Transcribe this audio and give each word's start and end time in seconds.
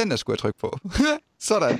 Den 0.00 0.10
der 0.10 0.16
skulle 0.16 0.34
jeg 0.34 0.38
trykke 0.38 0.58
på. 0.58 0.78
Sådan. 1.38 1.78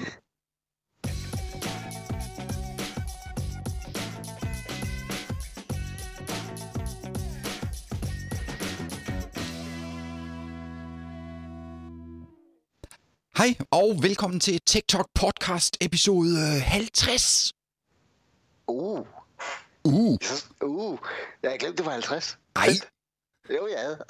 Hej 13.36 13.54
og 13.70 14.02
velkommen 14.02 14.40
til 14.40 14.60
TikTok 14.60 15.08
podcast 15.14 15.76
episode 15.80 16.60
50. 16.60 17.52
Uh, 18.66 19.06
Uh, 19.84 20.18
uh, 20.62 20.98
jeg 21.42 21.50
havde 21.50 21.58
glemt, 21.58 21.78
det 21.78 21.86
var 21.86 21.92
50. 21.92 22.38
ej. 22.56 22.68
Jo, 23.50 23.68
jeg 23.68 23.80
havde. 23.80 24.04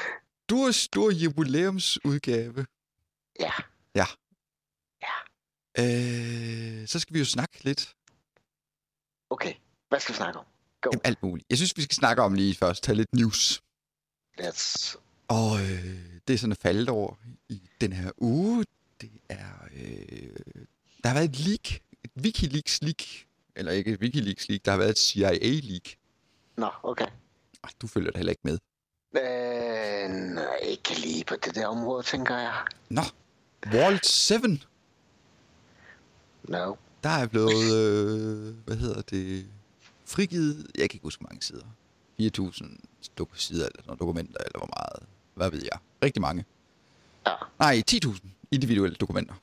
Stor, 0.54 0.70
stor 0.70 1.10
jubilæumsudgave. 1.10 2.66
Ja, 3.40 3.50
Øh, 5.78 6.88
så 6.88 6.98
skal 7.00 7.14
vi 7.14 7.18
jo 7.18 7.24
snakke 7.24 7.64
lidt 7.64 7.94
okay. 9.30 9.54
Hvad 9.88 10.00
skal 10.00 10.12
vi 10.12 10.16
snakke 10.16 10.38
om? 10.38 10.44
Go. 10.80 10.90
om 10.90 11.00
alt 11.04 11.22
muligt. 11.22 11.46
Jeg 11.50 11.58
synes, 11.58 11.76
vi 11.76 11.82
skal 11.82 11.94
snakke 11.94 12.22
om 12.22 12.34
lige 12.34 12.54
først, 12.54 12.82
tage 12.82 12.96
lidt 12.96 13.14
news. 13.14 13.62
Let's... 14.40 14.96
Og 15.28 15.60
øh, 15.60 16.20
det 16.28 16.34
er 16.34 16.38
sådan 16.38 16.56
faldet 16.56 16.88
over 16.88 17.14
i 17.48 17.62
den 17.80 17.92
her 17.92 18.10
uge. 18.18 18.64
Det 19.00 19.10
er... 19.28 19.68
Øh, 19.74 20.36
der 21.02 21.08
har 21.08 21.14
været 21.14 21.30
et 21.30 21.40
leak. 21.40 21.80
Et 22.04 22.10
Wikileaks 22.16 22.82
leak. 22.82 23.02
Eller 23.56 23.72
ikke 23.72 23.92
et 23.92 24.00
Wikileaks 24.00 24.48
leak. 24.48 24.60
Der 24.64 24.70
har 24.70 24.78
været 24.78 24.90
et 24.90 24.98
CIA 24.98 25.60
leak. 25.62 25.88
Nå, 26.56 26.70
okay. 26.82 27.06
Ej, 27.64 27.70
du 27.82 27.86
følger 27.86 28.10
det 28.10 28.16
heller 28.16 28.32
ikke 28.32 28.42
med. 28.44 28.58
Øh, 29.16 30.10
nej, 30.10 30.56
ikke 30.62 31.00
lige 31.00 31.24
på 31.24 31.34
det 31.44 31.54
der 31.54 31.66
område, 31.66 32.02
tænker 32.02 32.38
jeg. 32.38 32.54
Nå. 32.88 33.02
Vault 33.72 34.06
7. 34.06 34.34
No. 36.48 36.74
Der 37.02 37.08
er 37.10 37.26
blevet... 37.26 37.74
Øh, 37.74 38.54
hvad 38.66 38.76
hedder 38.76 39.02
det? 39.02 39.46
Frigivet... 40.06 40.66
Jeg 40.74 40.90
kan 40.90 40.96
ikke 40.96 41.02
huske, 41.02 41.20
hvor 41.20 41.28
mange 41.28 41.42
sider. 41.42 41.64
4.000 42.20 42.78
dok- 43.20 43.28
sider 43.38 43.68
eller 43.78 43.94
dokumenter, 43.94 44.38
eller 44.46 44.58
hvor 44.58 44.70
meget. 44.78 45.08
Hvad 45.34 45.50
ved 45.50 45.62
jeg? 45.62 45.78
Rigtig 46.02 46.20
mange. 46.22 46.44
Ja. 47.26 47.32
Nej, 47.58 47.82
10.000 47.90 48.28
individuelle 48.50 48.96
dokumenter. 48.96 49.34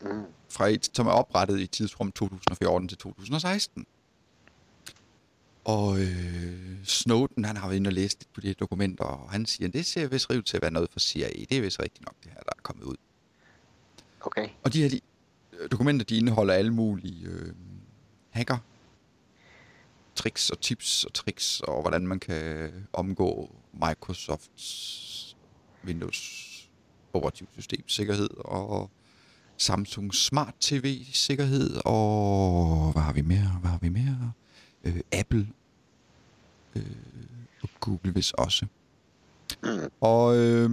Mm. 0.00 0.22
fra 0.48 0.68
et, 0.68 0.90
som 0.92 1.06
er 1.06 1.10
oprettet 1.10 1.60
i 1.60 1.66
tidsrum 1.66 2.12
2014 2.12 2.88
til 2.88 2.98
2016. 2.98 3.86
Og 5.66 6.00
øh, 6.00 6.84
Snowden, 6.84 7.44
han 7.44 7.56
har 7.56 7.66
været 7.68 7.76
inde 7.76 7.88
og 7.88 7.92
læst 7.92 8.20
lidt 8.20 8.32
på 8.32 8.40
de 8.40 8.46
her 8.46 8.54
dokumenter, 8.54 9.04
og 9.04 9.30
han 9.30 9.46
siger, 9.46 9.68
at 9.68 9.74
det 9.74 9.86
ser 9.86 10.06
vist 10.06 10.30
ud 10.30 10.42
til 10.42 10.56
at 10.56 10.62
være 10.62 10.70
noget 10.70 10.90
for 10.92 11.00
CIA. 11.00 11.28
Det 11.28 11.52
er 11.52 11.60
vist 11.60 11.80
rigtigt 11.80 12.04
nok, 12.04 12.14
det 12.24 12.32
her, 12.32 12.40
der 12.40 12.52
er 12.56 12.62
kommet 12.62 12.84
ud. 12.84 12.96
Okay. 14.20 14.48
Og 14.64 14.72
de 14.72 14.82
her 14.82 14.88
de, 14.88 15.00
øh, 15.52 15.70
dokumenter, 15.70 16.04
de 16.04 16.16
indeholder 16.16 16.54
alle 16.54 16.74
mulige 16.74 17.26
øh, 17.26 17.52
hacker, 18.30 18.58
tricks 20.14 20.50
og 20.50 20.60
tips 20.60 21.04
og 21.04 21.14
tricks, 21.14 21.60
og 21.60 21.80
hvordan 21.80 22.06
man 22.06 22.20
kan 22.20 22.70
omgå 22.92 23.56
Microsofts 23.72 25.36
Windows 25.84 26.52
operativsystem 27.12 27.88
sikkerhed, 27.88 28.30
og 28.44 28.90
Samsung 29.56 30.14
Smart 30.14 30.54
TV 30.60 31.04
sikkerhed, 31.12 31.80
og 31.84 32.92
hvad 32.92 33.02
har 33.02 33.12
vi 33.12 33.22
mere? 33.22 33.58
Hvad 33.60 33.70
har 33.70 33.78
vi 33.82 33.88
mere? 33.88 34.32
Øh, 34.86 35.00
Apple 35.12 35.48
øh, 36.76 36.82
og 37.62 37.68
Google 37.80 38.14
vist 38.14 38.34
også. 38.34 38.66
Mm. 39.62 39.90
Og 40.00 40.36
øh, 40.36 40.70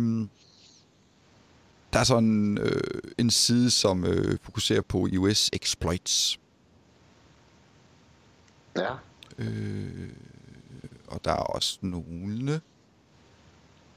der 1.93 1.99
er 1.99 2.03
sådan 2.03 2.57
øh, 2.57 3.01
en 3.17 3.31
side, 3.31 3.71
som 3.71 4.05
øh, 4.05 4.37
fokuserer 4.41 4.81
på 4.81 5.07
iOS 5.07 5.49
exploits. 5.53 6.39
Ja. 8.75 8.93
Øh, 9.37 10.09
og 11.07 11.25
der 11.25 11.31
er 11.31 11.35
også 11.35 11.79
nogle 11.81 12.61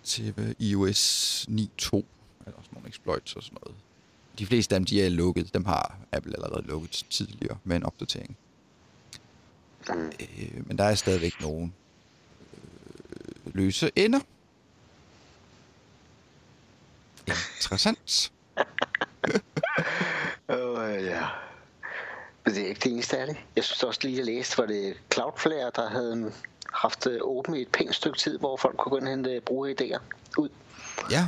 til 0.02 0.54
iOS 0.58 1.46
9.2. 1.50 1.56
Er 1.56 2.50
der 2.50 2.56
også 2.56 2.70
nogle 2.72 2.88
exploits 2.88 3.36
og 3.36 3.42
sådan 3.42 3.58
noget. 3.64 3.76
De 4.38 4.46
fleste 4.46 4.74
af 4.74 4.80
dem, 4.80 4.86
de 4.86 5.02
er 5.02 5.08
lukket. 5.08 5.54
Dem 5.54 5.64
har 5.64 5.98
Apple 6.12 6.36
allerede 6.36 6.66
lukket 6.66 6.90
tidligere 7.10 7.58
med 7.64 7.76
en 7.76 7.82
opdatering. 7.82 8.36
Øh, 9.90 10.66
men 10.66 10.78
der 10.78 10.84
er 10.84 10.94
stadigvæk 10.94 11.40
nogle 11.40 11.72
øh, 12.52 13.54
løse 13.54 13.90
ender. 13.96 14.20
Interessant. 17.56 18.32
Åh, 20.48 20.70
uh, 20.70 21.04
ja. 21.04 21.26
Men 22.44 22.54
det 22.54 22.62
er 22.62 22.68
ikke 22.68 22.80
det 22.80 22.92
eneste 22.92 23.18
af 23.18 23.26
det. 23.26 23.36
Jeg 23.56 23.64
synes 23.64 23.82
også 23.82 24.00
lige, 24.02 24.16
jeg 24.16 24.24
læste, 24.24 24.58
var 24.58 24.66
det 24.66 24.96
Cloudflare, 25.12 25.70
der 25.76 25.88
havde 25.88 26.32
haft 26.72 27.04
det 27.04 27.22
åbent 27.22 27.56
i 27.56 27.62
et 27.62 27.68
pænt 27.68 27.94
stykke 27.94 28.18
tid, 28.18 28.38
hvor 28.38 28.56
folk 28.56 28.76
kunne 28.76 28.90
gå 28.90 28.96
ind 28.96 29.04
og 29.04 29.10
hente 29.10 29.42
brugeridéer 29.50 30.00
ud. 30.38 30.48
Ja. 31.10 31.26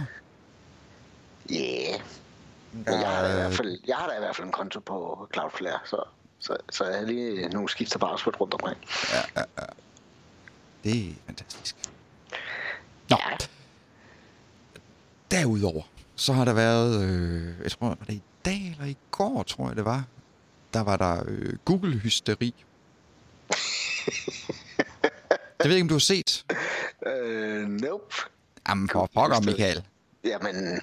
Ja, 1.51 1.91
yeah. 1.91 2.01
Men 2.73 2.85
jeg, 2.87 3.09
har 3.09 3.29
i 3.29 3.33
hvert 3.33 3.53
fald, 3.53 3.81
jeg 3.87 3.97
har 3.97 4.09
da 4.09 4.17
i 4.17 4.19
hvert 4.19 4.37
fald 4.37 4.47
en 4.47 4.53
konto 4.53 4.81
på 4.81 5.29
Cloudflare, 5.33 5.79
så, 5.85 6.03
så, 6.39 6.57
så 6.71 6.85
jeg 6.85 6.99
har 6.99 7.07
lige 7.07 7.49
nogle 7.49 7.69
skifter 7.69 7.99
password 7.99 8.41
rundt 8.41 8.55
omkring. 8.55 8.79
Ja, 9.13 9.41
ja, 9.41 9.45
ja. 9.59 9.67
Det 10.85 11.09
er 11.09 11.15
fantastisk. 11.27 11.77
Nå. 13.11 13.17
Ja. 13.31 13.37
Derudover, 15.31 15.83
så 16.17 16.33
har 16.33 16.45
der 16.45 16.53
været, 16.53 17.05
øh, 17.05 17.55
jeg 17.63 17.73
tror, 17.73 17.89
var 17.89 18.05
det 18.07 18.15
i 18.15 18.23
dag 18.45 18.71
eller 18.71 18.85
i 18.85 18.97
går, 19.11 19.43
tror 19.43 19.69
jeg 19.69 19.77
det 19.77 19.85
var, 19.85 20.05
der 20.75 20.81
var 20.81 20.97
der 20.97 21.23
øh, 21.29 21.57
Google-hysteri. 21.65 22.55
jeg 25.59 25.69
ved 25.69 25.73
ikke, 25.73 25.83
om 25.85 25.89
du 25.89 25.95
har 25.95 25.99
set. 25.99 26.45
Øh, 27.07 27.69
nope. 27.69 28.15
Jamen, 28.69 28.89
for 28.89 29.11
pokker. 29.15 29.41
Michael. 29.41 29.83
Jamen, 30.25 30.81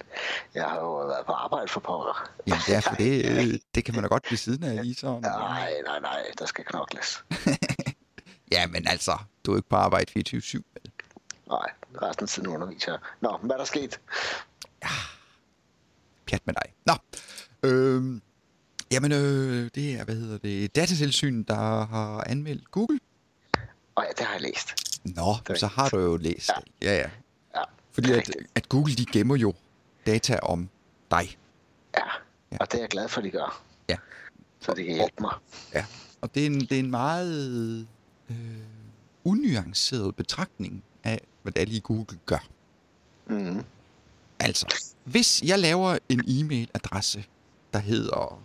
jeg 0.54 0.64
har 0.66 0.76
jo 0.80 0.96
været 0.96 1.26
på 1.26 1.32
arbejde 1.32 1.68
for 1.68 1.80
pokker. 1.80 2.30
Jamen, 2.48 2.62
det 2.68 2.76
er 2.76 2.82
for 2.82 2.96
det, 2.96 3.26
øh, 3.54 3.60
det 3.76 3.86
kan 3.86 3.94
man 3.96 4.04
da 4.04 4.08
godt 4.08 4.24
blive 4.24 4.38
siden 4.38 4.64
af 4.64 4.84
lige 4.84 4.96
sådan. 4.96 5.22
Nej, 5.50 5.74
nej, 5.86 6.00
nej, 6.00 6.26
der 6.40 6.46
skal 6.46 6.66
knokles. 6.66 7.24
Ja, 8.52 8.68
men 8.68 8.88
altså, 8.88 9.18
du 9.46 9.52
er 9.52 9.56
ikke 9.56 9.70
på 9.70 9.76
arbejde 9.76 10.12
24-7. 10.20 10.54
vel? 10.54 10.92
Nej, 11.48 11.72
resten 12.02 12.24
af 12.24 12.30
tiden 12.30 12.48
underviser 12.48 12.92
jeg. 12.92 13.00
Nå, 13.22 13.38
hvad 13.42 13.52
er 13.52 13.58
der 13.58 13.66
sket? 13.66 14.00
Pjat 16.28 16.42
med 16.46 16.54
dig. 16.54 16.74
Nå. 16.86 16.94
Øhm, 17.70 18.22
jamen, 18.92 19.12
øh, 19.12 19.70
det 19.76 19.94
er, 20.00 20.04
hvad 20.04 20.16
hedder 20.16 20.38
det, 20.38 20.76
datatilsyn, 20.76 21.44
der 21.44 21.86
har 21.86 22.24
anmeldt 22.28 22.72
Google. 22.72 23.00
Åh 23.98 24.04
ja, 24.08 24.12
det 24.18 24.26
har 24.26 24.34
jeg 24.34 24.42
læst. 24.42 24.74
Nå, 25.04 25.56
så 25.56 25.68
har 25.68 25.90
du 25.90 26.00
jo 26.00 26.18
læst 26.18 26.50
Ja. 26.82 26.92
Ja, 26.92 26.98
ja. 26.98 27.10
Fordi 27.96 28.12
at, 28.12 28.30
at 28.56 28.70
Google, 28.70 28.96
de 28.96 29.06
gemmer 29.06 29.36
jo 29.36 29.54
data 30.06 30.40
om 30.40 30.70
dig. 31.12 31.38
Ja, 31.96 32.02
Ja. 32.52 32.58
og 32.60 32.72
det 32.72 32.78
er 32.78 32.82
jeg 32.82 32.90
glad 32.90 33.08
for, 33.08 33.18
at 33.18 33.24
de 33.26 33.32
gør. 33.32 33.64
Ja. 33.90 33.98
Så 34.60 34.74
det 34.74 34.86
kan 34.86 34.96
hjælpe 34.96 35.16
mig. 35.22 35.34
Ja. 35.74 35.86
Og 36.22 36.36
det 36.36 36.42
er 36.42 36.46
en, 36.48 36.60
det 36.60 36.72
er 36.72 36.80
en 36.80 36.92
meget 36.92 37.88
øh, 38.30 38.36
unuanceret 39.24 40.16
betragtning 40.16 40.84
af, 41.04 41.22
hvad 41.42 41.52
det 41.54 41.62
er 41.62 41.66
lige 41.66 41.80
Google 41.82 42.20
gør. 42.26 42.48
Mm. 43.28 43.64
Altså, 44.40 44.76
hvis 45.04 45.42
jeg 45.44 45.60
laver 45.60 45.98
en 46.10 46.20
e-mailadresse, 46.28 47.24
der 47.74 47.80
hedder 47.80 48.42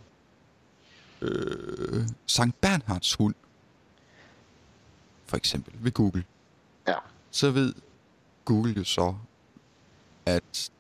øh, 1.21 2.03
Sankt 2.27 2.61
Bernhards 2.61 3.15
hund, 3.15 3.35
for 5.27 5.37
eksempel 5.37 5.75
ved 5.85 5.93
Google, 5.93 6.25
Ja. 6.89 6.95
så 7.31 7.51
ved 7.51 7.75
Google 8.45 8.73
jo 8.77 8.85
så, 8.85 9.15
at 10.27 10.71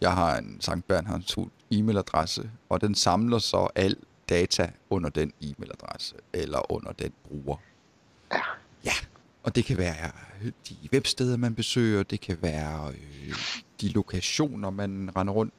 jeg 0.00 0.14
har 0.14 0.38
en 0.38 0.60
Sankt 0.60 0.88
Bernhards 0.88 1.36
e-mailadresse, 1.70 2.50
og 2.68 2.80
den 2.80 2.94
samler 2.94 3.38
så 3.38 3.68
al 3.74 3.96
data 4.28 4.70
under 4.90 5.10
den 5.10 5.32
e-mailadresse, 5.40 6.14
eller 6.32 6.72
under 6.72 6.92
den 6.92 7.12
bruger. 7.24 7.56
Ja. 8.32 8.40
Ja, 8.84 8.94
og 9.42 9.54
det 9.54 9.64
kan 9.64 9.78
være 9.78 10.10
de 10.68 10.76
websteder, 10.92 11.36
man 11.36 11.54
besøger, 11.54 12.02
det 12.02 12.20
kan 12.20 12.38
være 12.42 12.88
øh, 12.88 13.34
de 13.80 13.88
lokationer, 13.88 14.70
man 14.70 15.10
render 15.16 15.32
rundt 15.32 15.54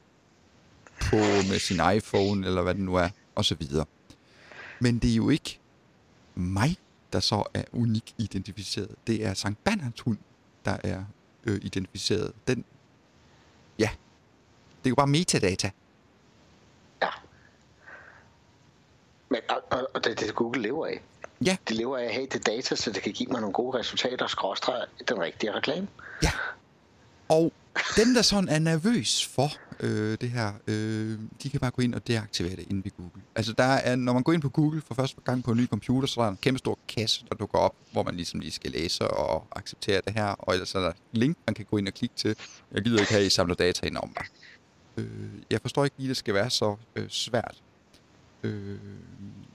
på 1.00 1.16
med 1.50 1.58
sin 1.58 1.80
iPhone, 1.96 2.46
eller 2.46 2.62
hvad 2.62 2.74
det 2.74 2.82
nu 2.82 2.94
er, 2.94 3.08
og 3.34 3.44
så 3.44 3.54
videre. 3.54 3.84
Men 4.80 4.98
det 4.98 5.10
er 5.10 5.16
jo 5.16 5.30
ikke 5.30 5.58
mig, 6.34 6.76
der 7.12 7.20
så 7.20 7.42
er 7.54 7.64
unik 7.72 8.14
identificeret. 8.18 8.90
Det 9.06 9.24
er 9.24 9.34
Sankt 9.34 9.64
Bernhards 9.64 10.00
hund, 10.00 10.18
der 10.64 10.76
er 10.84 11.04
øh, 11.44 11.60
identificeret. 11.62 12.32
Den, 12.48 12.64
det 14.84 14.88
er 14.88 14.90
jo 14.90 14.94
bare 14.94 15.06
metadata. 15.06 15.70
Ja. 17.02 17.08
Men, 19.28 19.40
og, 19.48 19.62
og, 19.70 19.88
og 19.94 20.04
det 20.04 20.10
er 20.10 20.16
det, 20.16 20.34
Google 20.34 20.62
lever 20.62 20.86
af. 20.86 21.00
Ja. 21.44 21.56
De 21.68 21.74
lever 21.74 21.98
af 21.98 22.04
at 22.04 22.14
have 22.14 22.26
det 22.32 22.46
data, 22.46 22.74
så 22.74 22.90
det 22.90 23.02
kan 23.02 23.12
give 23.12 23.28
mig 23.30 23.40
nogle 23.40 23.52
gode 23.52 23.78
resultater, 23.78 24.26
skråstrej 24.26 24.86
den 25.08 25.20
rigtige 25.20 25.52
reklame. 25.52 25.88
Ja. 26.22 26.30
Og 27.28 27.52
dem, 27.96 28.14
der 28.14 28.22
sådan 28.22 28.48
er 28.48 28.58
nervøs 28.58 29.26
for 29.26 29.52
øh, 29.80 30.18
det 30.20 30.30
her, 30.30 30.52
øh, 30.66 31.18
de 31.42 31.50
kan 31.50 31.60
bare 31.60 31.70
gå 31.70 31.82
ind 31.82 31.94
og 31.94 32.08
deaktivere 32.08 32.56
det 32.56 32.64
inde 32.70 32.84
ved 32.84 32.90
Google. 32.96 33.22
Altså, 33.34 33.52
der 33.52 33.64
er, 33.64 33.96
når 33.96 34.12
man 34.12 34.22
går 34.22 34.32
ind 34.32 34.42
på 34.42 34.48
Google 34.48 34.82
for 34.86 34.94
første 34.94 35.20
gang 35.24 35.44
på 35.44 35.50
en 35.50 35.56
ny 35.56 35.66
computer, 35.68 36.08
så 36.08 36.20
er 36.20 36.24
der 36.24 36.30
en 36.30 36.38
kæmpe 36.42 36.58
stor 36.58 36.78
kasse, 36.88 37.24
der 37.28 37.34
dukker 37.34 37.58
op, 37.58 37.74
hvor 37.92 38.02
man 38.02 38.14
ligesom 38.14 38.40
lige 38.40 38.52
skal 38.52 38.70
læse 38.70 39.08
og 39.08 39.46
acceptere 39.56 40.00
det 40.04 40.12
her. 40.12 40.26
Og 40.26 40.52
ellers 40.52 40.74
er 40.74 40.80
der 40.80 40.88
et 40.88 40.96
link, 41.12 41.36
man 41.46 41.54
kan 41.54 41.64
gå 41.64 41.76
ind 41.76 41.88
og 41.88 41.94
klikke 41.94 42.14
til. 42.16 42.36
Jeg 42.72 42.82
gider 42.82 43.00
ikke 43.00 43.12
have, 43.12 43.20
at 43.20 43.26
I 43.26 43.30
samler 43.30 43.54
data 43.54 43.86
ind 43.86 43.96
om 43.96 44.12
mig. 44.16 44.26
Øh, 44.96 45.42
jeg 45.50 45.60
forstår 45.60 45.84
ikke 45.84 45.96
lige, 45.98 46.08
det 46.08 46.16
skal 46.16 46.34
være 46.34 46.50
så 46.50 46.76
øh, 46.96 47.08
svært. 47.08 47.62
Øh, 48.42 48.78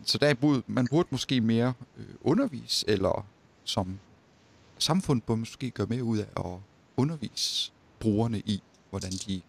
så 0.05 0.17
der 0.17 0.33
burde, 0.33 0.63
man 0.67 0.87
burde 0.87 1.07
måske 1.11 1.41
mere 1.41 1.73
øh, 1.97 2.05
undervise, 2.21 2.89
eller 2.89 3.25
som 3.63 3.99
samfund 4.77 5.21
burde 5.21 5.39
måske 5.39 5.71
gøre 5.71 5.87
mere 5.87 6.03
ud 6.03 6.17
af 6.17 6.27
at 6.37 6.59
undervise 6.97 7.71
brugerne 7.99 8.39
i, 8.39 8.63
hvordan 8.89 9.11
de 9.11 9.41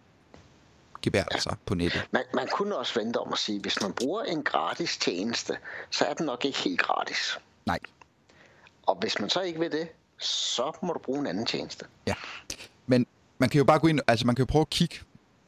gebærder 1.01 1.39
sig 1.39 1.55
på 1.65 1.75
nettet. 1.75 2.07
Man, 2.11 2.23
man 2.33 2.47
kunne 2.47 2.77
også 2.77 2.99
vente 2.99 3.17
om 3.17 3.33
at 3.33 3.39
sige, 3.39 3.55
at 3.55 3.61
hvis 3.61 3.81
man 3.81 3.93
bruger 3.93 4.23
en 4.23 4.43
gratis 4.43 4.97
tjeneste, 4.97 5.57
så 5.89 6.05
er 6.05 6.13
den 6.13 6.25
nok 6.25 6.45
ikke 6.45 6.57
helt 6.57 6.81
gratis. 6.81 7.37
Nej. 7.65 7.79
Og 8.83 8.95
hvis 8.95 9.19
man 9.19 9.29
så 9.29 9.41
ikke 9.41 9.59
vil 9.59 9.71
det, 9.71 9.87
så 10.17 10.71
må 10.81 10.93
du 10.93 10.99
bruge 10.99 11.19
en 11.19 11.27
anden 11.27 11.45
tjeneste. 11.45 11.85
Ja, 12.07 12.13
men 12.87 13.07
man 13.37 13.49
kan 13.49 13.57
jo 13.57 13.63
bare 13.63 13.79
gå 13.79 13.87
ind, 13.87 13.99
altså 14.07 14.25
man 14.25 14.35
kan 14.35 14.43
jo 14.43 14.47
prøve 14.51 14.61
at 14.61 14.69
kigge 14.69 14.95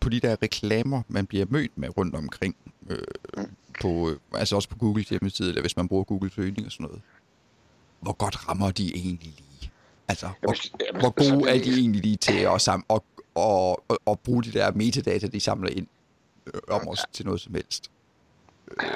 på 0.04 0.10
de 0.10 0.20
der 0.20 0.36
reklamer, 0.42 1.02
man 1.08 1.26
bliver 1.26 1.46
mødt 1.50 1.78
med 1.78 1.98
rundt 1.98 2.16
omkring. 2.16 2.56
Øh, 2.90 2.98
på, 3.82 4.10
øh, 4.10 4.18
altså 4.34 4.56
også 4.56 4.70
på 4.70 4.76
Googles 4.76 5.10
hjemmeside, 5.10 5.50
eller 5.50 5.62
hvis 5.62 5.78
man 5.78 5.88
bruger 5.88 6.04
Google 6.04 6.32
søgning 6.32 6.66
og 6.66 6.72
sådan 6.72 6.84
noget. 6.84 7.02
Hvor 8.00 8.14
godt 8.14 8.50
rammer 8.50 8.72
de 8.72 8.96
egentlig 8.96 9.34
lige? 9.38 9.72
Altså, 10.08 10.30
hvor, 10.42 10.56
jamen, 10.86 11.02
hvor 11.02 11.10
gode 11.10 11.50
er 11.50 11.64
de 11.64 11.80
egentlig 11.80 12.02
lige 12.02 12.18
til 12.18 12.40
at, 12.40 12.62
sammen, 12.62 12.86
og, 12.88 13.04
og, 13.36 13.84
og, 13.90 14.00
og 14.06 14.20
bruge 14.20 14.44
de 14.44 14.52
der 14.52 14.72
metadata, 14.72 15.28
de 15.28 15.40
samler 15.40 15.70
ind 15.70 15.88
øh, 16.48 16.62
om 16.68 16.88
os 16.88 17.00
til 17.14 17.26
noget 17.26 17.42
som 17.42 17.54
helst? 17.54 17.92
Øh, 18.82 18.88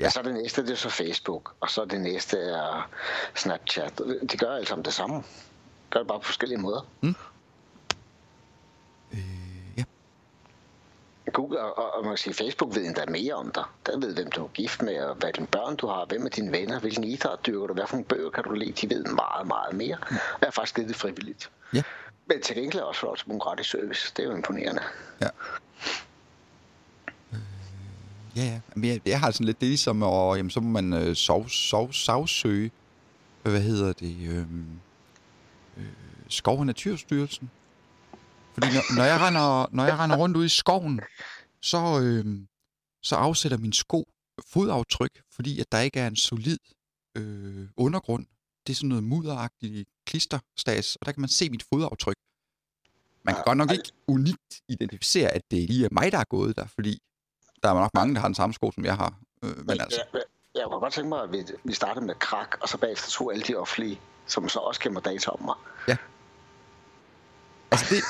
ja. 0.00 0.06
Og 0.06 0.12
så 0.12 0.22
det 0.22 0.34
næste, 0.34 0.62
det 0.62 0.70
er 0.70 0.76
så 0.76 0.88
Facebook, 0.88 1.54
og 1.60 1.70
så 1.70 1.84
det 1.84 2.00
næste 2.00 2.38
er 2.38 2.90
Snapchat. 3.34 4.02
De 4.32 4.36
gør 4.36 4.50
alle 4.50 4.66
sammen 4.66 4.84
det 4.84 4.94
samme. 4.94 5.22
Gør 5.90 6.00
det 6.00 6.08
bare 6.08 6.20
på 6.20 6.26
forskellige 6.26 6.58
måder. 6.58 6.86
Mm. 7.00 7.14
Google 11.32 11.60
og, 11.60 11.94
og 11.94 12.04
man 12.04 12.10
kan 12.10 12.18
sige, 12.18 12.34
Facebook 12.34 12.74
ved 12.74 12.84
endda 12.86 13.04
mere 13.08 13.34
om 13.34 13.50
dig. 13.54 13.64
Der 13.86 13.98
ved, 13.98 14.14
hvem 14.14 14.30
du 14.30 14.44
er 14.44 14.48
gift 14.48 14.82
med, 14.82 14.98
og 15.00 15.14
hvad 15.14 15.32
dine 15.32 15.46
børn 15.46 15.76
du 15.76 15.86
har, 15.86 16.04
hvem 16.08 16.24
er 16.24 16.28
dine 16.28 16.52
venner, 16.52 16.80
hvilken 16.80 17.04
idræt 17.04 17.46
dyrker 17.46 17.66
du, 17.66 17.74
nogle 17.74 18.04
bøger 18.04 18.30
kan 18.30 18.44
du 18.44 18.52
lide. 18.52 18.72
De 18.72 18.94
ved 18.94 19.04
meget, 19.04 19.46
meget 19.46 19.76
mere. 19.76 19.96
Jeg 20.10 20.18
har 20.46 20.50
faktisk 20.50 20.74
givet 20.74 20.88
det 20.88 20.96
frivilligt. 20.96 21.50
Ja. 21.74 21.82
Men 22.26 22.42
til 22.42 22.56
gengæld 22.56 22.82
også 22.82 23.00
for 23.00 23.32
en 23.32 23.38
gratis 23.38 23.66
service. 23.66 24.12
Det 24.16 24.22
er 24.22 24.28
jo 24.28 24.36
imponerende. 24.36 24.82
Ja. 25.20 25.28
Øh, 27.32 27.38
ja, 28.36 28.42
ja. 28.42 28.60
Men 28.74 28.84
jeg, 28.90 29.00
jeg 29.06 29.20
har 29.20 29.30
sådan 29.30 29.46
lidt 29.46 29.60
det 29.60 29.68
ligesom, 29.68 30.02
og 30.02 30.36
jamen, 30.36 30.50
så 30.50 30.60
må 30.60 30.80
man 30.80 30.92
øh, 30.92 31.16
sov, 31.16 31.48
sov, 31.48 31.92
savsøge, 31.92 32.70
hvad 33.42 33.60
hedder 33.60 33.92
det, 33.92 34.16
øh, 34.28 34.36
øh, 35.76 35.84
Skov- 36.28 36.58
og 36.58 36.66
Naturstyrelsen. 36.66 37.50
Fordi 38.54 38.66
når, 38.66 38.96
når, 38.96 39.04
jeg 39.04 39.20
render, 39.20 39.68
når 39.72 39.84
jeg 39.84 39.98
render 39.98 40.16
rundt 40.16 40.36
ude 40.36 40.46
i 40.46 40.48
skoven, 40.48 41.00
så, 41.62 42.00
øh, 42.02 42.46
så 43.02 43.16
afsætter 43.16 43.58
min 43.58 43.72
sko 43.72 44.08
fodaftryk, 44.52 45.22
fordi 45.34 45.60
at 45.60 45.72
der 45.72 45.80
ikke 45.80 46.00
er 46.00 46.06
en 46.06 46.16
solid 46.16 46.58
øh, 47.16 47.68
undergrund. 47.76 48.26
Det 48.66 48.72
er 48.72 48.76
sådan 48.76 48.88
noget 48.88 49.04
mudderagtigt 49.04 49.88
klisterstas, 50.06 50.96
og 50.96 51.06
der 51.06 51.12
kan 51.12 51.20
man 51.20 51.28
se 51.28 51.50
mit 51.50 51.64
fodaftryk. 51.72 52.16
Man 53.22 53.34
kan 53.34 53.44
godt 53.44 53.58
nok 53.58 53.72
ikke 53.72 53.92
unikt 54.06 54.60
identificere, 54.68 55.30
at 55.30 55.42
det 55.50 55.70
lige 55.70 55.84
er 55.84 55.88
mig, 55.92 56.12
der 56.12 56.18
er 56.18 56.24
gået 56.24 56.56
der, 56.56 56.66
fordi 56.66 57.02
der 57.62 57.68
er 57.68 57.74
nok 57.74 57.94
mange, 57.94 58.14
der 58.14 58.20
har 58.20 58.28
den 58.28 58.34
samme 58.34 58.54
sko, 58.54 58.72
som 58.72 58.84
jeg 58.84 58.96
har. 58.96 59.14
Øh, 59.42 59.56
men 59.66 59.70
altså... 59.70 60.02
Jeg, 60.14 60.22
jeg 60.54 60.64
kunne 60.64 60.80
godt 60.80 60.92
tænke 60.92 61.08
mig, 61.08 61.22
at 61.22 61.32
vi, 61.32 61.44
vi 61.64 61.72
startede 61.72 62.04
med 62.04 62.14
krak, 62.14 62.56
og 62.60 62.68
så 62.68 62.78
bagefter 62.78 63.10
tog 63.10 63.32
alle 63.32 63.42
de 63.42 63.54
offentlige, 63.54 64.00
som 64.26 64.48
så 64.48 64.58
også 64.58 64.80
gemmer 64.80 65.00
data 65.00 65.30
om 65.30 65.44
mig. 65.44 65.54
Ja. 65.88 65.96
Altså 67.72 67.86
det, 67.94 68.02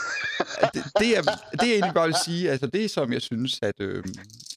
det, 0.74 0.82
det, 1.00 1.08
er, 1.18 1.22
det 1.60 1.66
er 1.68 1.74
egentlig 1.74 1.94
bare 1.94 2.06
vil 2.06 2.16
sige, 2.24 2.50
altså 2.50 2.66
det 2.66 2.90
som 2.90 3.12
jeg 3.12 3.22
synes, 3.22 3.62
at, 3.62 3.80
øh, 3.80 4.04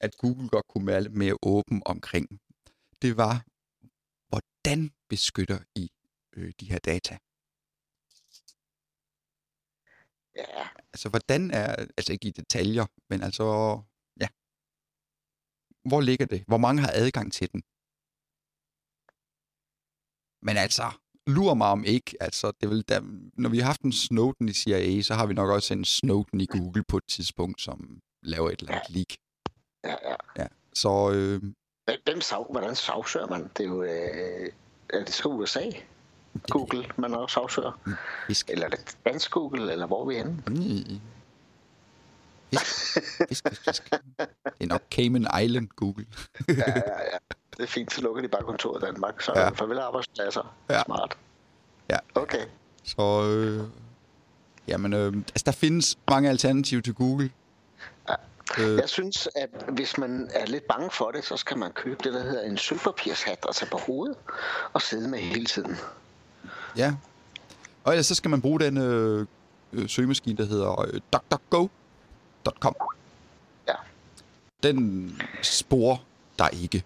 at 0.02 0.18
Google 0.18 0.50
godt 0.50 0.68
kunne 0.68 0.88
være 0.88 1.02
lidt 1.02 1.14
mere 1.14 1.38
åben 1.42 1.82
omkring, 1.86 2.28
det 3.02 3.18
var, 3.18 3.46
hvordan 4.30 4.92
beskytter 5.10 5.60
I 5.76 5.90
øh, 6.36 6.54
de 6.60 6.66
her 6.72 6.80
data? 6.80 7.18
Ja. 10.36 10.68
Altså 10.94 11.10
hvordan 11.10 11.52
er, 11.52 11.76
altså 11.98 12.14
ikke 12.14 12.28
i 12.28 12.32
detaljer, 12.32 12.86
men 13.10 13.24
altså, 13.24 13.46
ja. 14.22 14.28
Hvor 15.90 16.02
ligger 16.02 16.26
det? 16.26 16.44
Hvor 16.48 16.58
mange 16.58 16.82
har 16.82 16.92
adgang 16.94 17.34
til 17.34 17.52
den? 17.52 17.62
Men 20.48 20.58
altså, 20.58 20.88
lurer 21.28 21.54
mig 21.54 21.68
om 21.68 21.84
ikke. 21.84 22.16
Altså, 22.20 22.52
det 22.62 22.70
vil 22.70 22.81
da, 22.81 23.02
når 23.38 23.50
vi 23.50 23.60
har 23.60 23.66
haft 23.66 23.81
en 23.81 23.94
Snowden 23.94 24.50
i 24.50 24.54
CIA, 24.54 25.02
så 25.02 25.14
har 25.14 25.25
vi 25.25 25.34
nok 25.34 25.50
også 25.50 25.74
en 25.74 25.86
Snowden 25.86 26.42
i 26.42 26.46
Google 26.46 26.84
på 26.84 26.98
et 26.98 27.04
tidspunkt, 27.08 27.62
som 27.62 28.00
laver 28.24 28.50
et 28.50 28.60
eller 28.60 28.74
andet 28.74 28.90
leak. 28.90 29.14
Ja, 29.84 30.10
ja. 30.10 30.16
ja. 30.38 30.48
Så... 30.74 31.12
Øh, 31.12 31.42
Hvem 32.04 32.22
sav, 32.22 32.48
hvordan 32.52 32.75
sagsøger 32.75 33.28
man? 33.28 33.50
Det 33.58 33.64
er 33.64 33.70
jo... 33.70 33.84
Øh, 33.84 34.50
er 34.90 35.00
det 35.00 35.14
så 35.14 35.30
USA? 35.30 35.62
Google, 36.50 36.86
man 36.98 37.14
også 37.14 37.34
sagsøger? 37.34 37.81
Mm, 37.86 37.94
fisk. 38.28 38.50
Eller 38.50 38.66
er 38.66 38.69
det 38.69 38.98
dansk 39.06 39.31
Google, 39.31 39.72
eller 39.72 39.88
hvor 39.88 40.02
er 40.02 40.08
vi 40.08 40.16
henne? 40.16 40.44
Mm. 40.48 41.00
Fisk, 42.50 42.66
fisk, 43.30 43.64
fisk. 43.66 43.90
Det 43.90 44.62
er 44.62 44.66
nok 44.66 44.81
Cayman 44.92 45.28
Island 45.44 45.68
Google. 45.68 46.06
ja, 46.48 46.54
ja, 46.68 47.02
ja 47.14 47.18
det 47.58 47.64
er 47.64 47.68
fint, 47.68 47.94
så 47.94 48.02
lukker 48.02 48.22
de 48.22 48.28
bare 48.28 48.44
kontoret 48.44 48.84
i 48.84 48.86
Danmark. 48.86 49.22
Så 49.22 49.32
ja. 49.36 49.50
farvel 49.50 49.80
arbejdspladser. 49.80 50.56
Ja. 50.70 50.84
Smart. 50.84 51.18
Ja. 51.90 51.98
Okay. 52.16 52.46
Så, 52.84 53.24
øh, 53.24 53.68
jamen, 54.68 54.94
øh, 54.94 55.14
altså, 55.16 55.44
der 55.46 55.52
findes 55.52 55.98
mange 56.10 56.30
alternativer 56.30 56.82
til 56.82 56.94
Google. 56.94 57.32
Ja. 58.10 58.16
Øh. 58.60 58.78
Jeg 58.78 58.90
synes, 58.90 59.30
at 59.36 59.50
hvis 59.70 59.98
man 59.98 60.30
er 60.34 60.46
lidt 60.46 60.64
bange 60.68 60.92
for 60.92 61.12
det, 61.12 61.26
så 61.26 61.38
skal 61.38 61.58
man 61.58 61.72
købe 61.72 62.04
det, 62.04 62.14
der 62.14 62.24
hedder 62.24 62.44
en 62.44 62.58
sølvpapirshat 62.58 63.46
og 63.46 63.56
tage 63.56 63.70
på 63.70 63.78
hovedet 63.78 64.18
og 64.74 64.82
sidde 64.82 65.10
med 65.10 65.20
hele 65.20 65.46
tiden. 65.46 65.78
Ja. 66.78 66.94
Og 67.84 67.94
ellers 67.94 68.06
så 68.06 68.16
skal 68.16 68.30
man 68.30 68.42
bruge 68.42 68.60
den 68.60 68.78
øh, 68.78 69.28
øh, 69.74 69.90
søgemaskine, 69.90 70.38
der 70.38 70.46
hedder 70.46 70.82
øh, 70.82 71.02
duckduckgo.com. 71.14 72.76
Ja. 73.68 73.74
Den 74.64 75.12
spor 75.42 76.02
der 76.40 76.48
ikke. 76.50 76.83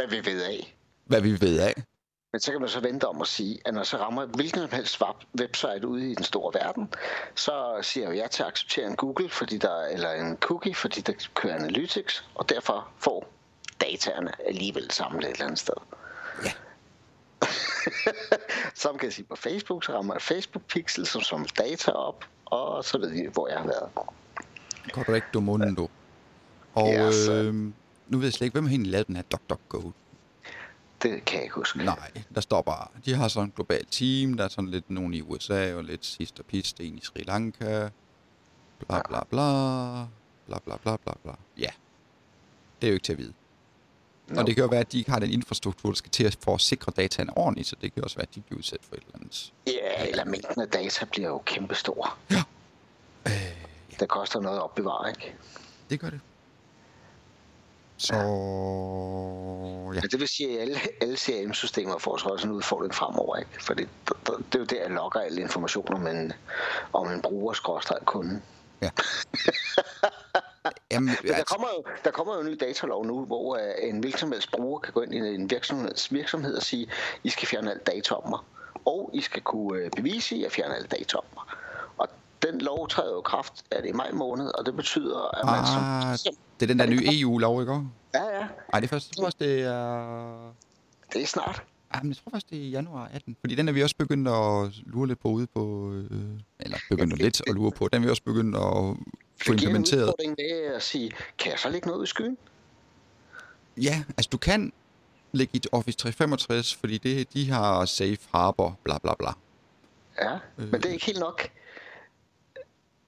Hvad 0.00 0.08
vi 0.08 0.32
ved 0.32 0.42
af. 0.42 0.76
Hvad 1.04 1.20
vi 1.20 1.40
ved 1.40 1.60
af. 1.60 1.74
Men 2.32 2.40
så 2.40 2.52
kan 2.52 2.60
man 2.60 2.70
så 2.70 2.80
vente 2.80 3.08
om 3.08 3.20
at 3.20 3.26
sige, 3.26 3.58
at 3.64 3.74
når 3.74 3.82
så 3.82 3.96
rammer 3.96 4.26
hvilken 4.26 4.60
som 4.60 4.70
helst 4.72 5.02
website 5.40 5.86
ude 5.86 6.10
i 6.10 6.14
den 6.14 6.24
store 6.24 6.60
verden, 6.60 6.94
så 7.34 7.78
siger 7.82 8.08
jeg 8.08 8.16
ja 8.16 8.26
til 8.26 8.42
at 8.42 8.48
acceptere 8.48 8.86
en 8.86 8.96
Google, 8.96 9.28
fordi 9.28 9.58
der, 9.58 9.84
eller 9.84 10.12
en 10.12 10.36
cookie, 10.36 10.74
fordi 10.74 11.00
der 11.00 11.12
kører 11.34 11.54
Analytics, 11.54 12.24
og 12.34 12.48
derfor 12.48 12.88
får 12.98 13.32
dataerne 13.80 14.32
alligevel 14.46 14.90
samlet 14.90 15.24
et 15.24 15.32
eller 15.32 15.44
andet 15.44 15.58
sted. 15.58 15.74
Ja. 16.44 16.52
som 18.82 18.98
kan 18.98 19.06
jeg 19.06 19.12
sige 19.12 19.26
på 19.26 19.36
Facebook, 19.36 19.84
så 19.84 19.92
rammer 19.92 20.14
jeg 20.14 20.22
Facebook 20.22 20.64
Pixel 20.64 21.06
som, 21.06 21.20
som 21.22 21.44
data 21.44 21.90
op, 21.90 22.24
og 22.44 22.84
så 22.84 22.98
ved 22.98 23.10
vi, 23.10 23.28
hvor 23.32 23.48
jeg 23.48 23.58
har 23.58 23.66
været. 23.66 23.88
Correcto 24.90 25.40
mundo. 25.40 25.90
Og 26.74 27.12
så... 27.12 27.32
øh, 27.32 27.72
nu 28.10 28.18
ved 28.18 28.26
jeg 28.26 28.32
slet 28.32 28.44
ikke, 28.44 28.54
hvem 28.54 28.64
har 28.64 28.70
egentlig 28.70 28.92
lavet 28.92 29.06
den 29.06 29.16
her 29.16 29.22
DuckDuckGo? 29.22 29.90
Det 31.02 31.24
kan 31.24 31.36
jeg 31.36 31.42
ikke 31.42 31.54
huske. 31.54 31.78
Nej, 31.78 32.10
der 32.34 32.40
står 32.40 32.62
bare, 32.62 32.88
de 33.04 33.14
har 33.14 33.28
sådan 33.28 33.48
et 33.48 33.54
globalt 33.54 33.92
team, 33.92 34.34
der 34.34 34.44
er 34.44 34.48
sådan 34.48 34.70
lidt 34.70 34.90
nogen 34.90 35.14
i 35.14 35.20
USA, 35.20 35.74
og 35.74 35.84
lidt 35.84 36.06
sidst 36.06 36.38
og 36.38 36.44
pist, 36.44 36.80
en 36.80 36.98
i 36.98 37.00
Sri 37.00 37.22
Lanka, 37.22 37.88
bla 38.78 39.02
bla 39.08 39.24
bla, 39.30 40.06
bla 40.46 40.58
bla 40.64 40.76
bla 40.76 40.96
bla 40.96 41.12
bla. 41.22 41.32
Ja, 41.58 41.70
det 42.80 42.86
er 42.86 42.90
jo 42.90 42.94
ikke 42.94 43.04
til 43.04 43.12
at 43.12 43.18
vide. 43.18 43.32
No. 44.28 44.40
Og 44.40 44.46
det 44.46 44.54
kan 44.54 44.62
jo 44.62 44.68
være, 44.68 44.80
at 44.80 44.92
de 44.92 44.98
ikke 44.98 45.10
har 45.10 45.18
den 45.18 45.30
infrastruktur, 45.30 45.88
der 45.88 45.96
skal 45.96 46.10
til 46.10 46.36
for 46.40 46.54
at 46.54 46.60
sikre 46.60 46.92
dataen 46.96 47.30
ordentligt, 47.36 47.68
så 47.68 47.76
det 47.80 47.94
kan 47.94 48.04
også 48.04 48.16
være, 48.16 48.26
at 48.30 48.34
de 48.34 48.40
bliver 48.40 48.58
udsat 48.58 48.80
for 48.82 48.94
et 48.94 49.02
eller 49.02 49.18
andet. 49.18 49.52
Ja, 49.66 50.06
eller 50.08 50.24
mængden 50.24 50.62
af 50.62 50.68
data 50.68 51.04
bliver 51.04 51.28
jo 51.28 51.38
kæmpestor. 51.38 52.16
Ja. 52.30 52.42
Øh, 53.26 53.32
ja. 53.32 53.96
Det 54.00 54.08
koster 54.08 54.40
noget 54.40 54.56
at 54.56 54.62
opbevare, 54.62 55.10
ikke? 55.10 55.34
Det 55.90 56.00
gør 56.00 56.10
det. 56.10 56.20
Så 58.00 58.14
ja. 58.14 58.20
ja. 59.94 60.00
Det 60.00 60.20
vil 60.20 60.28
sige, 60.28 60.54
at 60.54 60.60
alle, 60.60 60.78
alle 61.00 61.16
CRM-systemer 61.16 61.98
får 61.98 62.16
så 62.16 62.28
også 62.28 62.46
en 62.46 62.52
udfordring 62.52 62.94
fremover, 62.94 63.36
ikke? 63.36 63.64
For 63.64 63.74
det, 63.74 63.88
det, 64.08 64.16
det 64.26 64.54
er 64.54 64.58
jo 64.58 64.64
der, 64.64 64.82
jeg 64.82 64.90
logger 64.90 65.20
alle 65.20 65.40
informationer 65.40 66.00
om 66.00 66.06
en, 66.06 66.32
om 66.92 67.12
en 67.12 67.22
bruger 67.22 67.54
kunden. 68.04 68.42
Ja. 68.82 68.90
Jamen, 70.92 71.06
Men 71.06 71.16
der, 71.28 71.34
altså... 71.34 71.54
kommer 71.54 71.68
jo, 71.76 71.84
der 72.04 72.10
kommer 72.10 72.34
jo 72.34 72.40
en 72.40 72.46
ny 72.46 72.56
datalov 72.60 73.06
nu, 73.06 73.24
hvor 73.24 73.56
uh, 73.56 73.88
en 73.88 74.02
virksomhedsbruger 74.02 74.80
kan 74.80 74.92
gå 74.92 75.00
ind 75.00 75.14
i 75.14 75.18
en 75.18 75.50
virksomheds 75.50 76.12
virksomhed 76.12 76.54
og 76.54 76.62
sige, 76.62 76.90
I 77.24 77.28
skal 77.28 77.48
fjerne 77.48 77.70
alt 77.70 77.86
data 77.86 78.14
om 78.14 78.30
mig. 78.30 78.40
og 78.84 79.10
I 79.14 79.20
skal 79.20 79.42
kunne 79.42 79.78
øh, 79.78 79.90
bevise, 79.90 80.34
at 80.34 80.38
I 80.38 80.42
har 80.42 80.50
fjernet 80.50 80.74
alle 80.74 80.88
data 80.88 81.16
om 81.16 81.24
mig. 81.34 81.44
Den 82.42 82.60
lov 82.60 82.88
træder 82.88 83.12
jo 83.14 83.20
kraft 83.20 83.64
er 83.70 83.80
det 83.80 83.88
i 83.88 83.92
maj 83.92 84.10
måned, 84.12 84.46
og 84.58 84.66
det 84.66 84.76
betyder, 84.76 85.38
at 85.38 85.44
man 85.46 85.54
Ah, 85.54 86.18
som... 86.18 86.34
det 86.60 86.62
er 86.62 86.66
den 86.66 86.78
der 86.78 86.86
nye 86.86 87.20
EU-lov, 87.20 87.60
ikke? 87.60 87.72
Ja, 88.14 88.24
ja, 88.24 88.46
Ej, 88.72 88.80
det 88.80 88.86
er 88.86 88.88
først, 88.88 89.08
jeg 89.10 89.22
tror 89.22 89.30
det 89.30 89.62
er... 89.62 90.52
det 91.12 91.22
er 91.22 91.26
snart. 91.26 91.62
Ej, 91.94 92.02
men 92.02 92.08
jeg 92.10 92.16
tror 92.16 92.30
faktisk, 92.30 92.50
det 92.50 92.58
er 92.58 92.62
i 92.62 92.68
januar 92.70 93.10
18. 93.14 93.36
Fordi 93.40 93.54
den 93.54 93.68
er 93.68 93.72
vi 93.72 93.82
også 93.82 93.96
begyndt 93.96 94.28
at 94.28 94.72
lure 94.86 95.08
lidt 95.08 95.20
på 95.20 95.28
ude 95.28 95.46
på... 95.54 95.92
Øh, 95.92 96.20
eller 96.60 96.78
begyndt 96.90 97.18
Ja, 97.18 97.24
lidt 97.24 97.42
at 97.46 97.54
lure 97.54 97.70
på. 97.72 97.88
Den 97.88 98.02
er 98.02 98.06
vi 98.06 98.10
også 98.10 98.22
begyndt 98.22 98.56
at 98.56 98.62
få 98.62 98.96
Det 99.36 99.46
giver 99.46 99.52
en 99.52 99.76
implementeret. 99.76 100.14
med 100.38 100.74
at 100.74 100.82
sige, 100.82 101.10
kan 101.38 101.50
jeg 101.52 101.58
så 101.58 101.68
lægge 101.68 101.88
noget 101.88 102.04
i 102.04 102.06
skyen? 102.06 102.38
Ja, 103.76 104.02
altså 104.16 104.28
du 104.32 104.38
kan 104.38 104.72
lægge 105.32 105.56
i 105.56 105.60
Office 105.72 105.98
365, 105.98 106.74
fordi 106.74 106.98
det, 106.98 107.32
de 107.34 107.50
har 107.50 107.84
safe 107.84 108.18
harbor, 108.34 108.78
bla 108.84 108.98
bla 108.98 109.14
bla. 109.18 109.28
Ja, 110.22 110.38
men 110.56 110.72
det 110.72 110.84
er 110.86 110.92
ikke 110.92 111.06
helt 111.06 111.18
nok. 111.20 111.48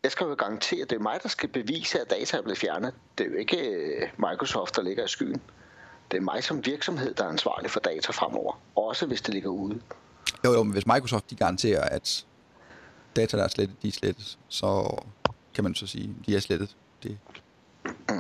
Jeg 0.03 0.13
skal 0.13 0.25
jo 0.25 0.35
garantere, 0.35 0.83
at 0.83 0.91
det 0.91 0.97
er 0.97 1.01
mig, 1.03 1.21
der 1.23 1.29
skal 1.29 1.49
bevise, 1.49 2.01
at 2.01 2.11
data 2.11 2.37
er 2.37 2.43
blevet 2.43 2.59
fjernet. 2.59 2.95
Det 3.19 3.27
er 3.27 3.31
jo 3.31 3.37
ikke 3.37 3.57
øh, 3.57 4.09
Microsoft, 4.19 4.77
der 4.77 4.83
ligger 4.83 5.05
i 5.05 5.09
skyen. 5.09 5.41
Det 6.11 6.17
er 6.17 6.21
mig 6.21 6.45
som 6.45 6.67
virksomhed, 6.67 7.15
der 7.15 7.25
er 7.25 7.29
ansvarlig 7.29 7.71
for 7.71 7.81
data 7.81 8.13
fremover. 8.13 8.61
Også 8.77 9.07
hvis 9.07 9.21
det 9.21 9.35
ligger 9.35 9.51
ude. 9.51 9.81
Jo, 10.45 10.53
jo, 10.53 10.63
men 10.63 10.73
hvis 10.73 10.87
Microsoft 10.87 11.31
de 11.31 11.37
garanterer, 11.37 11.81
at 11.81 12.25
data, 13.17 13.37
der 13.37 13.45
er 13.45 13.49
slettet, 13.49 13.83
de 13.83 13.89
er 13.89 13.93
slettet, 13.93 14.39
så 14.49 14.99
kan 15.55 15.65
man 15.65 15.75
så 15.75 15.87
sige, 15.87 16.15
de 16.27 16.37
er 16.37 16.41
slettet 16.41 16.77
det 17.03 17.19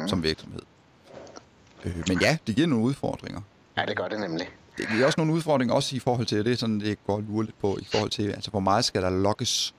som 0.06 0.22
virksomhed. 0.22 0.62
Øh, 1.84 2.04
men 2.08 2.20
ja, 2.20 2.38
det 2.46 2.56
giver 2.56 2.68
nogle 2.68 2.84
udfordringer. 2.84 3.40
Ja, 3.76 3.84
det 3.86 3.96
gør 3.96 4.08
det 4.08 4.20
nemlig. 4.20 4.48
Det 4.78 4.88
giver 4.88 5.06
også 5.06 5.20
nogle 5.20 5.32
udfordringer, 5.32 5.74
også 5.74 5.96
i 5.96 5.98
forhold 5.98 6.26
til, 6.26 6.44
det 6.44 6.52
er 6.52 6.56
sådan, 6.56 6.80
det 6.80 6.98
går 7.06 7.20
lure 7.20 7.44
lidt 7.44 7.58
på, 7.60 7.78
i 7.80 7.84
forhold 7.84 8.10
til, 8.10 8.30
altså 8.30 8.50
hvor 8.50 8.60
meget 8.60 8.84
skal 8.84 9.02
der 9.02 9.10
logges? 9.10 9.74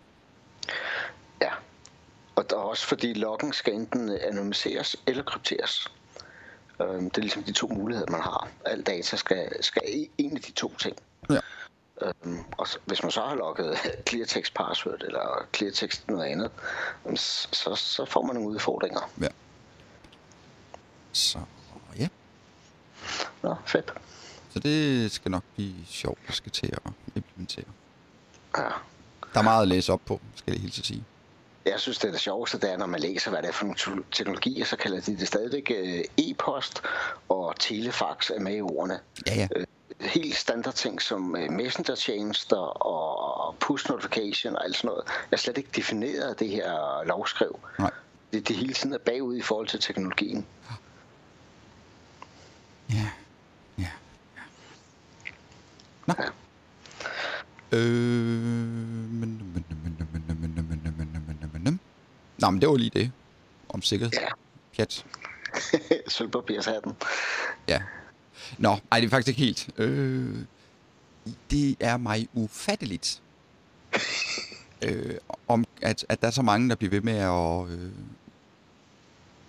Og 2.36 2.50
der 2.50 2.56
er 2.56 2.60
også 2.62 2.88
fordi 2.88 3.14
loggen 3.14 3.54
skal 3.54 3.74
enten 3.74 4.10
anonymiseres 4.10 4.96
eller 5.08 5.24
krypteres. 5.24 5.88
Øhm, 6.82 7.10
Det 7.10 7.18
er 7.18 7.22
ligesom 7.22 7.44
de 7.44 7.52
to 7.52 7.68
muligheder, 7.68 8.12
man 8.12 8.22
har. 8.22 8.50
Al 8.66 8.82
data 8.82 9.16
skal, 9.18 9.64
skal 9.64 9.82
i 9.88 10.10
en 10.18 10.36
af 10.38 10.42
de 10.44 10.52
to 10.52 10.74
ting. 10.80 10.96
Ja. 11.30 11.40
Øhm, 12.02 12.40
og 12.58 12.68
hvis 12.86 13.04
man 13.04 13.12
så 13.12 13.22
har 13.22 13.36
logget 13.36 13.78
cleartext 14.10 14.54
password 14.54 15.02
eller 15.04 15.48
cleartext 15.56 16.08
noget 16.08 16.26
andet, 16.26 16.52
så, 17.16 17.76
så 17.76 18.06
får 18.06 18.22
man 18.22 18.36
nogle 18.36 18.50
udfordringer. 18.50 19.12
Ja. 19.22 19.28
Så 21.12 21.40
ja, 22.00 22.08
Nå, 23.42 23.56
fedt. 23.66 23.94
så 24.54 24.60
det 24.60 25.12
skal 25.12 25.32
nok 25.32 25.44
blive 25.56 25.74
sjovt, 25.86 26.20
at 26.28 26.34
skal 26.34 26.52
til 26.52 26.66
at 26.86 26.92
implementere. 27.16 27.66
Ja. 28.58 28.70
Der 29.34 29.40
er 29.40 29.42
meget 29.44 29.62
at 29.62 29.68
læse 29.68 29.94
op 29.94 30.02
på, 30.06 30.22
skal 30.36 30.52
jeg 30.54 30.62
helt 30.62 30.74
sige. 30.86 31.04
Jeg 31.66 31.80
synes, 31.80 31.98
det 31.98 32.08
er 32.08 32.12
det 32.12 32.22
sjoveste, 32.22 32.60
det 32.60 32.72
er, 32.72 32.78
når 32.78 32.86
man 32.86 33.00
læser, 33.00 33.32
hvad 33.32 33.42
det 33.42 33.48
er 33.48 33.54
for 33.54 33.66
nogle 33.66 33.78
te- 33.78 34.08
teknologier, 34.12 34.66
så 34.66 34.76
kalder 34.78 35.02
de 35.02 35.18
det 35.18 35.28
stadigvæk 35.28 35.72
øh, 35.76 36.04
e-post, 36.18 36.82
og 37.30 37.56
telefax 37.60 38.30
er 38.30 38.40
med 38.40 38.56
i 38.56 38.62
ordene. 38.62 39.00
Ja, 39.28 39.36
ja. 39.36 39.48
helt 40.00 40.36
standard 40.36 40.74
ting 40.74 41.02
som 41.02 41.36
øh, 41.36 41.52
messenger-tjenester 41.52 42.58
og 42.58 43.56
push 43.60 43.90
notification 43.90 44.56
og 44.56 44.66
alt 44.66 44.76
sådan 44.76 44.88
noget, 44.88 45.04
er 45.32 45.38
slet 45.38 45.58
ikke 45.58 45.70
defineret 45.76 46.30
af 46.30 46.36
det 46.36 46.50
her 46.50 47.04
lovskriv. 47.06 47.60
Nej. 47.80 47.92
Det, 48.34 48.48
det 48.48 48.56
hele 48.56 48.74
tiden 48.74 48.94
er 48.94 48.98
bagud 48.98 49.38
i 49.38 49.42
forhold 49.42 49.68
til 49.68 49.80
teknologien. 49.80 50.46
Ja, 52.90 52.96
ja, 52.96 53.10
ja. 53.78 53.90
Nå. 56.06 56.14
Ja. 56.20 56.30
Øh, 57.78 57.82
men, 57.82 59.20
men, 59.20 59.38
men, 59.54 59.66
men, 59.84 59.96
men, 60.02 60.38
men, 60.42 60.54
men, 60.56 61.64
men. 61.64 61.80
Nå, 62.44 62.50
men 62.50 62.62
det 62.62 62.70
var 62.70 62.76
lige 62.76 62.90
det. 62.90 63.12
Om 63.70 63.82
sikkerhed. 63.82 64.12
Ja. 64.22 64.28
Pjat. 64.76 65.06
Sølvpapirshatten. 66.08 66.94
Ja. 67.68 67.82
Nå, 68.58 68.78
ej, 68.92 69.00
det 69.00 69.06
er 69.06 69.10
faktisk 69.10 69.28
ikke 69.28 69.42
helt. 69.42 69.70
Øh, 69.78 70.38
det 71.52 71.76
er 71.80 71.98
mig 71.98 72.28
ufatteligt, 72.34 73.22
øh, 74.86 75.16
om 75.48 75.66
at, 75.82 76.06
at 76.10 76.22
der 76.22 76.28
er 76.28 76.32
så 76.32 76.42
mange, 76.42 76.70
der 76.70 76.76
bliver 76.76 76.90
ved 76.90 77.02
med 77.02 77.18
at, 77.18 77.80
øh, 77.80 77.92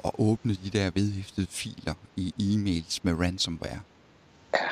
at 0.05 0.11
åbne 0.19 0.55
de 0.55 0.71
der 0.71 0.91
vedhæftede 0.91 1.47
filer 1.51 1.95
i 2.17 2.35
e-mails 2.39 3.01
med 3.03 3.15
ransomware. 3.15 3.81
Ja. 4.55 4.69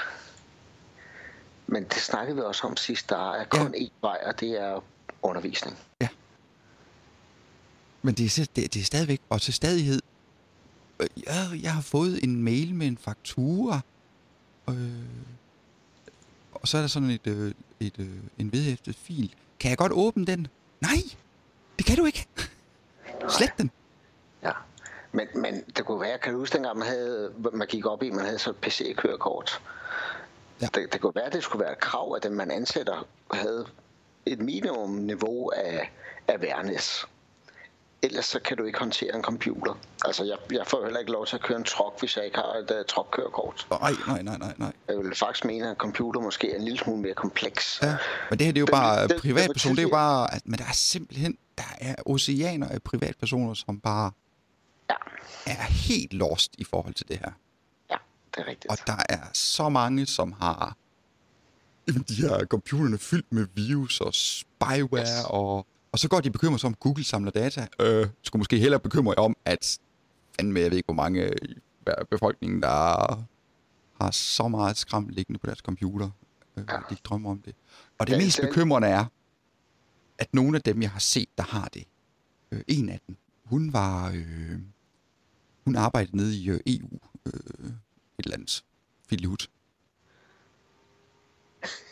Men 1.67 1.85
det 1.85 1.97
snakkede 1.97 2.37
vi 2.37 2.43
også 2.43 2.67
om 2.67 2.77
sidst. 2.77 3.09
Der 3.09 3.33
er 3.33 3.45
kun 3.45 3.75
én 3.75 3.91
vej, 4.01 4.19
og 4.27 4.41
det 4.41 4.63
er 4.63 4.85
undervisning. 5.23 5.79
Men 8.03 8.15
det 8.15 8.39
er, 8.39 8.47
det, 8.57 8.75
det 8.75 8.81
er 8.81 8.85
stadigvæk, 8.85 9.21
og 9.29 9.41
til 9.41 9.55
stadighed, 9.55 10.03
øh, 11.01 11.09
ja, 11.27 11.33
jeg 11.63 11.75
har 11.75 11.83
fået 11.83 12.25
en 12.25 12.43
mail 12.43 12.75
med 12.75 12.87
en 12.87 12.99
faktura, 12.99 13.81
øh, 14.69 14.77
og 16.53 16.69
så 16.69 16.77
er 16.77 16.81
der 16.81 16.89
sådan 16.89 17.11
et, 17.11 17.27
øh, 17.27 17.55
et, 17.81 17.99
øh, 17.99 18.09
en 18.39 18.53
vedhæftet 18.53 18.97
fil. 18.97 19.35
Kan 19.61 19.71
jeg 19.71 19.79
godt 19.79 19.93
åbne 19.93 20.27
den? 20.27 20.47
Nej, 20.81 21.03
det 21.79 21.87
kan 21.87 21.97
du 21.97 22.05
ikke. 22.05 22.27
Slet 23.39 23.53
den. 23.59 23.71
Ja. 24.43 24.53
Men, 25.13 25.27
men 25.35 25.65
det 25.77 25.87
kunne 25.87 26.01
være, 26.01 26.19
kan 26.19 26.33
du 26.33 26.39
huske 26.39 26.55
dengang, 26.55 26.79
man, 26.79 26.89
havde, 26.89 27.33
man 27.53 27.69
gik 27.69 27.87
op 27.87 28.03
i, 28.03 28.11
man 28.11 28.25
havde 28.25 28.39
så 28.39 28.51
et 28.51 28.57
PC-kørekort. 28.57 29.63
Ja. 30.61 30.67
Det, 30.75 30.93
det 30.93 31.01
kunne 31.01 31.15
være, 31.15 31.31
det 31.31 31.43
skulle 31.43 31.65
være 31.65 31.73
et 31.73 31.81
krav, 31.81 32.15
at 32.17 32.23
dem, 32.23 32.33
man 32.33 32.51
ansætter, 32.51 33.07
havde 33.33 33.67
et 34.27 34.39
minimum-niveau 34.39 35.51
af 35.51 35.91
awareness. 36.29 37.07
Ellers 38.05 38.25
så 38.25 38.41
kan 38.41 38.57
du 38.57 38.65
ikke 38.65 38.79
håndtere 38.79 39.15
en 39.17 39.23
computer. 39.23 39.75
Altså, 40.05 40.25
jeg, 40.25 40.37
jeg 40.53 40.67
får 40.67 40.85
heller 40.85 41.01
ikke 41.01 41.13
lov 41.13 41.27
til 41.27 41.37
at 41.37 41.43
køre 41.43 41.59
en 41.59 41.65
truck, 41.65 42.01
hvis 42.01 42.17
jeg 42.17 42.25
ikke 42.25 42.37
har 42.37 42.55
et 42.55 42.71
uh, 42.71 42.77
truckkørekort. 42.89 43.67
Nej, 43.71 43.93
nej, 44.07 44.23
nej, 44.23 44.39
nej, 44.39 44.55
nej. 44.59 44.73
Jeg 44.89 44.99
vil 44.99 45.15
faktisk 45.15 45.45
mene, 45.45 45.65
at 45.65 45.71
en 45.71 45.77
computer 45.77 46.21
måske 46.21 46.53
er 46.53 46.57
en 46.57 46.63
lille 46.65 46.79
smule 46.79 47.03
mere 47.03 47.15
kompleks. 47.15 47.79
Ja, 47.83 47.97
men 48.31 48.39
det 48.39 48.47
her 48.47 48.53
det 48.53 48.59
er 48.59 48.61
jo 48.61 48.67
Den- 48.67 48.73
bare 48.73 49.09
den 49.09 49.21
privatperson. 49.21 49.73
Det 49.73 49.79
er 49.79 49.83
jo 49.83 49.89
bare, 49.89 50.35
at, 50.35 50.43
men 50.45 50.59
der 50.59 50.65
er 50.65 50.73
simpelthen, 50.73 51.39
der 51.59 51.65
er 51.81 51.95
oceaner 52.07 52.69
af 52.69 52.83
privatpersoner, 52.83 53.55
som 53.55 53.81
bare 53.81 54.11
Ja, 54.91 54.95
er 55.53 55.63
helt 55.63 56.13
lost 56.13 56.55
i 56.59 56.65
forhold 56.65 56.95
til 56.95 57.09
det 57.09 57.19
her. 57.19 57.31
ja 57.91 57.97
det 58.35 58.41
er 58.43 58.47
rigtigt. 58.47 58.71
Og 58.71 58.79
der 58.87 59.03
er 59.09 59.19
så 59.33 59.69
mange, 59.69 60.07
som 60.07 60.33
har 60.33 60.77
de 62.09 62.15
her 62.15 62.45
computerne 62.47 62.99
fyldt 62.99 63.33
med 63.33 63.47
virus 63.55 64.01
og 64.01 64.15
spyware, 64.15 65.01
Yes. 65.03 65.25
og, 65.27 65.67
og 65.93 65.99
så 65.99 66.09
går 66.09 66.21
de 66.21 66.31
bekymrer 66.31 66.57
sig 66.59 66.67
om, 66.67 66.73
at 66.73 66.81
Google 66.81 67.05
samler 67.05 67.31
data. 67.31 67.67
Øh, 67.81 68.07
skulle 68.23 68.41
måske 68.41 68.59
hellere 68.59 68.81
bekymre 68.81 69.15
om, 69.15 69.37
at 69.45 69.79
fandme, 70.41 70.61
jeg 70.61 70.71
ved 70.71 70.77
ikke, 70.77 70.87
hvor 70.87 70.95
mange 70.95 71.29
i 71.43 71.55
hver- 71.85 72.05
befolkningen, 72.11 72.63
der 72.63 72.69
har 74.03 74.11
så 74.11 74.49
meget 74.49 74.77
skram 74.77 75.09
liggende 75.09 75.39
på 75.39 75.47
deres 75.47 75.59
computer. 75.59 76.11
Øh, 76.57 76.65
Ja. 76.69 76.79
De 76.91 76.97
drømmer 77.05 77.31
om 77.31 77.39
det. 77.41 77.55
Og 77.99 78.07
det 78.07 78.15
Den- 78.17 78.25
mest 78.25 78.39
den- 78.39 78.47
bekymrende 78.49 78.89
er, 78.89 79.05
at 80.19 80.35
nogle 80.35 80.57
af 80.57 80.63
dem, 80.63 80.83
jeg 80.83 80.91
har 80.91 80.99
set, 81.01 81.29
der 81.39 81.45
har 81.45 81.69
det, 81.75 81.85
øh, 82.53 82.61
en 82.69 82.89
af 82.89 83.01
dem, 83.07 83.17
hun 83.45 83.73
var, 83.73 84.11
øh, 84.15 84.59
hun 85.65 85.77
arbejdede 85.77 86.17
nede 86.17 86.37
i 86.37 86.49
øh, 86.51 86.61
EU, 86.67 86.99
øh, 87.27 87.33
et 87.33 88.25
eller 88.25 88.35
andet 88.37 88.65
filhut. 89.09 89.51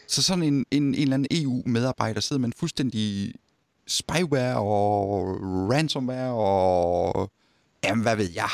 Så 0.07 0.23
sådan 0.23 0.43
en, 0.45 0.67
en, 0.71 0.83
en 0.83 0.95
eller 0.95 1.15
anden 1.15 1.29
EU-medarbejder 1.45 2.21
sidder 2.21 2.41
med 2.41 2.47
en 2.49 2.53
fuldstændig 2.53 3.35
spyware 3.91 4.57
og 4.57 5.39
ransomware 5.71 6.35
og, 6.35 7.31
jamen 7.85 8.03
hvad 8.03 8.17
ved 8.17 8.29
jeg, 8.35 8.51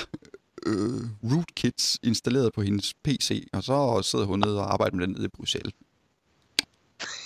øh, 0.66 1.32
rootkits 1.32 1.98
installeret 2.02 2.52
på 2.52 2.62
hendes 2.62 2.94
PC, 2.94 3.48
og 3.52 3.62
så 3.62 4.02
sidder 4.02 4.24
hun 4.24 4.38
nede 4.38 4.60
og 4.60 4.72
arbejder 4.72 4.96
med 4.96 5.06
den 5.06 5.14
nede 5.14 5.24
i 5.24 5.28
Bruxelles. 5.28 5.72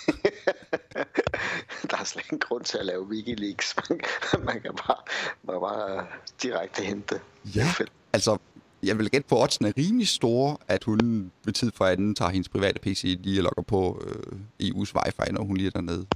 der 1.91 1.97
er 1.97 2.05
slet 2.05 2.25
ingen 2.25 2.41
grund 2.41 2.65
til 2.65 2.79
at 2.79 2.87
lave 2.87 3.03
Wikileaks. 3.03 3.75
Man, 3.77 4.01
man 4.45 4.61
kan 4.61 4.73
bare, 4.87 5.03
man 5.43 5.61
bare 5.61 6.07
direkte 6.43 6.83
hente. 6.83 7.21
Ja, 7.55 7.75
altså, 8.13 8.39
jeg 8.83 8.99
vil 8.99 9.11
gætte 9.11 9.29
på, 9.29 9.37
at 9.37 9.43
oddsene 9.43 9.69
er 9.69 9.73
rimelig 9.79 10.09
store, 10.09 10.57
at 10.69 10.85
hun 10.85 11.33
ved 11.45 11.53
tid 11.53 11.73
for 11.75 11.85
anden 11.85 12.15
tager 12.15 12.31
hendes 12.31 12.49
private 12.49 12.81
PC 12.81 13.17
lige 13.21 13.41
og 13.41 13.45
logger 13.45 13.63
på 13.63 14.03
øh, 14.07 14.69
EU's 14.69 14.93
wifi, 14.95 15.33
når 15.33 15.43
hun 15.43 15.57
lige 15.57 15.67
er 15.67 15.71
dernede. 15.71 16.07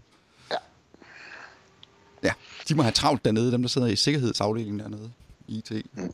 Ja. 2.25 2.33
De 2.69 2.75
må 2.75 2.83
have 2.83 2.93
travlt 2.93 3.25
dernede, 3.25 3.53
dem 3.53 3.63
der 3.63 3.69
sidder 3.69 3.87
i 3.89 3.97
sikkerhedsafdelingen 3.97 4.79
dernede. 4.79 5.11
IT. 5.49 5.71
Mm. 5.93 6.13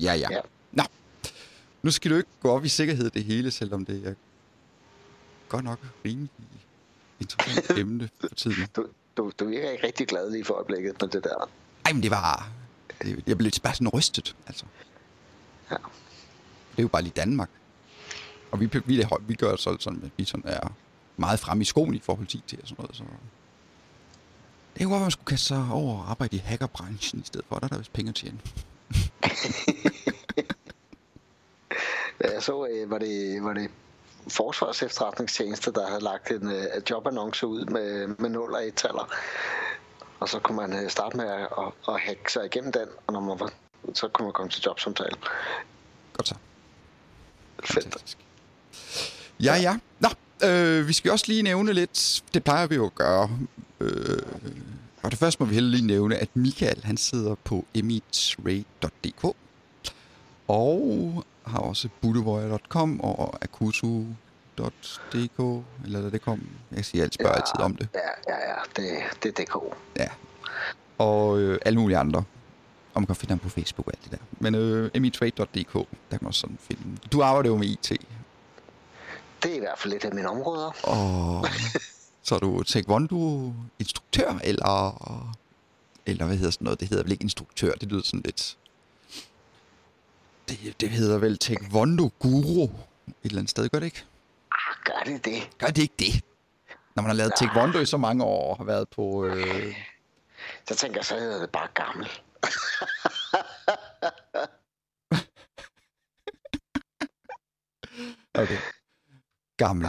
Ja, 0.00 0.12
ja. 0.14 0.28
Ja. 0.30 0.40
Nå, 0.72 0.82
nu 1.82 1.90
skal 1.90 2.10
du 2.10 2.16
ikke 2.16 2.28
gå 2.40 2.50
op 2.50 2.64
i 2.64 2.68
sikkerhed 2.68 3.10
det 3.10 3.24
hele, 3.24 3.50
selvom 3.50 3.84
det 3.84 4.06
er 4.08 4.14
godt 5.48 5.64
nok 5.64 5.78
rimelig 6.04 6.30
interessant 7.20 7.78
emne 7.80 8.08
for 8.20 8.28
tiden. 8.28 8.66
Du, 8.76 8.86
du, 9.16 9.32
du 9.38 9.44
virker 9.48 9.70
ikke 9.70 9.86
rigtig 9.86 10.06
glad 10.06 10.30
lige 10.30 10.44
for 10.44 10.54
øjeblikket 10.54 10.98
på 10.98 11.06
det 11.06 11.24
der. 11.24 11.50
Ej, 11.84 11.92
men 11.92 12.02
det 12.02 12.10
var... 12.10 12.50
det- 13.02 13.22
Jeg 13.26 13.38
blev 13.38 13.50
bare 13.62 13.74
sådan 13.74 13.88
rystet, 13.88 14.36
altså. 14.46 14.64
Ja. 15.70 15.76
Det 16.70 16.78
er 16.78 16.82
jo 16.82 16.88
bare 16.88 17.02
lige 17.02 17.12
Danmark. 17.16 17.50
Og 18.50 18.60
vi, 18.60 18.70
vi, 18.84 19.04
vi 19.26 19.34
gør 19.34 19.56
så 19.56 19.76
sådan, 19.80 20.02
at 20.04 20.10
vi 20.16 20.24
sådan 20.24 20.48
er 20.50 20.72
meget 21.16 21.40
frem 21.40 21.60
i 21.60 21.64
skoen 21.64 21.94
i 21.94 21.98
forhold 22.00 22.26
til 22.26 22.42
IT 22.46 22.60
og 22.62 22.68
sådan 22.68 22.82
noget. 22.82 22.96
Så 22.96 23.02
det 24.74 24.82
kunne 24.82 24.90
godt 24.90 25.00
være, 25.00 25.00
man 25.00 25.10
skulle 25.10 25.26
kaste 25.26 25.46
sig 25.46 25.68
over 25.72 25.98
og 25.98 26.10
arbejde 26.10 26.36
i 26.36 26.38
hackerbranchen 26.38 27.20
i 27.20 27.24
stedet 27.26 27.46
for. 27.48 27.58
Der 27.58 27.64
er 27.64 27.68
der 27.68 27.78
vist 27.78 27.92
penge 27.92 28.08
at 28.08 28.14
tjene. 28.14 28.38
Jeg 32.20 32.42
så, 32.42 32.66
øh, 32.66 32.90
var 32.90 32.98
det, 32.98 33.44
var 33.44 33.52
det 33.52 33.70
Forsvars 34.28 34.82
efterretningstjeneste, 34.82 35.72
der 35.72 35.86
havde 35.86 36.00
lagt 36.00 36.30
en 36.30 36.46
uh, 36.46 36.90
jobannonce 36.90 37.46
ud 37.46 37.64
med, 37.64 38.06
med 38.18 38.30
0 38.30 38.52
og 38.52 38.66
1 38.66 38.74
taller. 38.74 39.08
Og 40.20 40.28
så 40.28 40.38
kunne 40.38 40.56
man 40.56 40.84
uh, 40.84 40.90
starte 40.90 41.16
med 41.16 41.24
at, 41.24 41.40
at, 41.40 41.72
at 41.88 42.00
hacke 42.00 42.32
sig 42.32 42.46
igennem 42.46 42.72
den, 42.72 42.88
og 43.06 43.12
når 43.12 43.20
man 43.20 43.40
var, 43.40 43.52
så 43.94 44.08
kunne 44.08 44.26
man 44.26 44.32
komme 44.32 44.50
til 44.50 44.62
jobsamtale. 44.66 45.16
Godt 46.12 46.28
så. 46.28 46.34
Fedt. 47.64 48.16
Ja, 49.40 49.54
ja. 49.54 49.78
Nå, 50.00 50.08
øh, 50.48 50.88
vi 50.88 50.92
skal 50.92 51.10
også 51.10 51.24
lige 51.28 51.42
nævne 51.42 51.72
lidt, 51.72 52.22
det 52.34 52.44
plejer 52.44 52.66
vi 52.66 52.74
jo 52.74 52.86
at 52.86 52.94
gøre. 52.94 53.30
Øh, 53.80 54.18
og 55.02 55.10
det 55.10 55.18
første 55.18 55.42
må 55.42 55.46
vi 55.48 55.54
heller 55.54 55.70
lige 55.70 55.86
nævne, 55.86 56.16
at 56.16 56.28
Michael, 56.34 56.84
han 56.84 56.96
sidder 56.96 57.34
på 57.44 57.64
emitrade.dk 57.74 59.24
og 60.48 61.24
har 61.46 61.58
også 61.58 61.88
buddewire.com 62.00 63.00
og 63.00 63.38
akutu.dk, 63.42 64.64
eller 65.84 66.00
da 66.02 66.10
det 66.10 66.22
kom. 66.22 66.48
Jeg 66.72 66.84
siger 66.84 67.04
altid, 67.04 67.12
spørger 67.20 67.34
altid 67.36 67.60
om 67.60 67.76
det. 67.76 67.88
Ja, 67.94 68.32
ja, 68.34 68.36
ja, 68.48 68.54
det, 68.76 69.02
det 69.22 69.38
er 69.38 69.44
DK. 69.44 69.56
Ja. 69.98 70.08
Og 70.98 71.38
øh, 71.38 71.58
alle 71.64 71.80
mulige 71.80 71.98
andre. 71.98 72.24
Og 72.94 73.00
man 73.00 73.06
kan 73.06 73.16
finde 73.16 73.30
ham 73.32 73.38
på 73.38 73.48
Facebook 73.48 73.86
og 73.86 73.92
alt 73.92 74.04
det 74.04 74.12
der. 74.12 74.24
Men 74.40 74.54
øh, 74.54 74.90
emitrade.dk, 74.94 75.72
der 75.74 75.84
kan 76.10 76.18
man 76.20 76.26
også 76.26 76.40
sådan 76.40 76.58
finde. 76.60 76.82
Du 77.12 77.22
arbejder 77.22 77.50
jo 77.50 77.56
med 77.56 77.66
IT, 77.66 77.88
Det 79.42 79.50
er 79.52 79.56
i 79.56 79.58
hvert 79.58 79.78
fald 79.78 79.92
lidt 79.92 80.04
af 80.04 80.14
mine 80.14 80.28
områder. 80.28 80.70
og 80.82 81.46
så 82.24 82.34
er 82.34 82.38
du 82.38 82.62
taekwondo-instruktør, 82.62 84.38
eller, 84.44 84.94
eller 86.06 86.26
hvad 86.26 86.36
hedder 86.36 86.50
sådan 86.50 86.64
noget? 86.64 86.80
Det 86.80 86.88
hedder 86.88 87.02
vel 87.02 87.12
ikke 87.12 87.22
instruktør, 87.22 87.72
det 87.72 87.88
lyder 87.88 88.02
sådan 88.02 88.20
lidt... 88.24 88.58
Det, 90.48 90.80
det 90.80 90.90
hedder 90.90 91.18
vel 91.18 91.38
taekwondo-guru 91.38 92.64
et 92.64 92.70
eller 93.22 93.38
andet 93.38 93.50
sted, 93.50 93.68
gør 93.68 93.78
det 93.78 93.86
ikke? 93.86 94.04
Ah, 94.52 94.76
gør 94.84 95.02
det 95.12 95.24
det? 95.24 95.50
Gør 95.58 95.66
det 95.66 95.82
ikke 95.82 95.94
det? 95.98 96.24
Når 96.94 97.02
man 97.02 97.10
har 97.10 97.14
lavet 97.16 97.32
taekwondo 97.36 97.78
i 97.78 97.86
så 97.86 97.96
mange 97.96 98.24
år, 98.24 98.50
og 98.50 98.56
har 98.56 98.64
været 98.64 98.88
på... 98.88 99.24
Øh, 99.24 99.76
Så 100.68 100.74
tænker 100.74 100.98
jeg, 100.98 101.04
så 101.04 101.18
hedder 101.18 101.40
det 101.40 101.50
bare 101.50 101.68
gammel. 101.74 102.08
okay. 108.42 108.58
Gammel. 109.56 109.86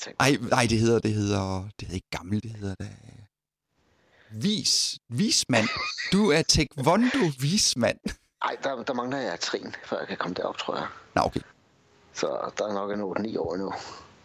Tænker. 0.00 0.24
Ej, 0.24 0.36
nej, 0.50 0.66
det 0.70 0.78
hedder, 0.78 0.98
det 0.98 1.14
hedder, 1.14 1.62
det 1.62 1.88
hedder 1.88 1.94
ikke 1.94 2.10
gammel, 2.10 2.42
det 2.42 2.50
hedder 2.50 2.74
da... 2.74 2.88
Vis, 4.32 4.98
vismand. 5.08 5.68
Du 6.12 6.30
er 6.30 6.42
taekwondo-vismand. 6.42 7.98
Ej, 8.42 8.56
der, 8.62 8.82
der 8.82 8.94
mangler 8.94 9.18
jeg 9.18 9.34
et 9.34 9.40
trin, 9.40 9.74
før 9.84 9.98
jeg 9.98 10.08
kan 10.08 10.16
komme 10.16 10.34
derop, 10.34 10.58
tror 10.58 10.76
jeg. 10.76 10.86
Nå, 11.14 11.22
okay. 11.24 11.40
Så 12.12 12.50
der 12.58 12.68
er 12.68 12.72
nok 12.72 12.92
en 12.92 13.00
8-9 13.34 13.38
år 13.38 13.56
nu. 13.56 13.72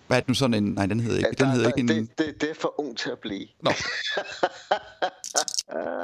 Hvad 0.08 0.17
er 0.17 0.22
det 0.22 0.27
nu 0.27 0.34
sådan 0.34 0.53
en... 0.53 0.63
Nej, 0.63 0.86
den 0.86 1.00
hedder 1.00 1.17
ikke, 1.17 1.27
Ja, 1.27 1.32
den 1.32 1.46
der, 1.46 1.51
hedder 1.51 1.70
der, 1.70 1.75
ikke 1.77 1.94
en... 1.94 2.08
det, 2.08 2.17
det, 2.17 2.41
det 2.41 2.50
er 2.50 2.53
for 2.53 2.79
ung 2.79 2.98
til 2.98 3.10
at 3.10 3.20
blive. 3.20 3.48
Nå. 3.62 3.72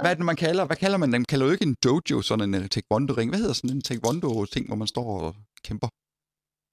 Hvad 0.01 0.11
er 0.11 0.13
det, 0.13 0.25
man 0.25 0.35
kalder? 0.35 0.65
Hvad 0.65 0.77
kalder 0.77 0.97
man 0.97 1.13
den? 1.13 1.25
Kalder 1.25 1.45
jo 1.45 1.51
ikke 1.51 1.65
en 1.65 1.75
dojo, 1.83 2.21
sådan 2.21 2.53
en 2.53 2.61
uh, 2.61 2.67
taekwondo-ring. 2.67 3.31
Hvad 3.31 3.39
hedder 3.39 3.53
sådan 3.53 3.69
en 3.69 3.81
taekwondo-ting, 3.81 4.67
hvor 4.67 4.75
man 4.75 4.87
står 4.87 5.21
og 5.21 5.35
kæmper? 5.63 5.87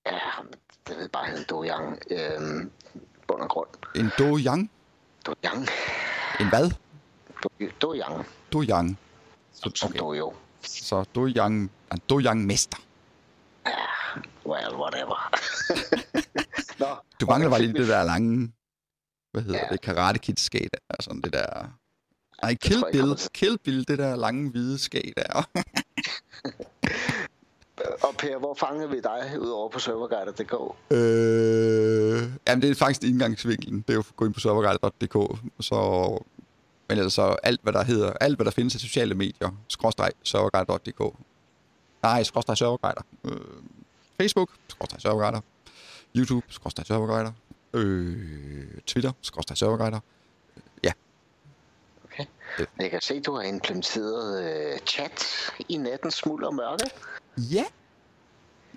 Ja, 0.06 0.18
det 0.88 0.96
ved 0.98 1.08
bare 1.08 1.26
hedde 1.26 1.44
Dojang. 1.44 1.98
Øhm, 2.10 2.70
bund 3.28 3.42
og 3.42 3.48
grund. 3.48 3.68
En 3.94 4.10
do-yang? 4.18 4.70
Dojang. 5.26 5.68
En 6.40 6.48
hvad? 6.48 6.70
Do- 7.46 7.78
Dojang. 7.82 8.26
Do-yang. 8.52 8.96
Som, 9.52 9.74
som 9.74 9.88
okay. 9.88 9.98
dojo. 9.98 10.34
Så 10.62 11.04
do-yang... 11.14 11.70
en 11.92 12.00
do-yang-mester. 12.10 12.78
Well, 14.46 14.74
whatever. 14.74 15.30
Nå, 16.80 16.86
Du 17.20 17.26
mangler 17.26 17.50
bare 17.50 17.60
lige 17.62 17.72
det 17.72 17.88
der 17.88 18.02
lange... 18.04 18.52
Hvad 19.32 19.42
hedder 19.42 19.58
Ja. 19.58 19.68
det? 19.72 19.80
Karate 19.80 20.18
Kid 20.18 20.36
skate. 20.36 20.78
Altså 20.90 21.20
det 21.24 21.32
der... 21.32 21.78
Nej, 22.42 22.54
Kill 22.54 22.84
Bill. 22.92 23.18
Kill 23.34 23.58
Bill, 23.58 23.88
det 23.88 23.98
der 23.98 24.16
lange 24.16 24.50
hvide 24.50 24.78
skate 24.78 25.12
der. 25.16 25.48
Per, 28.18 28.38
hvor 28.38 28.54
fangede 28.54 28.90
vi 28.90 29.00
dig 29.00 29.40
udover 29.40 29.68
på 29.68 29.78
serverguider.dk? 29.78 30.54
Øh, 30.90 32.32
jamen, 32.48 32.62
det 32.62 32.70
er 32.70 32.74
faktisk 32.74 33.10
indgangsvinklen. 33.10 33.80
Det 33.80 33.90
er 33.90 33.94
jo 33.94 34.00
at 34.00 34.16
gå 34.16 34.24
ind 34.24 34.34
på 34.34 34.40
serverguide.dk, 34.40 35.38
så 35.60 35.78
men 36.88 36.98
ellers 36.98 37.12
så 37.12 37.36
alt, 37.42 37.60
hvad 37.62 37.72
der 37.72 37.84
hedder, 37.84 38.12
alt, 38.20 38.36
hvad 38.36 38.44
der 38.44 38.50
findes 38.50 38.74
af 38.74 38.80
sociale 38.80 39.14
medier, 39.14 39.50
skråstreg 39.68 40.10
serverguide.dk. 40.22 41.16
Nej, 42.02 42.22
skråstreg 42.22 42.56
serverguider. 42.56 43.02
Øh, 43.24 43.32
Facebook, 44.20 44.50
skråstreg 44.68 45.00
serverguider. 45.00 45.40
YouTube, 46.16 46.46
skråstreg 46.48 46.86
serverguider. 46.86 47.32
Øh, 47.74 48.80
Twitter, 48.86 49.12
skråstreg 49.22 49.58
serverguider. 49.58 50.00
Okay. 52.18 52.68
Jeg 52.78 52.90
kan 52.90 53.00
se, 53.00 53.20
du 53.20 53.34
har 53.34 53.42
implementeret 53.42 54.44
øh, 54.44 54.78
chat 54.78 55.26
i 55.68 55.76
nattens 55.76 56.14
smuld 56.14 56.44
og 56.44 56.54
mørke. 56.54 56.90
Ja. 57.36 57.64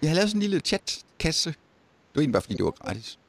Jeg 0.01 0.09
har 0.09 0.15
lavet 0.15 0.29
sådan 0.29 0.37
en 0.37 0.41
lille 0.41 0.59
chatkasse. 0.59 1.49
Det 1.49 2.15
var 2.15 2.21
egentlig 2.21 2.33
bare, 2.33 2.41
fordi 2.41 2.53
det 2.55 2.65
var 2.65 2.71
gratis. 2.71 3.19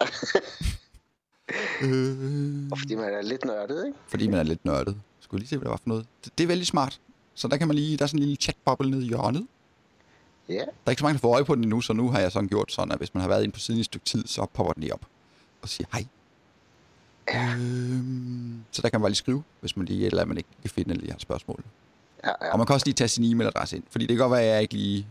øh, 1.82 2.68
Og 2.72 2.78
fordi 2.78 2.94
man 2.94 3.14
er 3.14 3.22
lidt 3.22 3.44
nørdet, 3.44 3.86
ikke? 3.86 3.98
fordi 4.08 4.26
man 4.28 4.38
er 4.38 4.42
lidt 4.42 4.64
nørdet. 4.64 5.00
Skulle 5.20 5.38
lige 5.40 5.48
se, 5.48 5.56
hvad 5.56 5.64
det 5.64 5.70
var 5.70 5.76
for 5.76 5.88
noget. 5.88 6.06
Det, 6.24 6.38
det 6.38 6.44
er 6.44 6.48
vældig 6.48 6.66
smart. 6.66 7.00
Så 7.34 7.48
der 7.48 7.56
kan 7.56 7.68
man 7.68 7.76
lige, 7.76 7.96
der 7.96 8.02
er 8.02 8.06
sådan 8.06 8.18
en 8.18 8.22
lille 8.24 8.36
chatboble 8.36 8.90
nede 8.90 9.04
i 9.04 9.08
hjørnet. 9.08 9.46
Ja. 10.48 10.54
Der 10.54 10.66
er 10.86 10.90
ikke 10.90 11.00
så 11.00 11.04
mange, 11.04 11.14
der 11.14 11.20
får 11.20 11.34
øje 11.34 11.44
på 11.44 11.54
den 11.54 11.62
endnu, 11.64 11.80
så 11.80 11.92
nu 11.92 12.10
har 12.10 12.20
jeg 12.20 12.32
sådan 12.32 12.48
gjort 12.48 12.72
sådan, 12.72 12.92
at 12.92 12.98
hvis 12.98 13.14
man 13.14 13.20
har 13.20 13.28
været 13.28 13.42
inde 13.42 13.52
på 13.52 13.60
siden 13.60 13.78
i 13.78 13.80
et 13.80 13.84
stykke 13.86 14.06
tid, 14.06 14.26
så 14.26 14.46
popper 14.54 14.72
den 14.72 14.80
lige 14.80 14.94
op 14.94 15.06
og 15.62 15.68
siger 15.68 15.86
hej. 15.92 16.06
Øhm, 17.34 18.64
så 18.70 18.82
der 18.82 18.88
kan 18.88 19.00
man 19.00 19.02
bare 19.02 19.10
lige 19.10 19.16
skrive, 19.16 19.42
hvis 19.60 19.76
man 19.76 19.86
lige, 19.86 20.06
eller 20.06 20.24
man 20.24 20.36
ikke 20.36 20.48
kan 20.62 20.70
finde, 20.70 20.90
eller 20.90 21.00
lige 21.00 21.10
har 21.10 21.16
et 21.16 21.22
spørgsmål. 21.22 21.64
Ja, 22.24 22.30
ja. 22.42 22.52
Og 22.52 22.58
man 22.58 22.66
kan 22.66 22.74
også 22.74 22.86
lige 22.86 22.94
tage 22.94 23.08
sin 23.08 23.24
e-mailadresse 23.24 23.76
ind, 23.76 23.82
fordi 23.90 24.06
det 24.06 24.16
kan 24.16 24.22
godt 24.22 24.30
være, 24.32 24.42
at 24.42 24.54
jeg 24.54 24.62
ikke 24.62 24.74
lige 24.74 25.06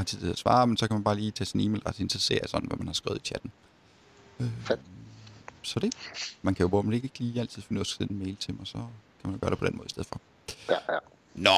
har 0.00 0.04
tid 0.04 0.20
til 0.20 0.30
at 0.30 0.38
svare, 0.38 0.66
men 0.66 0.76
så 0.76 0.86
kan 0.86 0.94
man 0.94 1.04
bare 1.04 1.16
lige 1.16 1.30
tage 1.30 1.46
sin 1.46 1.60
så 2.08 2.18
ser 2.18 2.38
jeg 2.42 2.48
sådan, 2.48 2.68
hvad 2.68 2.78
man 2.78 2.86
har 2.86 2.94
skrevet 2.94 3.18
i 3.18 3.24
chatten. 3.24 3.52
Øh, 4.40 4.48
Fedt. 4.64 4.80
så 5.62 5.80
det. 5.80 5.94
Man 6.42 6.54
kan 6.54 6.64
jo 6.64 6.68
bare 6.68 6.94
ikke 6.94 7.18
lige 7.18 7.40
altid 7.40 7.62
finde 7.62 7.78
ud 7.78 7.80
af 7.80 7.84
at 7.84 7.86
sende 7.86 8.12
en 8.12 8.18
mail 8.18 8.36
til 8.36 8.54
mig, 8.54 8.66
så 8.66 8.78
kan 9.20 9.30
man 9.30 9.38
gøre 9.38 9.50
det 9.50 9.58
på 9.58 9.66
den 9.66 9.76
måde 9.76 9.86
i 9.86 9.90
stedet 9.90 10.06
for. 10.06 10.20
ja, 10.68 10.78
ja. 10.88 10.98
Nå. 11.34 11.50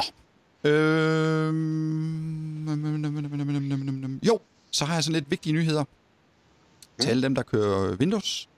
Øhm... 0.70 2.68
Jo, 4.22 4.40
så 4.70 4.85
har 4.85 4.94
jeg 4.94 5.05
sådan 5.05 5.14
lidt 5.14 5.31
vigtige 5.31 5.52
nyheder 5.52 5.85
til 6.98 7.09
alle 7.09 7.22
dem, 7.22 7.35
der 7.35 7.42
kører 7.42 7.96
Windows. 7.96 8.48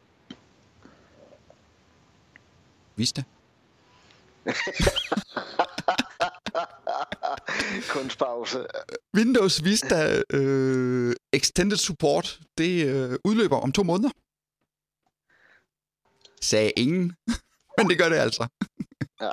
Vista. 2.96 3.22
Kunstpause. 7.92 8.66
Windows 9.16 9.64
Vista 9.64 10.22
øh, 10.30 11.14
Extended 11.32 11.76
Support, 11.76 12.40
det 12.58 12.86
øh, 12.86 13.18
udløber 13.24 13.56
om 13.56 13.72
to 13.72 13.82
måneder. 13.82 14.10
Sagde 16.40 16.70
ingen, 16.70 17.12
men 17.78 17.88
det 17.90 17.98
gør 17.98 18.08
det 18.08 18.16
altså. 18.16 18.46
Ja. 19.20 19.30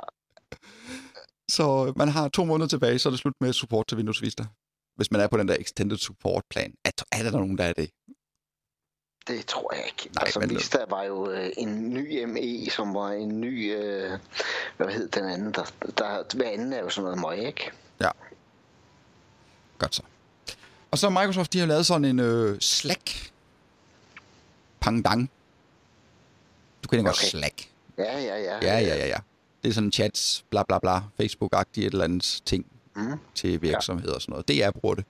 Så 1.50 1.92
man 1.96 2.08
har 2.08 2.28
to 2.28 2.44
måneder 2.44 2.68
tilbage, 2.68 2.98
så 2.98 3.08
er 3.08 3.10
det 3.10 3.20
slut 3.20 3.34
med 3.40 3.52
support 3.52 3.86
til 3.86 3.96
Windows 3.96 4.22
Vista. 4.22 4.44
Hvis 4.96 5.10
man 5.10 5.20
er 5.20 5.26
på 5.26 5.36
den 5.36 5.48
der 5.48 5.56
Extended 5.60 5.98
Support 5.98 6.42
plan. 6.50 6.74
Er, 6.84 6.90
er 7.12 7.22
der 7.22 7.30
nogen, 7.30 7.58
der 7.58 7.64
er 7.64 7.72
det? 7.72 7.90
Det 9.28 9.46
tror 9.46 9.74
jeg 9.74 9.84
ikke. 9.86 10.10
Nej, 10.14 10.24
altså, 10.24 10.40
men- 10.40 10.50
Vista 10.50 10.84
var 10.90 11.02
jo 11.04 11.30
øh, 11.30 11.50
en 11.56 11.90
ny 11.94 12.24
ME, 12.24 12.70
som 12.70 12.94
var 12.94 13.10
en 13.12 13.40
ny... 13.40 13.74
Øh, 13.76 14.10
hvad 14.76 14.88
hed 14.88 15.08
den 15.08 15.24
anden? 15.24 15.52
Der, 15.52 15.72
der, 15.98 16.36
hver 16.36 16.50
anden 16.50 16.72
er 16.72 16.80
jo 16.80 16.88
sådan 16.90 17.04
noget 17.04 17.20
møg, 17.20 17.46
ikke? 17.46 17.70
Ja. 18.02 18.10
Godt 19.78 19.94
så. 19.94 20.02
Og 20.90 20.98
så 20.98 21.10
Microsoft, 21.10 21.52
de 21.52 21.58
har 21.58 21.66
lavet 21.66 21.86
sådan 21.86 22.04
en 22.04 22.18
øh, 22.18 22.60
Slack 22.60 23.32
pangdang. 24.80 25.30
Du 26.84 26.88
kender 26.88 27.04
godt 27.04 27.16
Okay. 27.18 27.28
Slack. 27.28 27.68
Ja, 27.98 28.18
ja, 28.18 28.36
ja. 28.36 28.58
Ja, 28.62 28.78
ja, 28.78 28.96
ja, 28.96 29.06
ja. 29.06 29.16
Det 29.62 29.68
er 29.68 29.72
sådan 29.72 29.92
chats, 29.92 30.44
bla 30.50 30.62
bla 30.62 30.78
bla, 30.78 30.96
Facebook-agtigt 30.98 31.78
et 31.86 31.92
eller 31.92 32.04
andet 32.04 32.42
ting 32.44 32.66
Mm. 32.96 33.18
til 33.34 33.62
virksomheder 33.62 34.14
og 34.14 34.22
sådan 34.22 34.32
noget. 34.32 34.48
Det 34.48 34.62
er 34.64 34.70
bruger 34.70 34.94
det. 34.94 35.04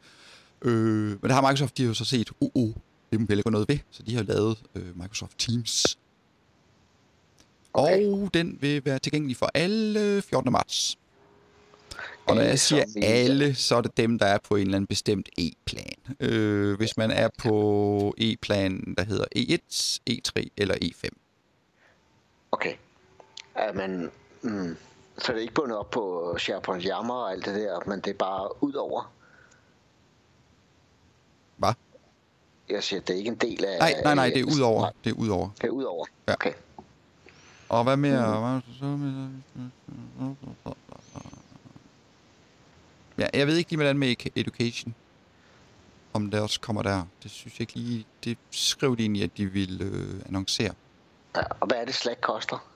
Øh, 0.62 0.72
men 1.08 1.22
det 1.22 1.30
har 1.32 1.40
Microsoft, 1.40 1.76
de 1.78 1.82
har 1.82 1.88
jo 1.88 1.94
så 1.94 2.04
set, 2.04 2.30
uh, 2.40 2.50
uh, 2.54 2.74
det 3.10 3.20
må 3.20 3.26
vi 3.26 3.30
heller 3.30 3.42
gøre 3.42 3.52
noget 3.52 3.68
ved. 3.68 3.78
Så 3.90 4.02
de 4.02 4.14
har 4.16 4.22
lavet 4.22 4.62
øh, 4.74 4.96
Microsoft 4.96 5.38
Teams. 5.38 5.98
Okay. 7.74 8.06
Og 8.06 8.30
den 8.34 8.58
vil 8.60 8.84
være 8.84 8.98
tilgængelig 8.98 9.36
for 9.36 9.50
alle 9.54 10.22
14. 10.22 10.52
marts. 10.52 10.98
Og 12.26 12.34
når 12.34 12.42
jeg 12.42 12.58
siger 12.58 12.84
alle, 13.02 13.54
så 13.54 13.76
er 13.76 13.80
det 13.80 13.96
dem, 13.96 14.18
der 14.18 14.26
er 14.26 14.38
på 14.48 14.56
en 14.56 14.62
eller 14.62 14.76
anden 14.76 14.86
bestemt 14.86 15.28
E-plan. 15.38 15.96
Øh, 16.20 16.76
hvis 16.76 16.96
man 16.96 17.10
er 17.10 17.28
på 17.38 18.14
E-plan, 18.18 18.94
der 18.98 19.04
hedder 19.04 19.24
E1, 19.36 19.98
E3 20.10 20.48
eller 20.56 20.74
E 20.82 20.84
E5. 20.84 21.08
Okay. 22.52 22.74
Ja, 23.56 23.72
men, 23.72 24.10
mm, 24.42 24.76
så 25.18 25.32
er 25.32 25.36
det 25.36 25.42
ikke 25.42 25.54
bundet 25.54 25.78
op 25.78 25.90
på 25.90 26.34
SharePoint 26.38 26.84
Yammer 26.84 27.14
og 27.14 27.32
alt 27.32 27.44
det 27.44 27.54
der, 27.54 27.80
men 27.86 28.00
det 28.00 28.10
er 28.10 28.18
bare 28.18 28.62
ud 28.62 28.72
over. 28.72 29.12
Hvad? 31.56 31.72
Jeg 32.68 32.82
siger, 32.82 33.00
det 33.00 33.10
er 33.10 33.18
ikke 33.18 33.28
en 33.28 33.36
del 33.36 33.64
af... 33.64 33.78
Nej, 33.78 33.94
nej, 34.04 34.14
nej, 34.14 34.28
det 34.28 34.40
er 34.40 34.44
ud 34.44 34.60
over. 34.60 34.90
Det 35.04 35.10
er 35.10 35.14
ud 35.14 35.28
over. 35.28 35.48
det 35.60 35.66
er 35.66 35.70
ud 35.70 35.84
over. 35.84 36.06
Ja. 36.28 36.32
Okay. 36.32 36.52
Og 37.68 37.84
hvad 37.84 37.96
mere? 37.96 38.38
Hvad 38.38 38.50
er 38.50 38.60
det 38.66 38.76
så 38.78 38.84
med? 38.84 39.28
Ja, 43.18 43.26
jeg 43.34 43.46
ved 43.46 43.56
ikke 43.56 43.70
lige, 43.70 43.76
hvordan 43.76 43.98
med 43.98 44.16
education. 44.36 44.94
Om 46.12 46.30
det 46.30 46.40
også 46.40 46.60
kommer 46.60 46.82
der. 46.82 47.04
Det 47.22 47.30
synes 47.30 47.54
jeg 47.54 47.60
ikke 47.60 47.74
lige... 47.74 48.06
Det 48.24 48.38
skrev 48.50 48.96
de 48.96 49.02
egentlig, 49.02 49.22
at 49.22 49.36
de 49.36 49.46
ville 49.46 49.84
øh, 49.84 50.20
annoncere. 50.26 50.74
Ja, 51.36 51.42
og 51.60 51.66
hvad 51.66 51.76
er 51.76 51.84
det, 51.84 51.94
Slack 51.94 52.20
koster? 52.20 52.68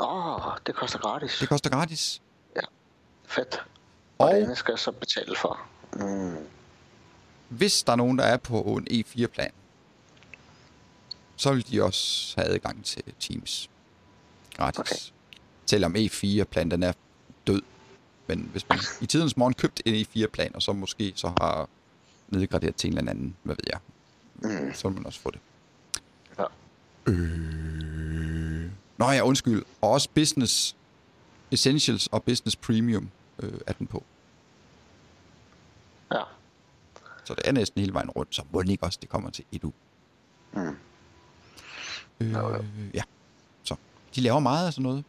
Åh, 0.00 0.46
oh, 0.46 0.52
det 0.66 0.74
koster 0.74 0.98
gratis. 0.98 1.38
Det 1.40 1.48
koster 1.48 1.70
gratis. 1.70 2.22
Fedt. 3.26 3.62
Og, 4.18 4.26
Og- 4.28 4.34
det 4.34 4.42
andet 4.42 4.58
skal 4.58 4.72
jeg 4.72 4.78
så 4.78 4.92
betale 4.92 5.36
for. 5.36 5.60
Mm. 5.92 6.36
Hvis 7.48 7.82
der 7.82 7.92
er 7.92 7.96
nogen, 7.96 8.18
der 8.18 8.24
er 8.24 8.36
på 8.36 8.60
en 8.60 8.86
E4-plan, 8.90 9.50
så 11.36 11.52
vil 11.52 11.70
de 11.70 11.82
også 11.82 12.34
have 12.40 12.48
adgang 12.54 12.84
til 12.84 13.02
Teams. 13.20 13.70
Gratis. 14.56 14.78
Okay. 14.78 14.96
Selvom 15.66 15.96
E4-plan, 15.96 16.70
den 16.70 16.82
er 16.82 16.92
død. 17.46 17.62
Men 18.36 18.48
hvis 18.52 18.68
man 18.68 18.78
i 19.00 19.06
tidens 19.06 19.36
morgen 19.36 19.54
købt 19.54 19.82
en 19.84 19.94
E4-plan, 20.06 20.54
og 20.54 20.62
så 20.62 20.72
måske 20.72 21.12
så 21.16 21.28
har 21.40 21.68
nedgraderet 22.28 22.76
til 22.76 22.90
en 22.92 22.98
eller 22.98 23.10
anden, 23.10 23.36
hvad 23.42 23.54
ved 23.56 23.64
jeg, 23.72 23.78
Mm. 24.34 24.74
så 24.74 24.88
vil 24.88 24.96
man 24.96 25.06
også 25.06 25.20
få 25.20 25.30
det. 25.30 25.40
Ja. 26.38 26.44
Øh... 27.06 28.70
Nå 28.98 29.10
ja, 29.10 29.20
undskyld. 29.22 29.62
Og 29.80 29.90
også 29.90 30.08
Business 30.14 30.76
Essentials 31.50 32.06
og 32.06 32.22
Business 32.22 32.56
Premium 32.56 33.08
øh, 33.38 33.52
er 33.66 33.72
den 33.72 33.86
på. 33.86 34.02
ja. 36.12 36.20
Så 37.24 37.34
det 37.34 37.42
er 37.48 37.52
næsten 37.52 37.80
hele 37.80 37.94
vejen 37.94 38.10
rundt, 38.10 38.34
så 38.34 38.42
må 38.52 38.60
ikke 38.60 38.84
også, 38.84 38.98
det 39.02 39.08
kommer 39.08 39.30
til 39.30 39.44
Edu. 39.52 39.72
Mm. 40.52 40.76
Øh, 42.20 42.32
jo. 42.32 42.64
ja, 42.94 43.02
så 43.62 43.74
de 44.14 44.20
laver 44.20 44.38
meget 44.38 44.66
af 44.66 44.72
sådan 44.72 44.82
noget. 44.82 45.04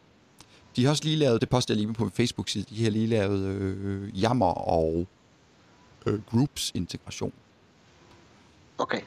De 0.75 0.83
har 0.83 0.89
også 0.91 1.03
lige 1.03 1.15
lavet, 1.15 1.41
det 1.41 1.49
postede 1.49 1.77
jeg 1.79 1.85
lige 1.85 1.93
på 1.93 2.03
min 2.03 2.11
Facebook-side, 2.11 2.65
de 2.69 2.83
har 2.83 2.91
lige 2.91 3.07
lavet 3.07 3.45
øh, 3.45 4.21
jammer 4.21 4.45
og 4.53 5.07
øh, 6.05 6.21
groups 6.25 6.71
integration. 6.75 7.33
Okay. 8.77 9.01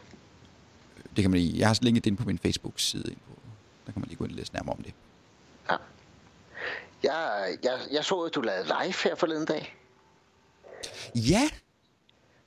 Det 1.17 1.23
kan 1.23 1.31
man 1.31 1.41
lige, 1.41 1.59
jeg 1.59 1.69
har 1.69 1.79
linket 1.83 2.05
det 2.05 2.11
ind 2.11 2.17
på 2.19 2.25
min 2.25 2.39
Facebook-side. 2.39 3.15
Der 3.87 3.93
kan 3.93 4.01
man 4.01 4.05
lige 4.09 4.17
gå 4.17 4.25
ind 4.25 4.33
og 4.33 4.37
læse 4.37 4.53
nærmere 4.55 4.77
om 4.77 4.83
det. 4.83 4.95
Ja. 5.71 5.77
Jeg, 7.03 7.57
jeg, 7.63 7.79
jeg 7.93 8.05
så, 8.05 8.21
at 8.21 8.35
du 8.35 8.41
lavede 8.41 8.65
live 8.65 8.95
her 9.05 9.15
forleden 9.15 9.47
dag. 9.47 9.77
Ja, 11.15 11.49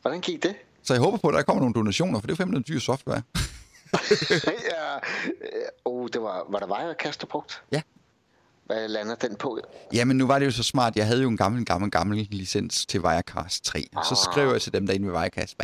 Hvordan 0.02 0.22
gik 0.22 0.44
det? 0.44 0.56
så 0.84 0.94
jeg 0.94 1.02
håber 1.02 1.18
på, 1.18 1.28
at 1.28 1.34
der 1.34 1.42
kommer 1.42 1.62
nogle 1.62 1.74
donationer, 1.74 2.20
for 2.20 2.28
det 2.28 2.32
er 2.32 2.34
jo 2.34 2.36
fandme 2.36 2.52
noget 2.52 2.68
dyr 2.68 2.80
software. 2.80 3.22
ja. 4.72 4.96
øh, 4.96 5.02
Oh, 5.86 6.08
det 6.14 6.22
var, 6.22 6.46
var 6.50 6.60
der 6.60 6.68
Wirecast, 6.68 7.22
du 7.22 7.28
brugt? 7.28 7.64
Ja. 7.72 7.82
Hvad 8.70 8.88
lander 8.88 9.16
den 9.16 9.36
på? 9.36 9.60
Jamen, 9.94 10.18
nu 10.18 10.28
var 10.28 10.40
det 10.40 10.46
jo 10.46 10.52
så 10.52 10.64
smart. 10.64 10.96
Jeg 10.96 11.08
havde 11.08 11.22
jo 11.22 11.28
en 11.30 11.38
gammel, 11.38 11.66
gammel, 11.66 11.92
gammel 11.92 12.28
licens 12.32 12.86
til 12.86 13.02
Wirecast 13.02 13.64
3. 13.66 13.80
Så 13.94 13.98
Ah. 14.12 14.32
skrev 14.34 14.52
jeg 14.52 14.62
til 14.62 14.74
dem 14.74 14.88
derinde 14.88 15.08
ved 15.08 15.14
Wirecast, 15.16 15.56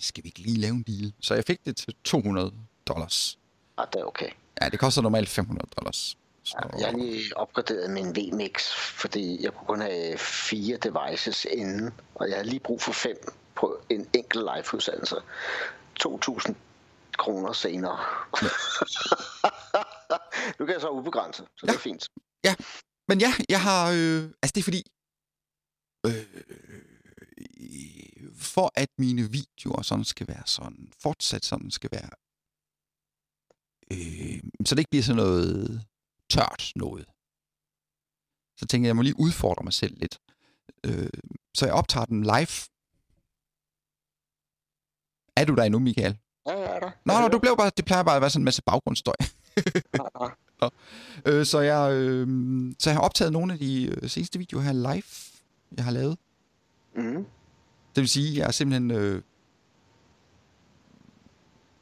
skal 0.00 0.24
vi 0.24 0.28
ikke 0.28 0.38
lige 0.40 0.60
lave 0.60 0.74
en 0.74 0.82
deal? 0.82 1.12
Så 1.20 1.34
jeg 1.34 1.44
fik 1.44 1.64
det 1.64 1.76
til 1.76 1.94
200 2.04 2.52
dollars. 2.88 3.38
Ah, 3.78 3.86
det 3.92 4.00
er 4.00 4.04
okay. 4.04 4.28
Ja, 4.62 4.68
det 4.68 4.78
koster 4.78 5.02
normalt 5.02 5.28
500 5.28 5.70
dollars. 5.78 6.16
Så, 6.42 6.56
Jeg 6.78 6.88
har 6.88 6.96
lige 6.98 7.36
opgraderet 7.36 7.90
min 7.90 8.16
VMix, 8.16 8.72
fordi 8.74 9.44
jeg 9.44 9.52
kunne 9.52 9.66
kun 9.66 9.80
have 9.80 10.18
fire 10.18 10.76
devices 10.76 11.46
inden, 11.50 11.90
og 12.14 12.28
jeg 12.28 12.36
havde 12.36 12.48
lige 12.48 12.60
brug 12.60 12.82
for 12.82 12.92
fem 12.92 13.16
på 13.54 13.78
en 13.90 14.06
enkelt 14.12 14.44
live-udsendelse. 14.54 15.16
2.000 16.06 16.52
kroner 17.16 17.52
senere. 17.52 17.98
nu 20.58 20.66
kan 20.66 20.72
jeg 20.72 20.80
så 20.80 20.88
ubegrænset, 20.88 21.46
så 21.56 21.66
det 21.66 21.74
er 21.74 21.78
fint. 21.78 22.08
Men 23.08 23.20
ja, 23.20 23.32
jeg 23.48 23.62
har... 23.62 23.90
Øh, 23.90 24.22
altså, 24.42 24.52
det 24.54 24.60
er 24.60 24.68
fordi... 24.70 24.82
Øh, 26.06 26.26
for 28.54 28.72
at 28.74 28.88
mine 28.98 29.30
videoer 29.30 29.82
sådan 29.82 30.04
skal 30.04 30.28
være 30.28 30.46
sådan, 30.46 30.92
fortsat 31.02 31.44
sådan 31.44 31.70
skal 31.70 31.90
være, 31.92 32.10
øh, 33.92 34.40
så 34.66 34.74
det 34.74 34.78
ikke 34.78 34.90
bliver 34.90 35.02
sådan 35.02 35.16
noget 35.16 35.86
tørt 36.30 36.72
noget. 36.76 37.06
Så 38.58 38.66
tænker 38.66 38.84
jeg, 38.84 38.88
jeg 38.88 38.96
må 38.96 39.02
lige 39.02 39.20
udfordre 39.20 39.64
mig 39.64 39.72
selv 39.72 39.98
lidt. 39.98 40.18
Øh, 40.86 41.20
så 41.54 41.66
jeg 41.66 41.74
optager 41.74 42.06
den 42.06 42.22
live. 42.22 42.54
Er 45.36 45.44
du 45.44 45.54
der 45.54 45.64
endnu, 45.64 45.78
Michael? 45.78 46.18
Ja, 46.46 46.52
ja, 46.52 46.66
er 46.66 46.80
der. 46.80 46.90
Nå, 47.04 47.20
nå, 47.20 47.28
du 47.28 47.38
blev 47.38 47.56
bare, 47.56 47.70
det 47.76 47.84
plejer 47.84 48.02
bare 48.02 48.16
at 48.16 48.22
være 48.22 48.30
sådan 48.30 48.40
en 48.40 48.44
masse 48.44 48.62
baggrundsstøj. 48.62 49.14
Ja, 49.94 50.26
ja. 50.62 50.68
Øh, 51.26 51.46
så, 51.46 51.60
jeg, 51.60 51.92
øh, 51.92 52.28
så 52.78 52.90
jeg 52.90 52.96
har 52.96 53.02
optaget 53.02 53.32
nogle 53.32 53.52
af 53.52 53.58
de 53.58 53.84
øh, 53.86 54.08
seneste 54.08 54.38
videoer 54.38 54.62
her 54.62 54.72
live, 54.72 55.02
jeg 55.76 55.84
har 55.84 55.92
lavet. 55.92 56.18
Mm. 56.94 57.26
Det 57.94 58.00
vil 58.00 58.08
sige, 58.08 58.40
at 58.40 58.46
jeg 58.46 58.54
simpelthen 58.54 58.90
øh, 58.90 59.22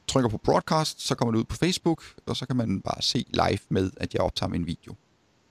trykker 0.06 0.30
på 0.30 0.38
broadcast, 0.38 1.00
så 1.00 1.14
kommer 1.14 1.32
det 1.32 1.38
ud 1.38 1.44
på 1.44 1.56
Facebook, 1.56 2.02
og 2.26 2.36
så 2.36 2.46
kan 2.46 2.56
man 2.56 2.80
bare 2.80 3.02
se 3.02 3.26
live 3.28 3.58
med, 3.68 3.90
at 3.96 4.14
jeg 4.14 4.22
optager 4.22 4.50
min 4.50 4.66
video. 4.66 4.94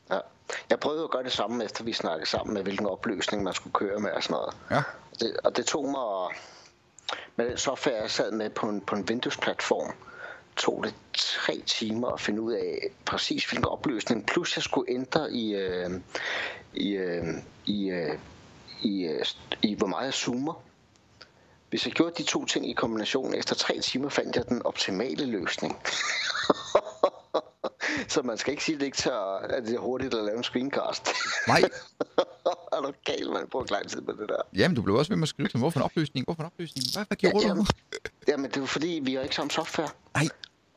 Ja. 0.09 0.19
Jeg 0.69 0.79
prøvede 0.79 1.03
at 1.03 1.11
gøre 1.11 1.23
det 1.23 1.31
samme, 1.31 1.65
efter 1.65 1.83
vi 1.83 1.93
snakkede 1.93 2.29
sammen 2.29 2.53
med, 2.53 2.63
hvilken 2.63 2.85
opløsning 2.85 3.43
man 3.43 3.53
skulle 3.53 3.73
køre 3.73 3.99
med 3.99 4.11
og 4.11 4.23
sådan 4.23 4.33
noget. 4.33 4.55
Ja. 4.71 4.83
Det, 5.19 5.37
og 5.43 5.57
det 5.57 5.65
tog 5.65 5.85
mig, 5.85 6.37
med 7.35 7.49
den 7.49 7.57
software, 7.57 8.01
jeg 8.01 8.11
sad 8.11 8.31
med 8.31 8.49
på 8.49 8.69
en, 8.69 8.81
på 8.81 8.95
en 8.95 9.05
Windows-platform, 9.09 9.93
tog 10.55 10.83
det 10.83 10.95
tre 11.13 11.61
timer 11.65 12.07
at 12.07 12.21
finde 12.21 12.41
ud 12.41 12.53
af 12.53 12.89
præcis 13.05 13.45
hvilken 13.45 13.65
opløsning. 13.65 14.25
Plus 14.25 14.57
jeg 14.57 14.63
skulle 14.63 14.91
ændre 14.91 15.31
i, 15.31 15.55
øh, 15.55 15.91
i, 16.73 16.89
øh, 16.89 17.25
i, 17.65 17.89
øh, 17.89 18.17
i, 18.81 19.03
øh, 19.03 19.25
i, 19.61 19.75
hvor 19.75 19.87
meget 19.87 20.05
jeg 20.05 20.13
zoomer. 20.13 20.63
Hvis 21.69 21.85
jeg 21.85 21.93
gjorde 21.93 22.13
de 22.17 22.23
to 22.23 22.45
ting 22.45 22.69
i 22.69 22.73
kombination, 22.73 23.35
efter 23.35 23.55
tre 23.55 23.79
timer 23.79 24.09
fandt 24.09 24.35
jeg 24.35 24.49
den 24.49 24.65
optimale 24.65 25.25
løsning. 25.25 25.77
Så 28.07 28.21
man 28.21 28.37
skal 28.37 28.51
ikke 28.51 28.63
sige, 28.63 28.75
at 28.75 28.79
det 28.79 28.85
ikke 28.85 28.97
tager, 28.97 29.37
at 29.37 29.63
det 29.63 29.75
er 29.75 29.79
hurtigt 29.79 30.13
at 30.13 30.23
lave 30.25 30.37
en 30.37 30.43
screencast. 30.43 31.09
Nej, 31.47 31.61
er 32.73 32.81
du 32.81 32.91
gal, 33.05 33.29
man 33.33 33.47
bruger 33.51 33.65
lang 33.71 33.89
tid 33.89 34.01
på 34.01 34.11
det 34.11 34.29
der. 34.29 34.41
jamen 34.55 34.75
du 34.75 34.81
blev 34.81 34.95
også 34.95 35.09
ved 35.11 35.17
med 35.17 35.23
at 35.23 35.29
skrive 35.29 35.47
til 35.49 35.59
hvorfor 35.59 35.79
en 35.79 35.83
opløsning, 35.83 36.25
hvorfor 36.25 36.41
en 36.43 36.45
opløsning, 36.45 36.85
hvad, 36.93 37.05
hvad 37.07 37.17
gjorde 37.17 37.37
Ja, 37.37 37.41
du? 37.43 37.47
jamen. 37.47 37.65
Jamen, 38.27 38.51
det 38.51 38.57
jo 38.57 38.65
fordi, 38.65 38.99
vi 39.03 39.13
har 39.13 39.21
ikke 39.21 39.35
samme 39.35 39.51
software. 39.51 39.89
Nej, 40.15 40.27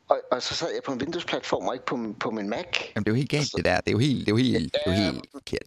Og, 0.09 0.21
og 0.31 0.43
så 0.43 0.55
sad 0.55 0.69
jeg 0.75 0.83
på 0.83 0.93
en 0.93 1.01
Windows-platform 1.01 1.67
og 1.69 1.75
ikke 1.75 1.87
på, 1.87 2.15
på 2.21 2.31
min 2.31 2.49
Mac. 2.49 2.67
jamen 2.97 3.05
det 3.05 3.11
er 3.11 3.13
jo 3.13 3.15
helt 3.17 3.31
galt 3.31 3.51
det 3.57 3.65
der, 3.65 3.77
det 3.81 3.89
er 3.89 3.93
jo 3.93 3.99
helt, 3.99 4.19
det 4.27 4.29
er 4.29 4.33
jo 4.33 4.37
helt, 4.37 4.75
det 4.75 4.81
er 4.87 4.97
jo 4.97 5.13
helt 5.13 5.25
forkert. 5.33 5.63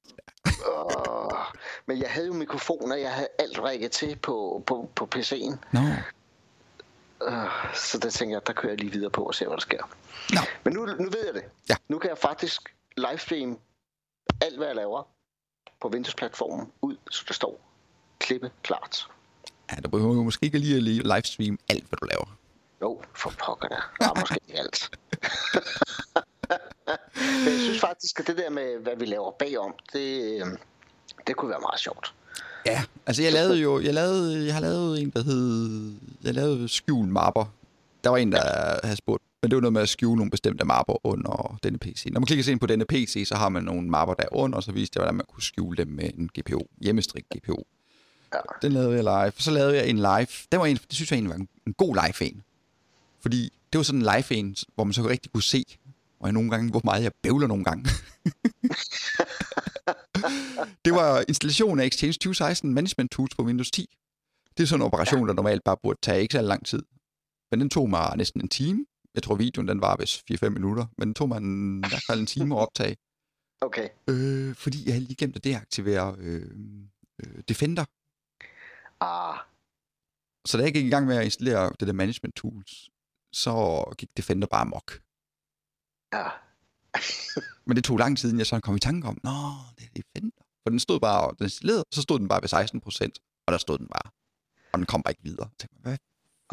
men 1.87 2.01
jeg 2.01 2.09
havde 2.09 2.27
jo 2.27 2.33
mikrofoner, 2.33 2.95
jeg 2.95 3.11
havde 3.11 3.27
alt 3.39 3.59
rækket 3.59 3.91
til 3.91 4.15
på, 4.15 4.63
på, 4.67 4.89
på 4.95 5.07
PC'en. 5.15 5.55
Nå, 5.71 5.79
Uh, 5.79 5.87
så 7.73 7.99
der 8.01 8.09
tænker 8.09 8.35
jeg, 8.35 8.47
der 8.47 8.53
kører 8.53 8.71
jeg 8.71 8.79
lige 8.79 8.91
videre 8.91 9.09
på 9.09 9.23
og 9.23 9.35
ser, 9.35 9.47
hvad 9.47 9.57
der 9.57 9.61
sker. 9.61 9.89
Nå. 10.33 10.41
Men 10.63 10.73
nu, 10.73 10.85
nu 10.85 11.09
ved 11.09 11.25
jeg 11.25 11.33
det. 11.33 11.43
Ja. 11.69 11.75
Nu 11.87 11.99
kan 11.99 12.09
jeg 12.09 12.17
faktisk 12.17 12.75
livestream 12.97 13.59
alt, 14.41 14.57
hvad 14.57 14.67
jeg 14.67 14.75
laver 14.75 15.03
på 15.81 15.89
Windows-platformen 15.89 16.71
ud, 16.81 16.97
så 17.11 17.23
det 17.27 17.35
står 17.35 17.61
klippe 18.19 18.51
klart. 18.63 19.07
ja, 19.71 19.75
du 19.75 19.89
behøver 19.89 20.15
jo 20.15 20.23
måske 20.23 20.45
ikke 20.45 20.57
lige 20.57 20.75
at 20.77 20.83
livestream 20.83 21.59
alt, 21.69 21.83
hvad 21.89 21.97
du 22.01 22.05
laver. 22.05 22.37
Jo, 22.81 23.01
for 23.15 23.33
pokker 23.45 23.67
der. 23.67 23.93
Der 23.99 24.09
er 24.09 24.19
måske 24.19 24.39
ikke 24.47 24.59
alt. 24.59 24.89
Men 27.43 27.53
jeg 27.53 27.59
synes 27.59 27.79
faktisk, 27.79 28.19
at 28.19 28.27
det 28.27 28.37
der 28.37 28.49
med, 28.49 28.77
hvad 28.79 28.95
vi 28.95 29.05
laver 29.05 29.31
bagom, 29.31 29.73
det, 29.93 30.41
øh, 30.41 30.47
det 31.27 31.35
kunne 31.35 31.49
være 31.51 31.59
meget 31.59 31.79
sjovt. 31.79 32.13
Ja, 32.65 32.83
altså 33.05 33.23
jeg 33.23 33.33
lavede 33.33 33.57
jo, 33.57 33.79
jeg 33.79 33.93
lavede, 33.93 34.45
jeg 34.45 34.53
har 34.53 34.61
lavet 34.61 35.01
en, 35.01 35.09
der 35.09 35.23
hed, 35.23 35.93
jeg 36.23 36.33
lavede 36.33 36.69
skjul 36.69 37.07
mapper. 37.07 37.53
Der 38.03 38.09
var 38.09 38.17
en, 38.17 38.31
der 38.31 38.79
havde 38.83 38.95
spurgt, 38.95 39.23
men 39.41 39.51
det 39.51 39.55
var 39.55 39.61
noget 39.61 39.73
med 39.73 39.81
at 39.81 39.89
skjule 39.89 40.17
nogle 40.17 40.31
bestemte 40.31 40.65
mapper 40.65 41.05
under 41.05 41.59
denne 41.63 41.77
PC. 41.77 42.05
Når 42.11 42.19
man 42.19 42.25
klikker 42.25 42.51
ind 42.51 42.59
på 42.59 42.67
denne 42.67 42.85
PC, 42.85 43.23
så 43.27 43.35
har 43.35 43.49
man 43.49 43.63
nogle 43.63 43.89
mapper 43.89 44.13
der 44.13 44.25
under, 44.31 44.57
og 44.57 44.63
så 44.63 44.71
viste 44.71 44.97
jeg, 44.97 45.01
hvordan 45.01 45.15
man 45.15 45.25
kunne 45.33 45.43
skjule 45.43 45.77
dem 45.77 45.87
med 45.87 46.09
en 46.17 46.29
GPO, 46.39 46.67
hjemmestrik 46.81 47.25
GPO. 47.35 47.67
Ja. 48.33 48.39
Den 48.61 48.71
lavede 48.71 48.95
jeg 48.95 49.03
live. 49.03 49.31
Så 49.37 49.51
lavede 49.51 49.75
jeg 49.75 49.87
en 49.87 49.97
live. 49.97 50.27
Det, 50.51 50.59
var 50.59 50.65
en, 50.65 50.75
det 50.75 50.95
synes 50.95 51.11
jeg 51.11 51.15
egentlig 51.15 51.29
var 51.29 51.35
en, 51.35 51.47
en 51.67 51.73
god 51.73 51.95
live 51.95 52.29
en. 52.29 52.43
Fordi 53.21 53.53
det 53.73 53.79
var 53.79 53.83
sådan 53.83 54.01
en 54.01 54.07
live 54.15 54.39
en, 54.39 54.55
hvor 54.75 54.83
man 54.83 54.93
så 54.93 55.01
rigtig 55.01 55.31
kunne 55.31 55.43
se, 55.43 55.63
og 56.19 56.27
jeg 56.27 56.33
nogle 56.33 56.49
gange, 56.49 56.71
hvor 56.71 56.81
meget 56.83 57.03
jeg 57.03 57.11
bævler 57.23 57.47
nogle 57.47 57.63
gange. 57.63 57.89
det 60.85 60.93
var 60.93 61.23
installation 61.27 61.79
af 61.79 61.85
Exchange 61.85 62.13
2016 62.13 62.73
Management 62.73 63.11
Tools 63.11 63.35
på 63.35 63.43
Windows 63.43 63.71
10. 63.71 63.85
Det 64.57 64.63
er 64.63 64.67
sådan 64.67 64.81
en 64.81 64.85
operation, 64.85 65.27
der 65.27 65.33
normalt 65.33 65.63
bare 65.63 65.77
burde 65.83 65.99
tage 66.01 66.21
ikke 66.21 66.31
så 66.31 66.41
lang 66.41 66.65
tid. 66.65 66.83
Men 67.51 67.59
den 67.59 67.69
tog 67.69 67.89
mig 67.89 68.17
næsten 68.17 68.41
en 68.41 68.49
time. 68.49 68.85
Jeg 69.15 69.23
tror, 69.23 69.35
videoen 69.35 69.67
den 69.67 69.81
var 69.81 69.95
vist 69.99 70.23
4-5 70.31 70.49
minutter, 70.49 70.85
men 70.97 71.07
den 71.07 71.13
tog 71.13 71.27
mig 71.29 71.37
en, 71.37 71.77
i 71.77 71.87
hvert 71.89 72.03
fald 72.07 72.19
en 72.19 72.25
time 72.25 72.55
at 72.55 72.59
optage. 72.59 72.95
Okay. 73.61 73.89
Øh, 74.09 74.55
fordi 74.55 74.85
jeg 74.85 74.93
havde 74.93 75.05
lige 75.05 75.15
glemt 75.15 75.35
at 75.35 75.43
deaktivere 75.43 76.15
øh, 76.19 76.51
øh, 77.23 77.43
Defender. 77.49 77.85
Ah, 79.01 79.37
Så 80.45 80.57
da 80.57 80.63
jeg 80.63 80.73
gik 80.73 80.85
i 80.85 80.89
gang 80.89 81.05
med 81.07 81.15
at 81.17 81.23
installere 81.25 81.71
det 81.79 81.87
der 81.87 81.93
management 81.93 82.35
tools, 82.35 82.89
så 83.33 83.83
gik 83.97 84.17
Defender 84.17 84.47
bare 84.47 84.65
mok. 84.65 84.99
ja. 86.13 86.27
Men 87.65 87.75
det 87.75 87.83
tog 87.83 87.97
lang 87.97 88.17
tid, 88.17 88.29
inden 88.29 88.39
jeg 88.39 88.47
sådan 88.47 88.61
kom 88.61 88.75
i 88.75 88.79
tanke 88.79 89.07
om, 89.07 89.17
nå, 89.23 89.31
det 89.77 89.83
er 89.85 90.01
Defender. 90.01 90.37
For 90.63 90.69
den 90.69 90.79
stod 90.79 90.99
bare, 90.99 91.31
den 91.37 91.45
installerede, 91.45 91.83
så 91.91 92.01
stod 92.01 92.19
den 92.19 92.27
bare 92.27 92.41
ved 92.41 92.49
16 92.49 92.81
procent, 92.81 93.19
og 93.47 93.51
der 93.51 93.57
stod 93.57 93.77
den 93.77 93.87
bare. 93.87 94.11
Og 94.71 94.79
den 94.79 94.85
kom 94.85 95.03
bare 95.03 95.11
ikke 95.11 95.23
videre. 95.23 95.47
Jeg 95.51 95.57
tænkte, 95.59 95.77
hvad 95.81 95.97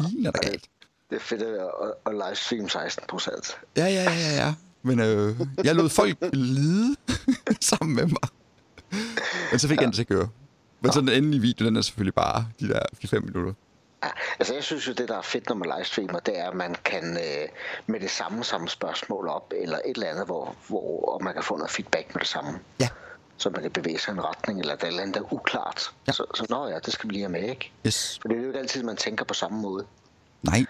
fint 0.09 0.27
er 0.27 0.31
der 0.31 0.39
galt? 0.49 0.69
Det 1.09 1.15
er 1.15 1.19
fedt 1.19 1.41
at, 1.41 1.69
at, 2.05 2.13
livestream 2.13 2.69
16 2.69 3.03
procent. 3.09 3.57
Ja, 3.77 3.85
ja, 3.85 4.03
ja, 4.03 4.11
ja, 4.11 4.45
ja. 4.45 4.55
Men 4.81 4.99
øh, 4.99 5.39
jeg 5.63 5.75
lod 5.75 5.89
folk 5.89 6.17
lide 6.33 6.95
sammen 7.69 7.95
med 7.95 8.05
mig. 8.05 8.29
Men 9.51 9.59
så 9.59 9.67
fik 9.67 9.75
ja. 9.75 9.81
jeg 9.81 9.85
den 9.85 9.93
til 9.93 10.01
at 10.01 10.07
køre. 10.07 10.29
Men 10.81 10.91
så 10.91 10.99
den 10.99 11.09
endelige 11.09 11.41
video, 11.41 11.65
den 11.65 11.75
er 11.75 11.81
selvfølgelig 11.81 12.13
bare 12.13 12.47
de 12.59 12.67
der 12.67 12.81
4-5 13.05 13.19
minutter. 13.19 13.53
Ja, 14.03 14.09
altså 14.39 14.53
jeg 14.53 14.63
synes 14.63 14.87
jo, 14.87 14.93
det 14.93 15.07
der 15.09 15.17
er 15.17 15.21
fedt, 15.21 15.49
når 15.49 15.55
man 15.55 15.71
livestreamer, 15.77 16.19
det 16.19 16.39
er, 16.39 16.49
at 16.49 16.55
man 16.55 16.75
kan 16.85 17.17
øh, 17.17 17.49
med 17.85 17.99
det 17.99 18.11
samme 18.11 18.43
samme 18.43 18.69
spørgsmål 18.69 19.27
op, 19.27 19.53
eller 19.55 19.77
et 19.77 19.95
eller 19.95 20.07
andet, 20.07 20.25
hvor, 20.25 20.55
hvor 20.67 21.13
og 21.13 21.23
man 21.23 21.33
kan 21.33 21.43
få 21.43 21.57
noget 21.57 21.71
feedback 21.71 22.15
med 22.15 22.19
det 22.19 22.27
samme. 22.27 22.59
Ja. 22.79 22.89
Så 23.37 23.49
man 23.49 23.61
kan 23.61 23.71
bevæge 23.71 23.99
sig 23.99 24.11
i 24.11 24.13
en 24.13 24.23
retning, 24.23 24.59
eller 24.59 24.75
der 24.75 24.83
er 24.83 24.87
et 24.87 24.91
eller 24.91 25.01
andet, 25.01 25.15
der 25.15 25.21
er 25.21 25.33
uklart. 25.33 25.91
Ja. 26.07 26.11
Så, 26.11 26.25
så 26.35 26.45
nå 26.49 26.67
ja, 26.67 26.79
det 26.79 26.93
skal 26.93 27.09
vi 27.09 27.13
lige 27.13 27.23
have 27.23 27.31
med, 27.31 27.49
ikke? 27.49 27.71
Yes. 27.87 28.19
For 28.21 28.27
det 28.27 28.37
er 28.37 28.41
jo 28.41 28.47
ikke 28.47 28.59
altid, 28.59 28.83
man 28.83 28.97
tænker 28.97 29.25
på 29.25 29.33
samme 29.33 29.61
måde. 29.61 29.87
Nej. 30.41 30.65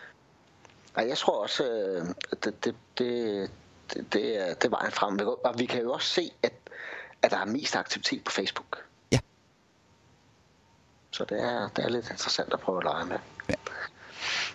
Og 0.94 1.08
jeg 1.08 1.18
tror 1.18 1.44
også, 1.44 1.64
øh, 1.64 2.06
det, 2.44 2.66
det, 2.66 2.76
det, 2.98 3.50
det, 3.94 4.14
det, 4.14 4.50
er, 4.50 4.54
det 4.54 4.66
er 4.66 4.70
vejen 4.70 4.92
frem. 4.92 5.20
Og 5.20 5.60
vi 5.60 5.66
kan 5.66 5.82
jo 5.82 5.92
også 5.92 6.08
se, 6.08 6.32
at, 6.44 6.54
at 7.22 7.32
der 7.32 7.38
er 7.38 7.46
mest 7.46 7.76
aktivitet 7.76 8.24
på 8.24 8.32
Facebook. 8.32 8.87
Ja. 11.20 11.26
Så 11.26 11.36
det 11.36 11.44
er, 11.44 11.70
det 11.76 11.86
er 11.86 11.90
lidt 11.90 12.10
interessant 12.12 12.54
at 12.54 12.60
prøve 12.60 12.78
at 12.78 12.84
lege 12.84 13.06
med. 13.06 13.18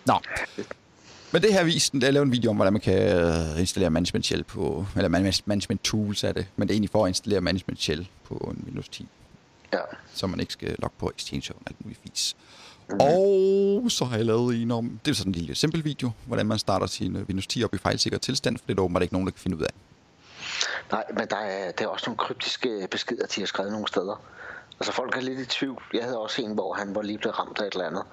Nå. 0.06 0.14
Men 1.32 1.42
det 1.42 1.52
her 1.52 1.64
viste, 1.64 1.98
jeg 2.02 2.12
lavede 2.12 2.26
en 2.26 2.32
video 2.32 2.50
om, 2.50 2.56
hvordan 2.56 2.72
man 2.72 2.80
kan 2.82 3.16
øh, 3.16 3.60
installere 3.60 3.90
management 3.90 4.26
shell 4.26 4.44
på, 4.44 4.86
eller 4.96 5.08
man- 5.08 5.32
management 5.46 5.84
tools 5.84 6.24
er 6.24 6.32
det, 6.32 6.46
men 6.56 6.68
det 6.68 6.72
er 6.72 6.74
egentlig 6.74 6.90
for 6.90 7.04
at 7.04 7.08
installere 7.08 7.40
management 7.40 7.80
shell 7.82 8.08
på 8.24 8.34
en 8.34 8.62
Windows 8.66 8.88
10, 8.88 9.08
Ja. 9.72 9.78
så 10.14 10.26
man 10.26 10.40
ikke 10.40 10.52
skal 10.52 10.76
logge 10.78 10.94
på 10.98 11.12
Exchange 11.16 11.52
og 11.54 11.60
alt 11.66 11.84
muligt 11.84 12.00
fis. 12.02 12.36
Og 13.00 13.90
så 13.90 14.04
har 14.04 14.16
jeg 14.16 14.26
lavet 14.26 14.62
en 14.62 14.70
om, 14.70 15.00
det 15.04 15.10
er 15.10 15.14
sådan 15.14 15.30
en 15.30 15.34
lille 15.34 15.54
simpel 15.54 15.84
video, 15.84 16.10
hvordan 16.26 16.46
man 16.46 16.58
starter 16.58 16.86
sin 16.86 17.16
øh, 17.16 17.22
Windows 17.22 17.46
10 17.46 17.64
op 17.64 17.74
i 17.74 17.78
fejlsikker 17.78 18.18
tilstand, 18.18 18.56
for 18.58 18.64
det 18.66 18.70
er 18.72 18.74
der 18.76 18.82
åbenbart 18.82 19.02
ikke 19.02 19.14
nogen, 19.14 19.26
der 19.26 19.32
kan 19.32 19.40
finde 19.40 19.56
ud 19.56 19.62
af. 19.62 19.70
Nej, 20.92 21.04
men 21.18 21.26
der 21.30 21.36
er, 21.36 21.72
der 21.72 21.84
er 21.84 21.88
også 21.88 22.04
nogle 22.06 22.18
kryptiske 22.18 22.88
beskeder, 22.90 23.26
de 23.26 23.40
har 23.40 23.46
skrevet 23.46 23.72
nogle 23.72 23.88
steder. 23.88 24.20
Altså 24.82 24.92
folk 24.92 25.16
er 25.16 25.20
lidt 25.20 25.40
i 25.40 25.46
tvivl. 25.46 25.82
Jeg 25.94 26.04
havde 26.04 26.18
også 26.18 26.42
en, 26.42 26.54
hvor 26.54 26.74
han 26.74 26.94
var 26.94 27.02
lige 27.02 27.18
blevet 27.18 27.38
ramt 27.38 27.58
af 27.58 27.66
et 27.66 27.72
eller 27.72 27.86
andet. 27.86 28.04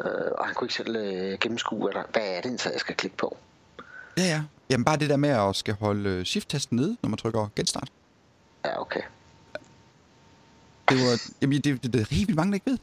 Øh, 0.00 0.32
og 0.38 0.46
han 0.46 0.54
kunne 0.54 0.64
ikke 0.64 0.74
selv 0.74 0.96
øh, 0.96 1.38
gennemskue, 1.38 1.90
eller, 1.90 2.02
hvad 2.12 2.22
er 2.22 2.40
det 2.40 2.66
jeg 2.66 2.80
skal 2.80 2.94
klikke 2.94 3.16
på. 3.16 3.36
Ja, 4.18 4.22
ja. 4.22 4.42
Jamen 4.70 4.84
bare 4.84 4.96
det 4.96 5.10
der 5.10 5.16
med 5.16 5.28
at 5.28 5.56
skal 5.56 5.74
holde 5.74 6.10
øh, 6.10 6.24
shift-tasten 6.24 6.76
nede, 6.76 6.96
når 7.02 7.08
man 7.08 7.16
trykker 7.18 7.48
genstart. 7.56 7.88
Ja, 8.64 8.80
okay. 8.80 9.00
Det 10.88 10.96
var, 10.96 11.20
jamen, 11.42 11.60
det, 11.60 11.82
det, 11.82 11.92
det 11.92 12.00
er 12.00 12.14
helt 12.14 12.28
vildt 12.28 12.36
mange, 12.36 12.50
der 12.50 12.54
ikke 12.54 12.70
ved. 12.70 12.78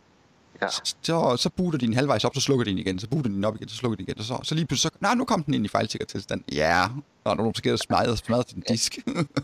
Ja. 0.61 0.67
Så, 1.01 1.35
så 1.37 1.49
booter 1.49 1.77
din 1.77 1.93
halvvejs 1.93 2.25
op, 2.25 2.35
så 2.35 2.41
slukker 2.41 2.65
den 2.65 2.77
igen, 2.77 2.99
så 2.99 3.07
booter 3.07 3.29
den 3.29 3.45
op 3.45 3.55
igen, 3.55 3.69
så 3.69 3.75
slukker 3.75 3.95
den 3.95 4.05
igen, 4.05 4.19
og 4.19 4.25
så, 4.25 4.39
så 4.43 4.55
lige 4.55 4.65
pludselig, 4.65 4.91
så, 4.93 4.97
nej, 4.99 5.15
nu 5.15 5.25
kom 5.25 5.43
den 5.43 5.53
ind 5.53 5.65
i 5.65 5.67
fejlsikker 5.67 6.05
tilstand. 6.05 6.43
Ja, 6.51 6.83
og 6.83 7.03
der 7.23 7.31
er 7.31 7.35
nogen, 7.35 7.53
der 7.53 7.57
skal 7.57 7.77
smadre, 7.77 8.17
smadre 8.17 8.43
din 8.51 8.63
disk. 8.67 8.97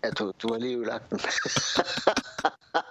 ja 0.03 0.09
du, 0.09 0.31
du 0.41 0.53
har 0.53 0.59
lige 0.59 0.77
ødelagt 0.77 1.09
den. 1.09 1.19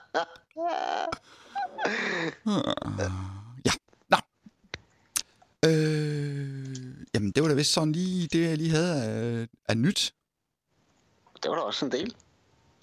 ja, 3.65 3.73
nå. 4.09 4.17
Øh, 5.65 7.05
jamen, 7.15 7.31
det 7.33 7.43
var 7.43 7.49
da 7.49 7.55
vist 7.55 7.73
sådan 7.73 7.93
lige 7.93 8.29
det, 8.33 8.49
jeg 8.49 8.57
lige 8.57 8.71
havde 8.71 9.05
af, 9.05 9.47
af 9.69 9.77
nyt. 9.77 10.15
det 11.43 11.51
var 11.51 11.57
da 11.57 11.63
også 11.63 11.85
en 11.85 11.93
del. 11.93 12.15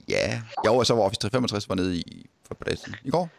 Ja, 0.09 0.41
jo, 0.65 0.75
og 0.75 0.85
så 0.85 0.93
var 0.95 1.01
Office 1.01 1.19
365 1.19 1.69
var 1.69 1.75
nede 1.75 1.97
i 1.97 2.29
for 2.47 2.53
et 2.53 2.57
par 2.57 2.65
dage 2.65 2.77
siden. 2.77 2.95
I 3.03 3.09
går? 3.09 3.29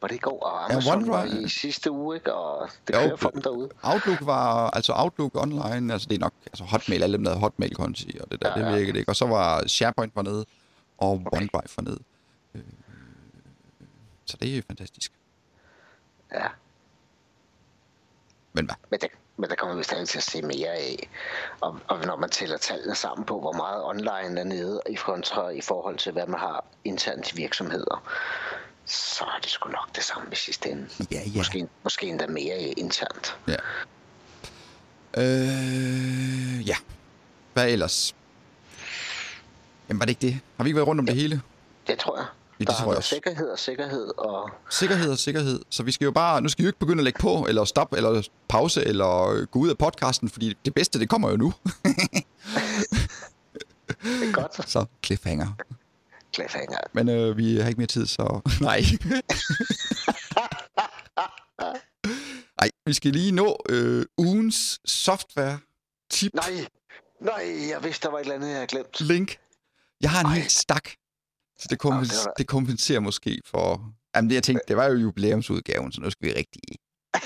Var 0.00 0.08
det 0.08 0.14
i 0.14 0.18
går? 0.18 0.40
Og 0.42 0.68
Ja, 0.70 0.74
Amazon 0.74 1.08
var 1.08 1.24
OneDrive- 1.26 1.44
i 1.44 1.48
sidste 1.48 1.90
uge, 1.90 2.16
ikke? 2.16 2.34
Og 2.34 2.68
det 2.88 2.94
Jo, 2.94 3.00
kører 3.00 3.16
for 3.16 3.30
dem 3.30 3.42
derude. 3.42 3.68
Outlook 3.82 4.18
var, 4.26 4.70
altså 4.70 4.92
Outlook 4.96 5.34
online, 5.34 5.92
altså 5.92 6.08
det 6.08 6.14
er 6.14 6.18
nok, 6.20 6.32
altså 6.46 6.64
Hotmail, 6.64 7.02
alle 7.02 7.16
dem 7.16 7.24
der 7.24 7.30
havde 7.30 7.40
Hotmail-konti, 7.40 8.18
og 8.20 8.30
det 8.30 8.42
der, 8.42 8.48
Ja, 8.58 8.64
det 8.66 8.70
ja. 8.72 8.76
virkede 8.78 8.98
ikke. 8.98 9.10
Og 9.10 9.16
så 9.16 9.26
var 9.26 9.66
SharePoint 9.68 10.16
var 10.16 10.22
nede, 10.22 10.44
og 10.98 11.10
Okay. 11.10 11.36
OneDrive 11.40 11.62
var 11.76 11.82
nede. 11.82 11.98
Så 14.32 14.38
det 14.40 14.58
er 14.58 14.62
fantastisk. 14.66 15.12
Ja. 16.34 16.46
Men 18.52 18.64
hvad? 18.64 18.74
Men 18.90 19.00
der, 19.00 19.06
men 19.36 19.50
der 19.50 19.56
kommer 19.56 19.76
vi 19.76 19.82
stadig 19.82 20.08
til 20.08 20.18
at 20.18 20.24
se 20.24 20.42
mere 20.42 20.68
af. 20.68 21.10
Og, 21.60 21.78
og 21.88 22.06
når 22.06 22.16
man 22.16 22.30
tæller 22.30 22.58
tallene 22.58 22.94
sammen 22.94 23.26
på, 23.26 23.40
hvor 23.40 23.52
meget 23.52 23.84
online 23.84 24.40
er 24.40 24.44
nede 24.44 24.80
i, 24.90 24.94
kontra, 24.94 25.48
i 25.48 25.60
forhold 25.60 25.98
til, 25.98 26.12
hvad 26.12 26.26
man 26.26 26.40
har 26.40 26.64
internt 26.84 27.32
i 27.32 27.36
virksomheder, 27.36 28.10
så 28.84 29.24
er 29.24 29.38
det 29.42 29.50
sgu 29.50 29.70
nok 29.70 29.96
det 29.96 30.04
samme 30.04 30.28
i 30.32 30.34
sidste 30.34 30.70
ende. 30.70 30.88
Ja, 31.10 31.20
ja. 31.34 31.38
Måske, 31.38 31.68
måske 31.82 32.06
endda 32.06 32.26
mere 32.26 32.58
internt. 32.58 33.38
Ja. 33.48 33.56
Øh, 35.16 36.68
ja. 36.68 36.76
Hvad 37.52 37.68
ellers? 37.68 38.14
Jamen 39.88 40.00
var 40.00 40.06
det 40.06 40.10
ikke 40.10 40.34
det? 40.34 40.40
Har 40.56 40.64
vi 40.64 40.68
ikke 40.68 40.76
været 40.76 40.88
rundt 40.88 41.00
om 41.00 41.06
det 41.06 41.16
hele? 41.16 41.42
Det 41.86 41.98
tror 41.98 42.16
jeg. 42.16 42.26
Det 42.66 42.76
der 42.76 42.82
tror 42.82 42.90
jeg 42.92 42.96
også. 42.96 43.08
sikkerhed 43.08 43.48
og 43.48 43.58
sikkerhed 43.58 44.18
og... 44.18 44.50
Sikkerhed 44.70 45.10
og 45.10 45.18
sikkerhed. 45.18 45.60
Så 45.70 45.82
vi 45.82 45.92
skal 45.92 46.04
jo 46.04 46.10
bare, 46.10 46.40
nu 46.40 46.48
skal 46.48 46.62
vi 46.62 46.66
jo 46.66 46.68
ikke 46.68 46.78
begynde 46.78 47.00
at 47.00 47.04
lægge 47.04 47.18
på, 47.18 47.46
eller 47.48 47.64
stoppe, 47.64 47.96
eller 47.96 48.28
pause, 48.48 48.84
eller 48.84 49.28
øh, 49.28 49.46
gå 49.46 49.58
ud 49.58 49.68
af 49.70 49.78
podcasten, 49.78 50.28
fordi 50.28 50.56
det 50.64 50.74
bedste, 50.74 50.98
det 50.98 51.08
kommer 51.08 51.30
jo 51.30 51.36
nu. 51.36 51.52
Det 54.02 54.28
er 54.28 54.32
godt. 54.32 54.70
Så 54.70 54.84
cliffhanger. 55.06 55.48
Cliffhanger. 56.34 56.78
Men 56.92 57.08
øh, 57.08 57.36
vi 57.36 57.56
har 57.56 57.68
ikke 57.68 57.80
mere 57.80 57.86
tid, 57.86 58.06
så 58.06 58.40
nej. 58.60 58.80
Ej, 62.62 62.70
vi 62.86 62.92
skal 62.92 63.12
lige 63.12 63.32
nå 63.32 63.56
øh, 63.68 64.06
ugens 64.18 64.80
software 64.84 65.58
tip 66.10 66.34
Nej, 66.34 66.66
nej, 67.20 67.68
jeg 67.70 67.84
vidste, 67.84 68.02
der 68.06 68.10
var 68.12 68.18
et 68.18 68.22
eller 68.22 68.34
andet, 68.34 68.48
jeg 68.48 68.56
havde 68.56 68.66
glemt. 68.66 69.00
link. 69.00 69.36
Jeg 70.00 70.10
har 70.10 70.20
en 70.20 70.26
Ej. 70.26 70.34
hel 70.34 70.50
stak, 70.50 70.88
så 71.62 71.66
det, 71.70 71.78
kompens- 71.84 72.08
det 72.08 72.26
var 72.26 72.32
det 72.38 72.46
kompenserer 72.46 73.00
måske 73.00 73.40
for... 73.46 73.92
Jamen 74.16 74.28
det 74.30 74.34
jeg 74.34 74.42
tænkte, 74.42 74.64
det 74.68 74.76
var 74.76 74.86
jo 74.86 74.94
jubilæumsudgaven, 74.94 75.92
så 75.92 76.00
nu 76.00 76.10
skal 76.10 76.28
vi 76.28 76.32
rigtig... 76.32 76.62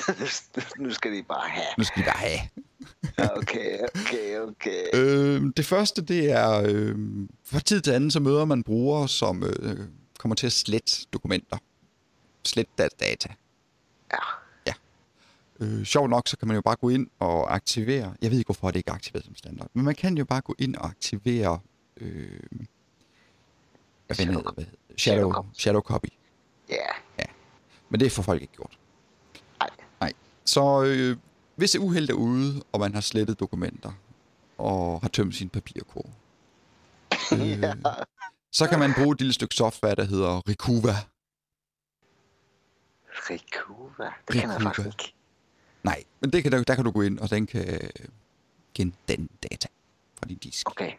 nu 0.85 0.90
skal 0.92 1.12
de 1.12 1.22
bare 1.22 1.49
have. 1.49 1.66
Nu 1.79 1.85
skal 1.85 2.03
vi 2.03 2.07
bare 2.07 2.18
have. 2.18 2.40
Ja, 3.18 3.38
Okay, 3.38 3.79
okay, 3.94 4.38
okay. 4.38 4.85
Øh, 4.94 5.42
det 5.57 5.64
første, 5.64 6.03
det 6.03 6.31
er, 6.31 6.62
øh, 6.66 6.96
fra 7.44 7.61
tid 7.61 7.81
til 7.81 7.90
anden, 7.90 8.11
så 8.11 8.20
møder 8.20 8.44
man 8.44 8.62
brugere, 8.62 9.09
som 9.09 9.42
øh, 9.42 9.79
kommer 10.18 10.37
til 10.37 10.46
at 10.46 10.53
slette 10.53 11.07
dokumenter. 11.12 11.57
Slet 12.44 12.79
data. 12.79 13.29
Ja, 14.12 14.18
Øh, 15.61 15.85
sjovt 15.85 16.11
nok, 16.11 16.29
så 16.29 16.37
kan 16.37 16.49
man 16.49 16.55
jo 16.55 16.61
bare 16.61 16.77
gå 16.77 16.88
ind 16.88 17.07
og 17.18 17.55
aktivere. 17.55 18.14
Jeg 18.22 18.31
ved 18.31 18.38
ikke, 18.38 18.49
hvorfor 18.49 18.70
det 18.70 18.77
ikke 18.77 18.90
er 18.90 18.94
aktiveret 18.94 19.25
som 19.25 19.35
standard. 19.35 19.68
Men 19.75 19.85
man 19.85 19.94
kan 19.94 20.18
jo 20.18 20.25
bare 20.25 20.40
gå 20.40 20.55
ind 20.59 20.77
og 20.77 20.87
aktivere... 20.87 21.61
Øh, 22.01 22.40
hvad 24.07 24.16
Shadow- 24.16 24.33
hedder 24.33 24.51
det? 24.51 24.69
Shadow, 24.97 25.31
Shadow 25.31 25.33
copy. 25.33 25.47
shadow 25.59 25.81
copy. 25.81 26.09
ja, 26.69 27.25
Men 27.88 28.01
det 28.01 28.12
får 28.12 28.23
folk 28.23 28.42
ikke 28.42 28.55
gjort. 28.55 28.79
nej. 29.61 29.71
Nej. 30.01 30.12
Så 30.45 30.83
øh, 30.85 31.16
hvis 31.57 31.75
et 31.75 31.79
uheld 31.79 32.11
er 32.11 32.14
ude, 32.14 32.62
og 32.73 32.81
man 32.81 32.95
har 32.95 33.01
slettet 33.01 33.40
dokumenter, 33.40 33.92
og 34.59 35.01
har 35.01 35.09
tømt 35.09 35.35
sin 35.35 35.49
papirkurve, 35.49 36.12
øh, 37.33 37.75
så 38.53 38.66
kan 38.69 38.79
man 38.79 38.95
bruge 38.95 39.12
et 39.12 39.19
lille 39.21 39.33
stykke 39.33 39.55
software, 39.55 39.95
der 39.95 40.05
hedder 40.05 40.49
Rikuva. 40.49 40.95
Rikuva. 43.31 44.05
Det 44.05 44.12
kender 44.29 44.47
jeg 44.49 44.55
Rikuva. 44.61 44.69
faktisk 44.69 44.87
ikke. 45.09 45.14
Nej, 45.83 46.05
men 46.21 46.33
det 46.33 46.42
kan 46.42 46.53
der, 46.53 46.64
der 46.64 46.75
kan 46.75 46.85
du 46.85 46.90
gå 46.90 47.03
ind, 47.03 47.19
og 47.19 47.31
den 47.31 47.47
kan 47.47 47.75
øh, 47.75 47.90
gendanne 48.75 49.29
data 49.51 49.69
fra 50.19 50.27
din 50.29 50.38
disk, 50.38 50.71
Okay. 50.71 50.92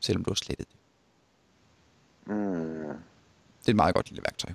selvom 0.00 0.24
du 0.24 0.30
har 0.30 0.34
slettet 0.34 0.68
det. 0.68 0.77
Mm. 2.28 3.02
Det 3.60 3.66
er 3.66 3.70
et 3.70 3.76
meget 3.76 3.94
godt 3.94 4.08
lille 4.08 4.22
værktøj. 4.22 4.52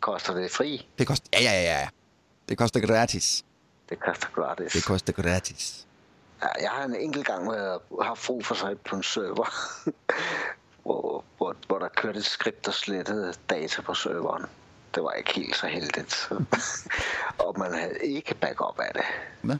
Koster 0.00 0.34
det 0.34 0.50
fri? 0.50 0.88
Det 0.98 1.06
koster... 1.06 1.28
Ja, 1.32 1.40
ja, 1.42 1.62
ja, 1.62 1.78
ja. 1.80 1.88
Det 2.48 2.58
koster 2.58 2.80
gratis. 2.80 3.44
Det 3.88 4.00
koster 4.00 4.28
gratis. 4.34 4.72
Det 4.72 4.84
koster 4.84 5.12
gratis. 5.12 5.86
Ja, 6.42 6.48
jeg 6.62 6.70
har 6.70 6.84
en 6.84 6.94
enkelt 6.94 7.26
gang 7.26 7.50
haft 8.02 8.26
brug 8.26 8.46
for 8.46 8.54
sig 8.54 8.80
på 8.80 8.96
en 8.96 9.02
server, 9.02 9.50
hvor, 10.82 11.24
hvor 11.36 11.56
hvor, 11.66 11.78
der 11.78 11.88
kørte 11.88 12.18
et 12.18 12.24
skript, 12.24 12.66
der 12.66 12.72
slettede 12.72 13.34
data 13.50 13.82
på 13.82 13.94
serveren. 13.94 14.46
Det 14.94 15.02
var 15.02 15.12
ikke 15.12 15.34
helt 15.34 15.56
så 15.56 15.66
heldigt. 15.66 16.30
og 17.44 17.58
man 17.58 17.74
havde 17.74 17.98
ikke 18.02 18.34
backup 18.34 18.80
af 18.80 18.92
det. 18.94 19.04
Hvad? 19.42 19.56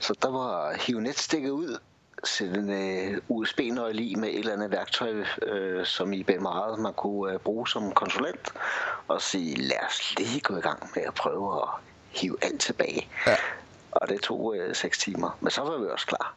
Så 0.00 0.14
der 0.22 0.30
var 0.30 0.76
hive 0.80 1.00
netstikket 1.00 1.50
ud, 1.50 1.78
sætte 2.24 2.54
en 2.60 3.14
uh, 3.28 3.38
USB-nøgle 3.40 4.02
i 4.02 4.14
med 4.14 4.28
et 4.28 4.38
eller 4.38 4.52
andet 4.52 4.70
værktøj, 4.70 5.20
uh, 5.20 5.84
som 5.84 6.12
I 6.12 6.24
meget 6.40 6.78
man 6.78 6.92
kunne 6.92 7.34
uh, 7.34 7.40
bruge 7.40 7.68
som 7.68 7.92
konsulent, 7.92 8.48
og 9.08 9.22
sige, 9.22 9.56
lad 9.56 9.76
os 9.88 10.14
lige 10.18 10.40
gå 10.40 10.56
i 10.56 10.60
gang 10.60 10.90
med 10.94 11.02
at 11.06 11.14
prøve 11.14 11.62
at 11.62 11.68
hive 12.08 12.36
alt 12.42 12.60
tilbage. 12.60 13.08
Ja. 13.26 13.36
Og 13.90 14.08
det 14.08 14.20
tog 14.22 14.40
uh, 14.40 14.74
6 14.74 14.98
timer, 14.98 15.38
men 15.40 15.50
så 15.50 15.60
var 15.62 15.78
vi 15.78 15.86
også 15.86 16.06
klar. 16.06 16.34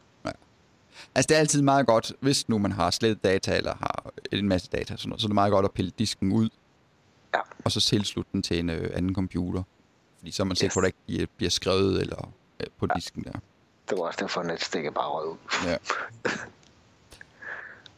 Altså, 1.14 1.26
det 1.28 1.34
er 1.34 1.38
altid 1.38 1.62
meget 1.62 1.86
godt, 1.86 2.12
hvis 2.20 2.48
nu 2.48 2.58
man 2.58 2.72
har 2.72 2.90
slettet 2.90 3.24
data, 3.24 3.56
eller 3.56 3.74
har 3.74 4.10
en 4.32 4.48
masse 4.48 4.68
data, 4.72 4.96
sådan 4.96 5.08
noget, 5.08 5.20
så 5.20 5.26
er 5.26 5.28
det 5.28 5.34
meget 5.34 5.50
godt 5.50 5.64
at 5.64 5.72
pille 5.72 5.90
disken 5.98 6.32
ud, 6.32 6.48
Ja, 7.34 7.40
og 7.64 7.72
så 7.72 7.80
tilslutte 7.80 8.30
den 8.32 8.42
til 8.42 8.58
en 8.58 8.70
øh, 8.70 8.90
anden 8.94 9.14
computer. 9.14 9.62
Fordi 10.18 10.30
så 10.30 10.42
er 10.42 10.44
man 10.44 10.56
sikker 10.56 10.70
Yes. 10.70 10.74
på, 10.74 10.80
at 10.80 10.82
der 11.08 11.14
ikke 11.16 11.32
bliver- 11.36 11.50
skrevet 11.50 12.00
eller, 12.00 12.32
øh, 12.60 12.66
på 12.78 12.86
disken 12.96 13.24
der. 13.24 13.32
Det 13.88 13.98
var 13.98 14.04
også 14.04 14.18
derfor, 14.20 14.40
at 14.40 14.46
netstikket 14.46 14.94
bare 14.94 15.08
rød 15.08 15.28
ud. 15.28 15.36
Ja. 15.66 15.76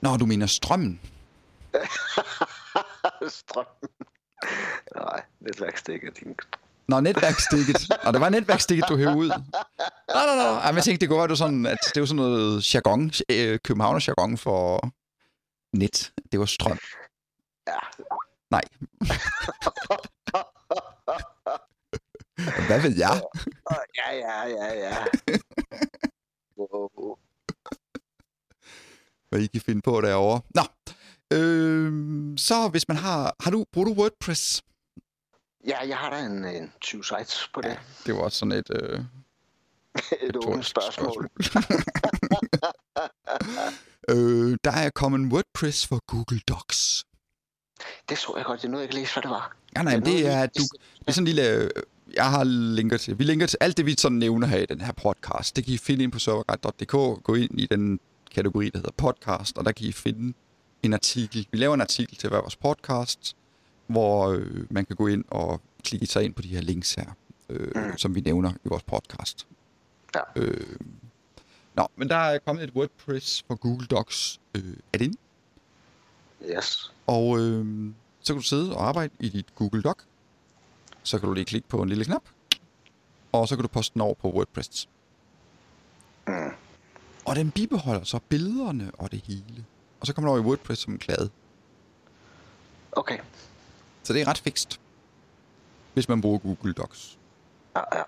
Nå, 0.00 0.16
du 0.16 0.26
mener 0.26 0.46
strømmen? 0.46 1.00
Strøm. 3.28 3.64
Nej, 4.96 5.22
netværkstikket. 5.40 6.18
Nå, 6.88 7.00
netværkstikket. 7.00 7.88
Nå, 8.04 8.12
det 8.12 8.20
var 8.20 8.28
netværkstikket, 8.28 8.84
du 8.88 8.96
hævde 8.96 9.16
ud. 9.16 9.28
Nå, 9.28 9.34
nå, 10.26 10.34
nå. 10.42 10.42
Ej, 10.42 10.70
men 10.70 10.76
jeg 10.76 10.84
tænkte, 10.84 11.00
det 11.00 11.08
kunne 11.08 11.18
være, 11.18 11.26
det 11.26 11.30
var 11.30 11.36
sådan, 11.36 11.66
at 11.66 11.78
det 11.94 12.00
var 12.00 12.06
sådan 12.06 12.16
noget 12.16 12.74
jargon, 12.74 13.10
øh, 13.30 13.58
Københavner 13.64 14.04
jargon 14.08 14.38
for 14.38 14.90
net. 15.72 16.12
Det 16.32 16.40
var 16.40 16.46
strøm. 16.46 16.78
Ja, 17.68 17.78
Nej. 18.50 18.62
Hvad 22.66 22.82
ved 22.82 22.96
jeg? 22.96 23.22
ja, 23.96 24.14
ja, 24.14 24.48
ja, 24.48 24.88
ja. 24.88 25.04
Wow. 26.58 27.16
Hvad 29.28 29.40
I 29.40 29.46
kan 29.46 29.60
finde 29.60 29.82
på 29.82 30.00
derovre. 30.00 30.40
Nå. 30.54 30.62
Øh, 31.32 31.92
så 32.38 32.68
hvis 32.68 32.88
man 32.88 32.96
har... 32.96 33.34
Har 33.40 33.50
du... 33.50 33.64
Bruger 33.72 33.88
du 33.88 33.94
WordPress? 34.00 34.62
Ja, 35.66 35.78
jeg 35.88 35.96
har 35.96 36.10
da 36.10 36.18
en, 36.24 36.44
en 36.44 36.72
20 36.80 37.04
sites 37.04 37.50
på 37.54 37.60
det. 37.60 37.78
Det 38.06 38.14
var 38.14 38.20
også 38.20 38.38
sådan 38.38 38.52
et... 38.52 38.70
Øh, 38.70 39.00
Et 40.28 40.36
åbent 40.36 40.66
spørgsmål. 40.66 41.30
øh, 44.10 44.58
der 44.64 44.70
er 44.70 44.90
kommet 44.90 45.32
WordPress 45.32 45.86
for 45.86 46.00
Google 46.06 46.40
Docs. 46.48 47.04
Det 48.08 48.18
så 48.18 48.32
jeg 48.36 48.44
godt. 48.44 48.62
Det 48.62 48.70
nåede 48.70 48.82
jeg 48.82 48.84
ikke 48.84 49.00
læse, 49.00 49.14
hvad 49.14 49.22
det 49.22 49.30
var. 49.30 49.56
Ja, 49.76 49.82
nej, 49.82 49.94
men 49.94 50.04
det 50.04 50.26
er, 50.26 50.46
du, 50.46 50.62
det 50.98 51.08
er 51.08 51.12
sådan 51.12 51.22
en 51.22 51.34
lille... 51.34 51.70
Jeg 52.14 52.30
har 52.30 52.44
linker 52.44 52.96
til. 52.96 53.18
Vi 53.18 53.24
linker 53.24 53.46
til 53.46 53.58
alt 53.60 53.76
det, 53.76 53.86
vi 53.86 53.94
sådan 53.98 54.18
nævner 54.18 54.46
her 54.46 54.58
i 54.58 54.66
den 54.66 54.80
her 54.80 54.92
podcast. 54.92 55.56
Det 55.56 55.64
kan 55.64 55.74
I 55.74 55.78
finde 55.78 56.04
ind 56.04 56.12
på 56.12 56.18
serverguide.dk. 56.18 57.22
Gå 57.24 57.34
ind 57.34 57.60
i 57.60 57.66
den 57.66 58.00
kategori, 58.34 58.70
der 58.70 58.78
hedder 58.78 58.90
podcast, 58.96 59.58
og 59.58 59.64
der 59.64 59.72
kan 59.72 59.86
I 59.86 59.92
finde 59.92 60.34
en 60.82 60.92
artikel. 60.92 61.46
Vi 61.52 61.58
laver 61.58 61.74
en 61.74 61.80
artikel 61.80 62.16
til 62.16 62.28
hver 62.28 62.40
vores 62.40 62.56
podcast, 62.56 63.36
hvor 63.86 64.28
øh, 64.28 64.66
man 64.70 64.84
kan 64.86 64.96
gå 64.96 65.06
ind 65.06 65.24
og 65.28 65.60
klikke 65.84 66.06
sig 66.06 66.24
ind 66.24 66.34
på 66.34 66.42
de 66.42 66.48
her 66.48 66.60
links 66.60 66.94
her, 66.94 67.10
øh, 67.48 67.70
Mm. 67.74 67.98
som 67.98 68.14
vi 68.14 68.20
nævner 68.20 68.50
i 68.64 68.68
vores 68.68 68.82
podcast. 68.82 69.46
Ja. 70.14 70.20
Øh, 70.36 70.76
nå, 71.76 71.86
men 71.96 72.08
der 72.08 72.16
er 72.16 72.38
kommet 72.38 72.64
et 72.64 72.70
WordPress 72.70 73.44
for 73.46 73.54
Google 73.54 73.86
Docs. 73.86 74.40
Øh, 74.54 74.62
er 74.92 74.98
det 74.98 75.04
inde? 75.04 75.16
Yes. 76.56 76.92
Og 77.06 77.38
øh, 77.40 77.90
så 78.20 78.32
kan 78.32 78.40
du 78.42 78.46
sidde 78.46 78.76
og 78.76 78.88
arbejde 78.88 79.12
i 79.20 79.28
dit 79.28 79.54
Google 79.54 79.82
Doc. 79.82 79.98
Så 81.06 81.18
kan 81.18 81.28
du 81.28 81.34
lige 81.34 81.44
klikke 81.44 81.68
på 81.68 81.82
en 81.82 81.88
lille 81.88 82.04
knap. 82.04 82.22
Og 83.32 83.48
så 83.48 83.56
kan 83.56 83.62
du 83.62 83.68
poste 83.68 83.94
den 83.94 84.00
over 84.00 84.14
på 84.14 84.30
WordPress. 84.30 84.88
Mm. 86.26 86.52
Og 87.24 87.36
den 87.36 87.50
bibeholder 87.50 88.04
så 88.04 88.18
billederne 88.28 88.90
og 88.98 89.10
det 89.12 89.22
hele. 89.24 89.64
Og 90.00 90.06
så 90.06 90.12
kommer 90.12 90.28
du 90.28 90.30
over 90.30 90.42
i 90.42 90.46
WordPress 90.46 90.82
som 90.82 90.92
en 90.92 90.98
klade. 90.98 91.30
Okay. 92.92 93.18
Så 94.02 94.12
det 94.12 94.22
er 94.22 94.28
ret 94.28 94.38
fikst. 94.38 94.80
Hvis 95.94 96.08
man 96.08 96.20
bruger 96.20 96.38
Google 96.38 96.72
Docs. 96.72 97.18
Ja, 97.76 97.82
ja. 97.98 98.02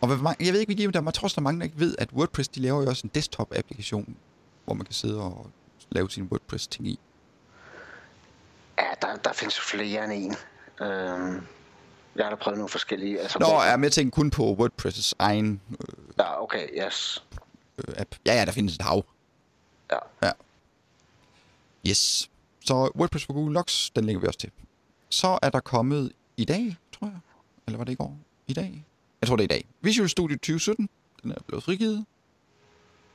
Og 0.00 0.08
hvad 0.08 0.34
jeg 0.40 0.52
ved 0.52 0.60
ikke, 0.60 0.88
hvad 0.88 1.02
der 1.02 1.10
tror, 1.10 1.26
også, 1.26 1.34
der 1.34 1.40
er 1.40 1.44
mange, 1.44 1.60
der 1.60 1.64
ikke 1.64 1.80
ved, 1.80 1.94
at 1.98 2.12
WordPress 2.12 2.48
de 2.48 2.60
laver 2.60 2.82
jo 2.82 2.88
også 2.88 3.06
en 3.06 3.10
desktop-applikation, 3.14 4.16
hvor 4.64 4.74
man 4.74 4.86
kan 4.86 4.94
sidde 4.94 5.22
og 5.22 5.50
lave 5.90 6.10
sin 6.10 6.24
WordPress-ting 6.24 6.88
i. 6.88 6.98
Ja, 8.78 8.90
der, 9.02 9.16
der 9.16 9.32
findes 9.32 9.58
jo 9.58 9.62
flere 9.62 10.04
end 10.04 10.12
en. 10.12 10.36
Øhm, 10.80 11.46
jeg 12.16 12.24
har 12.24 12.30
da 12.30 12.36
prøvet 12.36 12.58
nogle 12.58 12.68
forskellige. 12.68 13.20
Altså, 13.20 13.38
Nå, 13.38 13.46
hvor- 13.46 13.62
jeg 13.62 13.72
er 13.72 13.76
med 13.76 13.90
tænke 13.90 14.10
kun 14.14 14.30
på 14.30 14.56
WordPress' 14.60 15.12
egen 15.18 15.60
Ja, 16.18 16.42
okay, 16.42 16.68
yes. 16.86 17.24
øh, 17.78 17.94
app. 17.96 18.14
Ja, 18.26 18.34
ja, 18.34 18.44
der 18.44 18.52
findes 18.52 18.74
et 18.74 18.82
hav. 18.82 19.04
Ja. 20.22 20.30
Yes. 21.88 22.30
Så 22.64 22.74
WordPress 22.96 23.24
for 23.26 23.32
Google 23.32 23.54
Docs, 23.54 23.90
den 23.90 24.04
lægger 24.04 24.20
vi 24.20 24.26
også 24.26 24.38
til. 24.38 24.50
Så 25.10 25.38
er 25.42 25.50
der 25.50 25.60
kommet 25.60 26.12
i 26.36 26.44
dag, 26.44 26.76
tror 26.92 27.06
jeg. 27.06 27.18
Eller 27.66 27.78
var 27.78 27.84
det 27.84 27.92
i 27.92 27.96
går? 27.96 28.18
I 28.46 28.52
dag? 28.52 28.84
Jeg 29.20 29.28
tror, 29.28 29.36
det 29.36 29.42
er 29.42 29.56
i 29.56 29.58
dag. 29.58 29.64
Visual 29.80 30.08
Studio 30.08 30.36
2017. 30.36 30.88
Den 31.22 31.30
er 31.32 31.36
blevet 31.46 31.64
frigivet. 31.64 32.04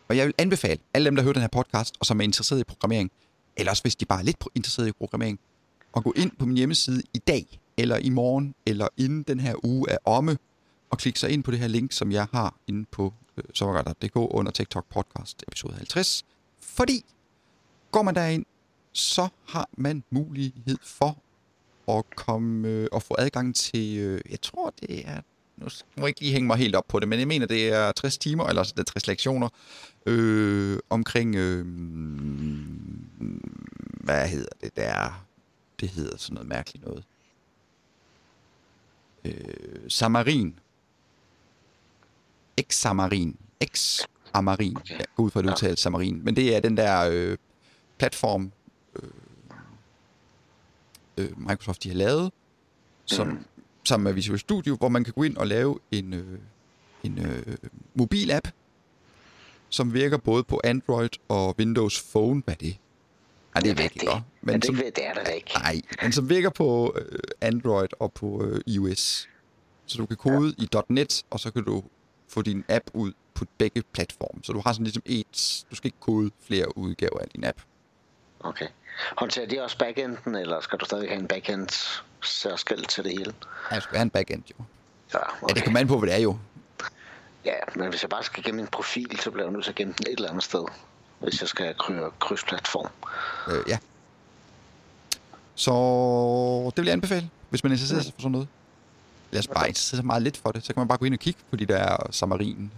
Og 0.07 0.17
jeg 0.17 0.25
vil 0.25 0.33
anbefale 0.37 0.79
alle 0.93 1.05
dem, 1.05 1.15
der 1.15 1.23
hører 1.23 1.33
den 1.33 1.41
her 1.41 1.47
podcast, 1.49 1.95
og 1.99 2.05
som 2.05 2.19
er 2.19 2.23
interesseret 2.23 2.59
i 2.59 2.63
programmering, 2.63 3.11
eller 3.57 3.71
også 3.71 3.83
hvis 3.83 3.95
de 3.95 4.05
bare 4.05 4.19
er 4.19 4.23
lidt 4.23 4.43
interesseret 4.55 4.87
i 4.87 4.91
programmering, 4.91 5.39
at 5.95 6.03
gå 6.03 6.13
ind 6.15 6.31
på 6.39 6.45
min 6.45 6.57
hjemmeside 6.57 7.03
i 7.13 7.17
dag, 7.17 7.59
eller 7.77 7.97
i 7.97 8.09
morgen, 8.09 8.55
eller 8.65 8.87
inden 8.97 9.23
den 9.23 9.39
her 9.39 9.65
uge 9.65 9.89
er 9.89 9.97
omme, 10.05 10.37
og 10.89 10.97
klikke 10.97 11.19
sig 11.19 11.29
ind 11.29 11.43
på 11.43 11.51
det 11.51 11.59
her 11.59 11.67
link, 11.67 11.91
som 11.91 12.11
jeg 12.11 12.27
har 12.31 12.55
inde 12.67 12.85
på 12.91 13.13
øh, 13.37 13.43
sommerguide.dk 13.53 14.15
under 14.15 14.51
TikTok 14.51 14.85
podcast 14.89 15.43
episode 15.47 15.73
50. 15.73 16.25
Fordi 16.61 17.05
går 17.91 18.01
man 18.01 18.15
derind, 18.15 18.45
så 18.91 19.27
har 19.47 19.69
man 19.77 20.03
mulighed 20.09 20.77
for 20.83 21.17
at 21.87 22.03
komme 22.15 22.67
øh, 22.67 22.87
og 22.91 23.03
få 23.03 23.15
adgang 23.19 23.55
til, 23.55 23.97
øh, 23.97 24.21
jeg 24.29 24.41
tror 24.41 24.73
det 24.79 25.07
er, 25.07 25.21
nu 25.57 25.65
må 25.97 26.01
jeg 26.01 26.07
ikke 26.07 26.21
lige 26.21 26.33
hænge 26.33 26.47
mig 26.47 26.57
helt 26.57 26.75
op 26.75 26.87
på 26.87 26.99
det, 26.99 27.07
men 27.07 27.19
jeg 27.19 27.27
mener 27.27 27.45
det 27.45 27.73
er 27.73 27.91
60 27.91 28.17
timer, 28.17 28.45
eller 28.45 28.63
det 28.63 28.79
er 28.79 28.83
60 28.83 29.07
lektioner, 29.07 29.49
øh, 30.05 30.79
omkring, 30.89 31.35
øh, 31.35 31.65
mm, 31.65 33.41
hvad 34.03 34.27
hedder 34.27 34.49
det 34.61 34.75
der, 34.75 35.25
det 35.83 35.91
hedder 35.91 36.17
sådan 36.17 36.33
noget 36.33 36.47
mærkeligt 36.49 36.85
noget. 36.85 37.03
Øh, 39.25 39.89
Samarin. 39.89 40.59
X-Samarin. 42.61 43.35
X-Amarin. 43.63 44.75
Okay. 44.75 44.97
Jeg 44.99 45.05
går 45.15 45.23
ud 45.23 45.31
fra 45.31 45.39
at 45.39 45.45
Ja. 45.45 45.51
udtale 45.51 45.77
Samarin. 45.77 46.21
Men 46.23 46.35
det 46.35 46.55
er 46.55 46.59
den 46.59 46.77
der 46.77 47.09
øh, 47.11 47.37
platform, 47.97 48.51
øh, 48.95 49.09
øh, 51.17 51.39
Microsoft 51.39 51.83
de 51.83 51.89
har 51.89 51.95
lavet, 51.95 52.31
som, 53.05 53.27
Mhm. 53.27 53.45
sammen 53.83 54.03
med 54.03 54.13
Visual 54.13 54.39
Studio, 54.39 54.75
hvor 54.75 54.89
man 54.89 55.03
kan 55.03 55.13
gå 55.13 55.23
ind 55.23 55.37
og 55.37 55.47
lave 55.47 55.79
en, 55.91 56.13
øh, 56.13 56.39
en 57.03 57.19
øh, 57.25 57.57
mobil-app, 57.95 58.47
som 59.69 59.93
virker 59.93 60.17
både 60.17 60.43
på 60.43 60.61
Android 60.63 61.09
og 61.27 61.55
Windows 61.59 62.03
Phone. 62.11 62.41
Hvad 62.45 62.53
er 62.53 62.57
det? 62.57 62.77
Nej, 63.53 63.61
det 63.61 63.71
er 63.71 63.75
væk, 63.75 63.95
ikke? 63.95 64.05
Men 64.13 64.23
Men 64.41 64.55
det, 64.55 64.65
som, 64.65 64.75
det 64.75 64.91
er 65.07 65.13
der 65.13 65.23
da 65.23 65.31
ikke. 65.31 65.51
nej, 65.59 65.81
men 66.01 66.11
som 66.11 66.29
virker 66.29 66.49
på 66.49 66.95
øh, 66.97 67.19
Android 67.41 67.87
og 67.99 68.13
på 68.13 68.45
øh, 68.45 68.61
iOS. 68.67 69.29
Så 69.85 69.97
du 69.97 70.05
kan 70.05 70.17
kode 70.17 70.55
ja. 70.59 70.63
i 70.63 70.83
.NET, 70.89 71.23
og 71.29 71.39
så 71.39 71.51
kan 71.51 71.63
du 71.63 71.83
få 72.29 72.41
din 72.41 72.63
app 72.69 72.83
ud 72.93 73.13
på 73.33 73.45
begge 73.57 73.83
platforme. 73.93 74.43
Så 74.43 74.53
du 74.53 74.61
har 74.65 74.73
sådan 74.73 74.83
ligesom 74.83 75.03
et... 75.05 75.65
Du 75.71 75.75
skal 75.75 75.87
ikke 75.87 75.99
kode 75.99 76.31
flere 76.47 76.77
udgaver 76.77 77.19
af 77.19 77.27
din 77.35 77.43
app. 77.43 77.57
Okay. 78.39 78.67
Håndterer 79.17 79.45
de 79.47 79.61
også 79.63 79.77
backenden, 79.77 80.35
eller 80.35 80.61
skal 80.61 80.79
du 80.79 80.85
stadig 80.85 81.09
have 81.09 81.19
en 81.19 81.27
backend 81.27 81.69
særskilt 82.23 82.89
til 82.89 83.03
det 83.03 83.11
hele? 83.11 83.33
Ja, 83.71 83.75
det 83.75 83.83
skal 83.83 83.93
være 83.93 84.01
en 84.01 84.09
backend, 84.09 84.43
jo. 84.59 84.63
Ja, 85.13 85.19
Okay. 85.19 85.47
Ja, 85.49 85.53
det 85.53 85.63
kommer 85.63 85.79
an 85.79 85.87
på, 85.87 85.97
hvad 85.99 86.09
det 86.09 86.15
er 86.15 86.21
jo. 86.21 86.37
ja, 87.45 87.53
men 87.75 87.89
hvis 87.89 88.01
jeg 88.01 88.09
bare 88.09 88.23
skal 88.23 88.43
gemme 88.43 88.61
en 88.61 88.67
profil, 88.67 89.19
så 89.19 89.31
bliver 89.31 89.45
jeg 89.45 89.53
nødt 89.53 89.63
til 89.63 89.71
at 89.71 89.75
gemme 89.75 89.93
den 89.97 90.07
et 90.07 90.15
eller 90.17 90.29
andet 90.29 90.43
sted. 90.43 90.65
Hvis 91.23 91.41
jeg 91.41 91.49
skal 91.49 91.75
køre 91.87 92.11
krydsplatform. 92.19 92.89
Øh, 93.47 93.63
ja. 93.67 93.77
Så 95.55 95.71
det 96.75 96.77
vil 96.77 96.85
jeg 96.85 96.93
anbefale, 96.93 97.29
hvis 97.49 97.63
man 97.63 97.71
interesserer 97.71 98.01
sig 98.01 98.13
for 98.13 98.21
sådan 98.21 98.31
noget. 98.31 98.47
Lad 99.31 99.39
os 99.39 99.47
bare 99.47 99.67
interessere 99.67 99.97
sig 99.97 100.05
meget 100.05 100.23
lidt 100.23 100.37
for 100.37 100.51
det. 100.51 100.65
Så 100.65 100.73
kan 100.73 100.81
man 100.81 100.87
bare 100.87 100.97
gå 100.97 101.05
ind 101.05 101.13
og 101.13 101.19
kigge 101.19 101.39
på 101.49 101.55
de 101.55 101.65
der 101.65 101.97
Samarin 102.11 102.71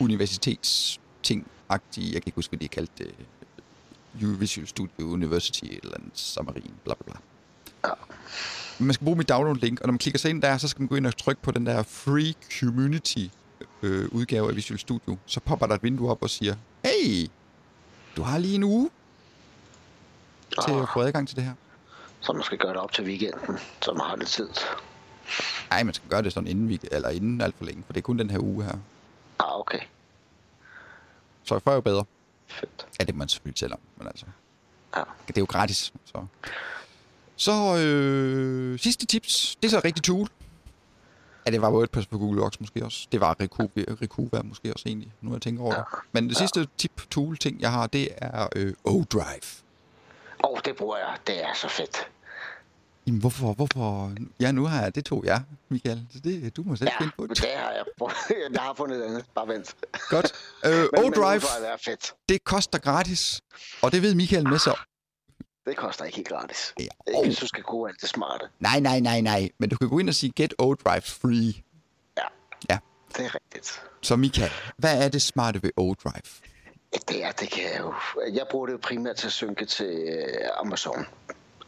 universitetsting 0.00 1.46
agtige 1.68 2.06
Jeg 2.06 2.22
kan 2.22 2.28
ikke 2.28 2.36
huske, 2.36 2.50
hvad 2.50 2.58
de 2.58 2.68
kaldt 2.68 2.98
det. 2.98 3.14
Visual 4.12 4.66
Studio 4.66 5.06
University 5.06 5.64
eller 5.82 5.96
en 5.96 6.10
Samarin, 6.14 6.74
bla 6.84 6.94
bla 6.94 7.04
bla. 7.04 7.20
Ja. 7.88 7.94
Man 8.84 8.94
skal 8.94 9.04
bruge 9.04 9.16
mit 9.16 9.28
download-link, 9.28 9.80
og 9.80 9.86
når 9.86 9.92
man 9.92 9.98
klikker 9.98 10.18
sig 10.18 10.30
ind 10.30 10.42
der, 10.42 10.58
så 10.58 10.68
skal 10.68 10.80
man 10.80 10.88
gå 10.88 10.94
ind 10.94 11.06
og 11.06 11.16
trykke 11.16 11.42
på 11.42 11.50
den 11.50 11.66
der 11.66 11.82
Free 11.82 12.34
Community 12.60 13.26
øh, 13.82 14.08
udgave 14.12 14.48
af 14.48 14.56
Visual 14.56 14.78
Studio. 14.78 15.16
Så 15.26 15.40
popper 15.40 15.66
der 15.66 15.74
et 15.74 15.82
vindue 15.82 16.10
op 16.10 16.22
og 16.22 16.30
siger, 16.30 16.54
hey, 17.02 17.28
du 18.16 18.22
har 18.22 18.38
lige 18.38 18.54
en 18.54 18.62
uge 18.62 18.90
til 20.64 20.72
at 20.72 20.88
få 20.94 21.00
adgang 21.00 21.28
til 21.28 21.36
det 21.36 21.44
her. 21.44 21.52
Så 22.20 22.32
man 22.32 22.42
skal 22.42 22.58
gøre 22.58 22.70
det 22.72 22.80
op 22.80 22.92
til 22.92 23.04
weekenden, 23.04 23.58
så 23.82 23.92
man 23.92 24.06
har 24.06 24.16
lidt 24.16 24.28
tid. 24.28 24.48
Nej, 25.70 25.82
man 25.82 25.94
skal 25.94 26.08
gøre 26.08 26.22
det 26.22 26.32
sådan 26.32 26.46
inden, 26.46 26.68
vi, 26.68 26.80
eller 26.92 27.08
inden 27.08 27.40
alt 27.40 27.54
for 27.58 27.64
længe, 27.64 27.82
for 27.86 27.92
det 27.92 28.00
er 28.00 28.02
kun 28.02 28.18
den 28.18 28.30
her 28.30 28.38
uge 28.38 28.64
her. 28.64 28.72
Ah, 29.38 29.60
okay. 29.60 29.78
Så 31.44 31.58
før 31.58 31.74
jo 31.74 31.80
bedre. 31.80 32.04
Fedt. 32.46 32.86
Ja, 33.00 33.04
det 33.04 33.14
må 33.14 33.18
man 33.18 33.28
selvfølgelig 33.28 33.58
selv 33.58 33.72
om, 33.72 33.78
men 33.96 34.06
altså, 34.06 34.26
Ja. 34.96 35.02
det 35.28 35.36
er 35.36 35.40
jo 35.40 35.46
gratis. 35.48 35.92
Så, 36.04 36.26
så 37.36 37.76
øh, 37.76 38.78
sidste 38.78 39.06
tips, 39.06 39.56
det 39.62 39.68
er 39.68 39.70
så 39.70 39.78
et 39.78 39.84
rigtigt 39.84 40.04
tool. 40.04 40.28
Ja, 41.46 41.50
det 41.50 41.62
var 41.62 41.70
WordPress 41.70 42.06
på 42.06 42.18
Google 42.18 42.40
Docs 42.42 42.60
måske 42.60 42.84
også. 42.84 43.06
Det 43.12 43.20
var 43.20 43.36
Recuva, 43.40 44.42
måske 44.44 44.72
også 44.72 44.88
egentlig, 44.88 45.12
nu 45.20 45.32
jeg 45.32 45.42
tænker 45.42 45.62
over 45.62 45.74
det. 45.74 45.84
Men 46.12 46.28
det 46.28 46.36
sidste 46.36 46.68
tip, 46.78 47.02
tool, 47.10 47.36
ting 47.38 47.60
jeg 47.60 47.72
har, 47.72 47.86
det 47.86 48.08
er 48.16 48.48
øh, 48.56 48.74
ODrive. 48.84 49.24
Åh, 50.44 50.50
oh, 50.50 50.58
det 50.64 50.76
bruger 50.76 50.96
jeg. 50.96 51.16
Det 51.26 51.44
er 51.44 51.54
så 51.54 51.68
fedt. 51.68 51.96
Jamen, 53.06 53.20
hvorfor, 53.20 53.52
hvorfor? 53.52 54.12
Ja, 54.40 54.52
nu 54.52 54.66
har 54.66 54.82
jeg, 54.82 54.94
det 54.94 55.04
tog 55.04 55.24
jeg, 55.24 55.42
Michael. 55.68 56.06
Så 56.12 56.18
det, 56.18 56.56
du 56.56 56.62
må 56.66 56.76
selv 56.76 56.88
Ja, 56.92 56.98
finde 57.02 57.12
på 57.18 57.26
det. 57.26 57.36
det 57.36 57.48
har 57.56 57.70
jeg. 57.70 57.84
Jeg 58.54 58.60
har 58.62 58.74
fundet 58.74 58.98
et 58.98 59.02
andet. 59.04 59.24
Bare 59.34 59.48
vent. 59.48 59.74
Godt. 60.08 60.32
Øh, 60.64 60.70
Men- 60.92 61.04
ODrive, 61.04 61.40
fedt. 61.84 62.14
det 62.28 62.44
koster 62.44 62.78
gratis. 62.78 63.40
Og 63.82 63.92
det 63.92 64.02
ved 64.02 64.14
Michael 64.14 64.48
med 64.48 64.58
sig. 64.58 64.74
Det 65.66 65.76
koster 65.76 66.04
ikke 66.04 66.16
helt 66.16 66.28
gratis. 66.28 66.74
Ja, 66.78 66.84
Ikke 67.16 67.26
hvis 67.26 67.38
du 67.38 67.46
skal 67.46 67.64
bruge 67.64 67.88
alt 67.88 68.00
det 68.00 68.08
smarte. 68.08 68.44
Nej, 68.60 68.80
nej, 68.80 69.00
nej, 69.00 69.20
nej. 69.20 69.48
Men 69.58 69.68
du 69.70 69.76
kan 69.76 69.88
gå 69.88 69.98
ind 69.98 70.08
og 70.08 70.14
sige, 70.14 70.32
get 70.36 70.54
ODrive 70.58 71.00
free. 71.00 71.54
Ja, 72.18 72.22
Ja. 72.70 72.78
det 73.16 73.24
er 73.26 73.34
rigtigt. 73.34 73.82
Så 74.02 74.16
Michael, 74.16 74.50
hvad 74.76 75.04
er 75.04 75.08
det 75.08 75.22
smarte 75.22 75.62
ved 75.62 75.70
ODrive? 75.76 76.22
Det 77.08 77.24
er, 77.24 77.32
det 77.32 77.50
kan 77.50 77.62
jeg 77.62 77.80
jo. 77.80 77.94
Jeg 78.32 78.46
bruger 78.50 78.66
det 78.66 78.72
jo 78.72 78.78
primært 78.82 79.16
til 79.16 79.26
at 79.26 79.32
synke 79.32 79.64
til 79.64 79.86
øh, 80.08 80.48
Amazon. 80.60 81.06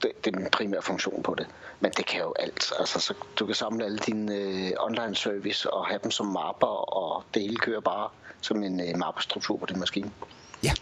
Det, 0.02 0.12
det 0.24 0.34
er 0.34 0.38
den 0.38 0.48
primære 0.52 0.82
funktion 0.82 1.22
på 1.22 1.34
det. 1.34 1.46
Men 1.80 1.90
det 1.96 2.06
kan 2.06 2.20
jo 2.20 2.34
alt. 2.38 2.72
Altså, 2.78 3.00
så 3.00 3.14
du 3.38 3.46
kan 3.46 3.54
samle 3.54 3.84
alle 3.84 3.98
dine 3.98 4.34
øh, 4.34 4.70
online 4.80 5.14
service 5.16 5.70
og 5.70 5.86
have 5.86 6.00
dem 6.02 6.10
som 6.10 6.26
mapper, 6.26 6.66
og 6.96 7.24
det 7.34 7.42
hele 7.42 7.56
kører 7.56 7.80
bare 7.80 8.08
som 8.40 8.62
en 8.62 8.80
øh, 8.80 8.96
mappestruktur 8.98 9.56
på 9.56 9.66
din 9.66 9.78
maskine. 9.78 10.10
Ja. 10.62 10.72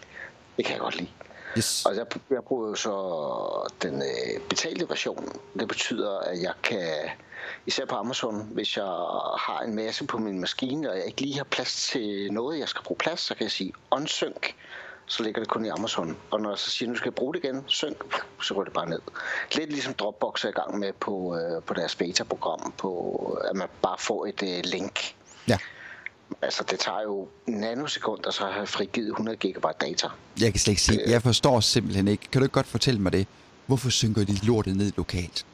Det 0.57 0.65
kan 0.65 0.73
jeg 0.73 0.79
godt 0.81 0.95
lide. 0.95 1.09
Yes. 1.57 1.85
Og 1.85 1.95
jeg, 1.95 2.05
jeg 2.29 2.43
bruger 2.43 2.67
jo 2.67 2.75
så 2.75 3.69
den 3.81 4.01
øh, 4.01 4.41
betalte 4.49 4.89
version. 4.89 5.41
Det 5.59 5.67
betyder, 5.67 6.19
at 6.19 6.41
jeg 6.41 6.53
kan, 6.63 6.87
især 7.65 7.85
på 7.85 7.95
Amazon, 7.95 8.49
hvis 8.51 8.77
jeg 8.77 8.85
har 9.37 9.61
en 9.65 9.75
masse 9.75 10.05
på 10.05 10.17
min 10.17 10.39
maskine, 10.39 10.89
og 10.89 10.97
jeg 10.97 11.05
ikke 11.05 11.21
lige 11.21 11.37
har 11.37 11.43
plads 11.43 11.87
til 11.87 12.33
noget, 12.33 12.59
jeg 12.59 12.67
skal 12.67 12.83
bruge 12.83 12.97
plads, 12.97 13.19
så 13.19 13.35
kan 13.35 13.43
jeg 13.43 13.51
sige 13.51 13.73
unsync, 13.91 14.53
så 15.05 15.23
ligger 15.23 15.41
det 15.41 15.49
kun 15.49 15.65
i 15.65 15.69
Amazon. 15.69 16.17
Og 16.31 16.41
når 16.41 16.49
jeg 16.49 16.57
så 16.57 16.69
siger, 16.69 16.89
nu 16.89 16.95
skal 16.95 17.07
jeg 17.07 17.15
bruge 17.15 17.33
det 17.33 17.43
igen, 17.43 17.63
sync, 17.67 17.97
så 18.41 18.53
går 18.53 18.63
det 18.63 18.73
bare 18.73 18.89
ned. 18.89 19.01
Lidt 19.55 19.69
ligesom 19.69 19.93
Dropbox 19.93 20.45
er 20.45 20.49
i 20.49 20.51
gang 20.51 20.79
med 20.79 20.93
på, 20.93 21.37
øh, 21.37 21.63
på 21.63 21.73
deres 21.73 21.95
beta-program, 21.95 22.73
på, 22.77 23.39
at 23.49 23.55
man 23.55 23.67
bare 23.81 23.97
får 23.99 24.25
et 24.25 24.43
øh, 24.43 24.61
link. 24.63 25.15
Ja. 25.47 25.57
Altså, 26.43 26.63
det 26.71 26.79
tager 26.79 27.01
jo 27.01 27.27
nanosekunder, 27.47 28.31
så 28.31 28.43
har 28.43 28.59
jeg 28.59 28.67
frigivet 28.67 29.07
100 29.07 29.37
GB 29.37 29.65
data. 29.81 30.07
Jeg 30.41 30.51
kan 30.51 30.59
slet 30.59 30.71
ikke 30.71 30.81
se. 30.81 30.99
Jeg 31.07 31.21
forstår 31.21 31.59
simpelthen 31.59 32.07
ikke. 32.07 32.23
Kan 32.31 32.41
du 32.41 32.45
ikke 32.45 32.53
godt 32.53 32.67
fortælle 32.67 32.99
mig 33.01 33.11
det? 33.11 33.27
Hvorfor 33.65 33.89
synker 33.89 34.23
de 34.23 34.45
lortet 34.45 34.75
ned 34.77 34.91
lokalt? 34.97 35.45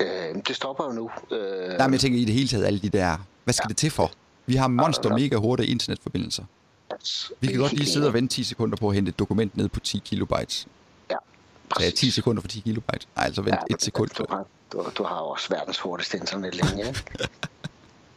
Øh, 0.00 0.06
det 0.48 0.56
stopper 0.56 0.84
jo 0.84 0.92
nu. 0.92 1.10
Øh, 1.36 1.68
Nej, 1.68 1.86
men 1.86 1.92
jeg 1.92 2.00
tænker 2.00 2.18
i 2.18 2.24
det 2.24 2.34
hele 2.34 2.48
taget, 2.48 2.64
alle 2.64 2.78
de 2.78 2.88
der... 2.88 3.16
Hvad 3.44 3.54
skal 3.54 3.64
ja. 3.64 3.68
det 3.68 3.76
til 3.76 3.90
for? 3.90 4.10
Vi 4.46 4.56
har 4.56 4.68
monster 4.68 5.16
mega 5.16 5.36
hurtige 5.36 5.70
internetforbindelser. 5.70 6.44
Vi 7.40 7.46
kan 7.46 7.58
godt 7.58 7.72
lige 7.72 7.86
sidde 7.86 8.06
og 8.06 8.14
vente 8.14 8.34
10 8.34 8.44
sekunder 8.44 8.76
på 8.76 8.88
at 8.88 8.94
hente 8.94 9.08
et 9.08 9.18
dokument 9.18 9.56
ned 9.56 9.68
på 9.68 9.80
10 9.80 10.02
kilobytes. 10.04 10.66
Ja, 11.10 11.16
Så 11.78 11.84
ja, 11.84 11.90
10 11.90 12.10
sekunder 12.10 12.40
for 12.40 12.48
10 12.48 12.60
kilobyte. 12.60 13.06
Nej, 13.16 13.24
altså 13.24 13.42
vent 13.42 13.54
Ja, 13.54 13.74
et 13.74 13.82
sekund. 13.82 14.10
Du 14.18 14.26
har, 14.28 14.46
du, 14.72 14.90
du 14.98 15.02
har 15.04 15.16
også 15.16 15.48
verdens 15.48 15.78
hurtigste 15.78 16.16
internetlinje, 16.18 16.86
ikke? 16.88 17.04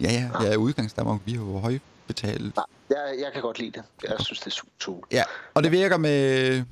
Ja, 0.01 0.11
ja, 0.11 0.39
jeg 0.39 0.53
er 0.53 0.57
udgangsdanmark. 0.57 1.19
Vi 1.25 1.33
har 1.33 1.41
jo 1.41 1.59
højbetalt. 1.59 2.55
Nej, 2.55 2.65
jeg, 2.89 3.15
jeg 3.19 3.33
kan 3.33 3.41
godt 3.41 3.59
lide 3.59 3.71
det. 3.71 3.83
Jeg 4.03 4.15
synes, 4.19 4.39
det 4.39 4.47
er 4.47 4.51
super 4.51 4.71
tool. 4.79 5.07
Ja, 5.11 5.23
og 5.53 5.63
det 5.63 5.71
virker 5.71 5.97
med... 5.97 6.63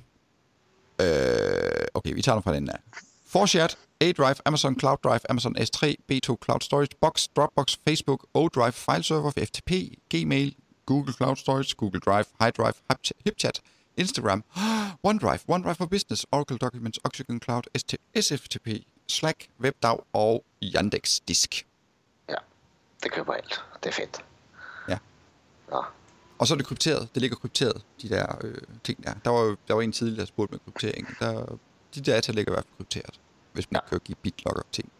Øh, 1.01 1.87
okay, 1.93 2.13
vi 2.13 2.21
tager 2.21 2.35
den 2.35 2.43
fra 2.43 2.55
den 2.55 2.69
af. 2.69 2.79
Forchat, 3.27 3.77
A-Drive, 4.01 4.35
Amazon 4.45 4.79
Cloud 4.79 4.97
Drive, 5.03 5.19
Amazon 5.29 5.55
S3, 5.57 5.93
B2 6.11 6.35
Cloud 6.45 6.61
Storage, 6.61 6.89
Box, 7.01 7.27
Dropbox, 7.35 7.75
Facebook, 7.87 8.27
O-Drive, 8.33 8.71
File 8.71 9.03
Server, 9.03 9.31
FTP, 9.31 9.71
Gmail, 10.09 10.55
Google 10.85 11.13
Cloud 11.13 11.35
Storage, 11.35 11.75
Google 11.77 11.99
Drive, 11.99 12.25
High 12.41 12.51
Drive, 12.57 12.73
Hip- 12.91 13.11
HipChat, 13.25 13.61
Instagram, 13.97 14.43
OneDrive, 15.07 15.39
OneDrive 15.49 15.75
for 15.75 15.85
Business, 15.85 16.25
Oracle 16.31 16.57
Documents, 16.57 16.99
Oxygen 17.03 17.39
Cloud, 17.39 17.63
SFTP, 18.15 18.67
Slack, 19.09 19.47
WebDAV 19.61 20.03
og 20.13 20.43
Yandex 20.63 21.19
Disk. 21.27 21.66
Det 23.07 23.15
køber 23.15 23.33
alt. 23.33 23.63
Det 23.83 23.89
er 23.89 23.93
fedt. 23.93 24.25
Ja. 24.89 24.97
Ja. 25.71 25.79
Og 26.37 26.47
så 26.47 26.53
er 26.53 26.57
det 26.57 26.65
krypteret. 26.65 27.09
Det 27.13 27.21
ligger 27.21 27.37
krypteret, 27.37 27.81
de 28.01 28.09
der 28.09 28.35
øh, 28.43 28.55
ting 28.83 29.03
der. 29.03 29.13
Der 29.25 29.31
var 29.31 29.41
jo 29.41 29.57
der 29.67 29.73
var 29.73 29.81
en 29.81 29.91
tidligere, 29.91 30.19
der 30.19 30.25
spurgte 30.25 30.51
med 30.53 30.59
kryptering. 30.65 31.07
Der, 31.19 31.57
de 31.95 32.01
data 32.01 32.31
ligger 32.31 32.51
i 32.51 32.55
hvert 32.55 32.65
fald 32.65 32.77
krypteret, 32.77 33.19
hvis 33.53 33.71
man 33.71 33.81
ja. 33.85 33.89
kan 33.89 33.99
give 34.05 34.15
bitlogger 34.15 34.61
ting. 34.71 34.91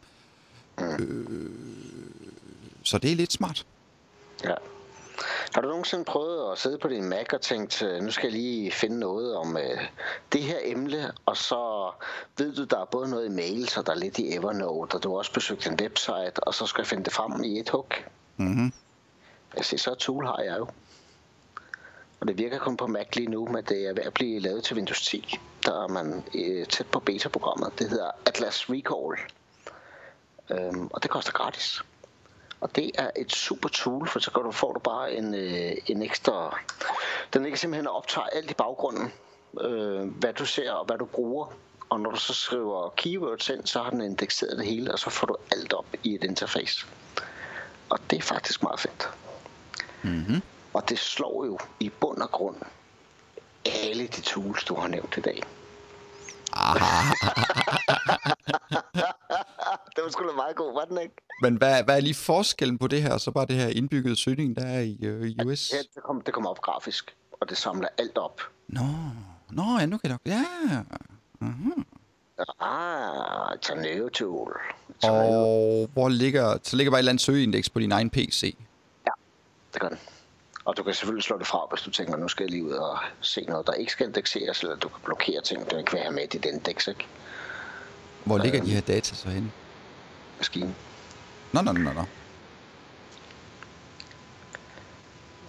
Øh, 0.80 1.52
så 2.84 2.98
det 2.98 3.12
er 3.12 3.16
lidt 3.16 3.34
smart. 3.34 3.66
ja. 4.44 4.54
Har 5.54 5.62
du 5.62 5.68
nogensinde 5.68 6.06
prøvet 6.06 6.52
at 6.52 6.58
sidde 6.58 6.78
på 6.78 6.88
din 6.88 7.10
Mac 7.10 7.34
og 7.34 7.42
tænkt, 7.42 7.82
øh, 7.82 8.02
nu 8.02 8.12
skal 8.12 8.28
jeg 8.28 8.32
lige 8.32 8.72
finde 8.72 9.00
noget 9.00 9.36
om 9.36 9.58
øh, 9.58 9.88
det 10.34 10.44
her 10.44 10.58
emne, 10.64 11.12
og 11.26 11.38
så 11.38 11.92
ved 12.38 12.56
du, 12.56 12.64
der 12.64 12.82
er 12.82 12.86
både 12.86 13.10
noget 13.10 13.26
i 13.26 13.30
mails, 13.30 13.78
og 13.78 13.86
der 13.86 13.92
er 13.92 13.98
lidt 13.98 14.18
i 14.18 14.36
Evernote, 14.36 14.96
og 14.96 15.04
du 15.04 15.10
har 15.10 15.18
også 15.18 15.34
besøgt 15.34 15.68
en 15.68 15.80
website, 15.82 16.44
og 16.44 16.54
så 16.54 16.66
skal 16.66 16.82
jeg 16.82 16.88
finde 16.88 17.04
det 17.04 17.14
frem 17.14 17.44
i 17.44 17.60
et 17.60 17.70
hug. 17.70 17.88
Mm-hmm. 18.38 18.74
Siger, 19.62 19.80
så 19.80 19.96
tool 19.96 20.26
har 20.26 20.40
jeg 20.40 20.58
jo. 20.58 20.68
Og 22.20 22.28
det 22.28 22.38
virker 22.38 22.60
kun 22.60 22.78
på 22.78 22.88
Mac 22.88 23.08
lige 23.16 23.32
nu, 23.32 23.46
men 23.46 23.64
det 23.64 23.88
er 23.88 23.94
ved 23.94 24.04
at 24.04 24.14
blive 24.14 24.40
lavet 24.40 24.64
til 24.64 24.76
Windows 24.76 25.02
10. 25.02 25.40
Der 25.66 25.84
er 25.84 25.88
man 25.88 26.24
øh, 26.36 26.68
tæt 26.68 26.88
på 26.88 27.00
beta-programmet. 27.00 27.80
Det 27.80 27.90
hedder 27.90 28.12
Atlas 28.26 28.70
Recall. 28.70 29.20
Øhm, 30.50 30.88
og 30.88 31.04
det 31.04 31.12
koster 31.12 31.32
gratis. 31.32 31.84
Og 32.62 32.76
det 32.76 32.92
er 32.96 33.12
et 33.16 33.32
super 33.32 33.70
tool, 33.70 34.08
for 34.08 34.20
så 34.20 34.32
kan 34.32 34.44
du, 34.44 34.52
får 34.52 34.74
du 34.74 34.80
bare 34.80 35.14
en, 35.14 35.34
øh, 35.34 35.72
en 35.86 36.02
ekstra... 36.02 36.60
Den 37.34 37.44
ligger 37.44 37.58
simpelthen 37.58 37.88
og 37.88 37.96
optager 37.96 38.28
alt 38.28 38.52
i 38.52 38.54
baggrunden. 38.54 39.12
Øh, 39.62 40.08
hvad 40.08 40.34
du 40.34 40.46
ser 40.46 40.72
og 40.72 40.86
hvad 40.86 40.98
du 40.98 41.06
bruger. 41.06 41.54
Og 41.90 42.00
når 42.00 42.12
du 42.12 42.18
så 42.18 42.34
skriver 42.34 42.90
keywords 42.98 43.50
ind, 43.50 43.66
så 43.66 43.84
har 43.84 43.90
den 43.90 44.02
indekseret 44.02 44.58
det 44.58 44.66
hele, 44.66 44.92
og 44.92 45.00
så 45.00 45.10
får 45.10 45.28
du 45.28 45.36
alt 45.52 45.74
op 45.74 45.86
i 46.04 46.16
et 46.16 46.24
interface. 46.24 46.86
Og 47.90 48.00
det 48.10 48.18
er 48.18 48.22
faktisk 48.22 48.64
meget 48.64 48.80
fedt. 48.80 49.10
Mm-hmm. 50.04 50.42
Og 50.74 50.90
det 50.90 51.00
slår 51.00 51.46
jo 51.46 51.60
i 51.80 51.90
bund 51.90 52.22
og 52.22 52.32
grund 52.32 52.56
alle 53.68 54.08
de 54.08 54.22
tools, 54.22 54.64
du 54.64 54.76
har 54.76 54.88
nævnt 54.88 55.18
i 55.18 55.22
dag. 55.22 55.44
Det 59.96 60.04
var 60.04 60.10
sgu 60.10 60.28
da 60.28 60.34
meget 60.36 60.56
god, 60.56 60.74
var 60.74 60.86
den 60.86 60.98
ikke? 61.02 61.14
Men 61.42 61.56
hvad, 61.56 61.84
hvad 61.84 61.96
er 61.98 62.00
lige 62.00 62.16
forskellen 62.16 62.78
på 62.78 62.88
det 62.88 63.02
her, 63.02 63.14
og 63.14 63.22
så 63.22 63.32
bare 63.32 63.46
det 63.46 63.56
her 63.56 63.68
indbyggede 63.68 64.16
søgning, 64.16 64.56
der 64.56 64.66
er 64.66 64.80
i 64.80 64.98
øh, 65.02 65.32
US? 65.46 65.72
Ja, 65.74 65.78
det 65.78 66.04
kommer 66.04 66.24
det 66.24 66.34
kommer 66.34 66.50
op 66.50 66.62
grafisk, 66.62 67.16
og 67.42 67.50
det 67.50 67.58
samler 67.58 67.88
alt 67.98 68.18
op. 68.18 68.42
Nå, 68.68 68.82
Nå 69.50 69.64
ja, 69.80 69.86
nu 69.86 69.98
kan 69.98 70.10
jeg. 70.10 70.20
Ja. 70.26 70.44
Mm-hmm. 71.40 71.86
Ah, 72.60 73.54
it's 73.56 73.72
a 73.72 73.76
new 73.76 74.10
tool. 74.10 74.54
It's 74.90 75.08
a 75.08 75.12
new... 75.12 75.32
Og 75.32 75.90
hvor 75.94 76.10
ligger, 76.10 76.58
så 76.64 76.76
ligger 76.76 76.92
bare 76.92 77.00
et 77.00 77.02
eller 77.02 77.12
andet 77.12 77.22
søgeindeks 77.22 77.70
på 77.70 77.80
din 77.80 77.92
egen 77.92 78.10
PC. 78.10 78.56
Ja, 79.06 79.12
det 79.74 79.82
gør 79.82 79.90
den. 79.90 79.98
Og 80.68 80.78
du 80.78 80.84
kan 80.84 80.94
selvfølgelig 80.94 81.24
slå 81.24 81.38
det 81.38 81.48
fra, 81.48 81.68
hvis 81.70 81.82
du 81.82 81.92
tænker, 81.92 82.18
nu 82.18 82.28
skal 82.28 82.44
jeg 82.44 82.52
lige 82.52 82.64
ud 82.64 82.72
og 82.72 83.00
se 83.22 83.42
noget, 83.42 83.68
der 83.68 83.74
ikke 83.74 83.92
skal 83.92 84.08
indekseres, 84.08 84.62
eller 84.62 84.76
du 84.76 84.90
kan 84.90 85.02
blokere 85.04 85.42
ting, 85.42 85.72
du 85.72 85.78
ikke 85.78 85.92
vil 85.92 86.02
have 86.02 86.14
med 86.14 86.24
i 86.24 86.28
dit 86.28 86.46
indeks, 86.46 86.88
ikke? 86.88 87.08
Hvor 88.26 88.38
ligger 88.38 88.64
de 88.64 88.70
her 88.70 88.82
data 88.82 89.16
så 89.16 89.30
henne? 89.30 89.52
Maskinen. 90.38 90.76
Nå, 91.54 91.62
nå, 91.62 91.72
nå, 91.72 91.92
nå. 91.94 92.06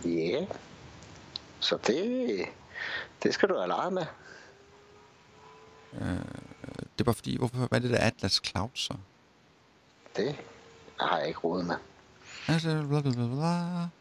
Ja. 0.05 0.09
Yeah. 0.09 0.47
Så 1.61 1.79
det, 1.87 2.45
det 3.23 3.35
skal 3.35 3.49
du 3.49 3.55
have 3.57 3.69
leget 3.69 3.93
med. 3.93 4.07
Det 6.93 7.01
er 7.01 7.05
bare 7.05 7.15
fordi, 7.15 7.37
hvorfor 7.37 7.57
hvad 7.57 7.69
er 7.73 7.79
det 7.79 7.91
der 7.91 8.07
Atlas 8.07 8.41
Cloud 8.45 8.71
så? 8.75 8.95
Det 10.17 10.37
har 11.01 11.19
jeg 11.19 11.29
ikke 11.29 11.41
råd 11.41 11.63
med. 11.63 11.77
Altså, 12.49 12.85
bla, 12.89 13.01
bla, 13.01 13.11
bla, 13.11 13.27
bla. 13.27 13.98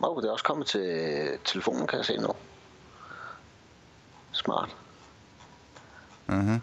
Wow, 0.00 0.20
det 0.20 0.28
er 0.28 0.32
også 0.32 0.44
kommet 0.44 0.66
til 0.66 1.38
telefonen, 1.44 1.86
kan 1.86 1.96
jeg 1.98 2.06
se 2.06 2.16
nu. 2.16 2.32
Smart. 4.32 4.76
Uh-huh. 6.28 6.58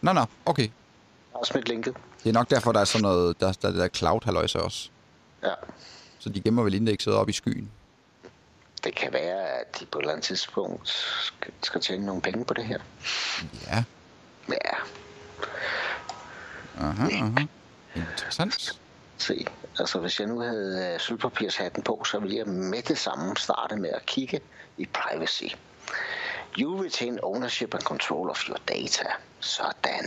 Nå, 0.00 0.12
nå, 0.12 0.24
okay. 0.46 0.62
Jeg 0.62 0.70
har 1.38 1.44
smidt 1.44 1.68
linket. 1.68 1.96
Det 2.24 2.28
er 2.28 2.32
nok 2.32 2.50
derfor, 2.50 2.72
der 2.72 2.80
er 2.80 2.84
sådan 2.84 3.02
noget, 3.02 3.40
der, 3.40 3.52
der 3.52 3.68
er 3.68 3.72
der 3.72 3.88
cloud 3.88 4.20
halløjse 4.24 4.60
også. 4.62 4.90
Ja, 5.42 5.54
Så 6.18 6.28
de 6.28 6.40
gemmer 6.40 6.62
vel 6.62 6.74
indekset 6.74 7.14
op 7.14 7.28
i 7.28 7.32
skyen. 7.32 7.70
det 8.84 8.94
kan 8.94 9.12
være, 9.12 9.48
at 9.48 9.80
de 9.80 9.86
på 9.86 9.98
et 9.98 10.02
eller 10.02 10.12
andet 10.12 10.24
tidspunkt 10.24 10.88
skal, 11.20 11.52
skal 11.62 11.80
tjene 11.80 12.06
nogle 12.06 12.22
penge 12.22 12.44
på 12.44 12.54
det 12.54 12.64
her. 12.64 12.78
Ja. 13.66 13.84
Ja, 14.48 14.54
Aha, 16.80 17.04
aha. 17.04 17.46
Interessant. 17.96 18.80
Se. 19.22 19.46
Altså, 19.78 19.98
hvis 19.98 20.20
jeg 20.20 20.28
nu 20.28 20.40
havde 20.40 20.92
øh, 20.94 21.00
sølvpapirshatten 21.00 21.82
på, 21.82 22.04
så 22.04 22.18
ville 22.18 22.36
jeg 22.36 22.46
med 22.46 22.82
det 22.82 22.98
samme 22.98 23.36
starte 23.36 23.76
med 23.76 23.90
at 23.90 24.06
kigge 24.06 24.40
i 24.78 24.86
privacy. 24.86 25.44
You 26.58 26.82
retain 26.84 27.18
ownership 27.22 27.74
and 27.74 27.82
control 27.82 28.30
of 28.30 28.48
your 28.48 28.58
data. 28.68 29.08
Sådan. 29.40 30.04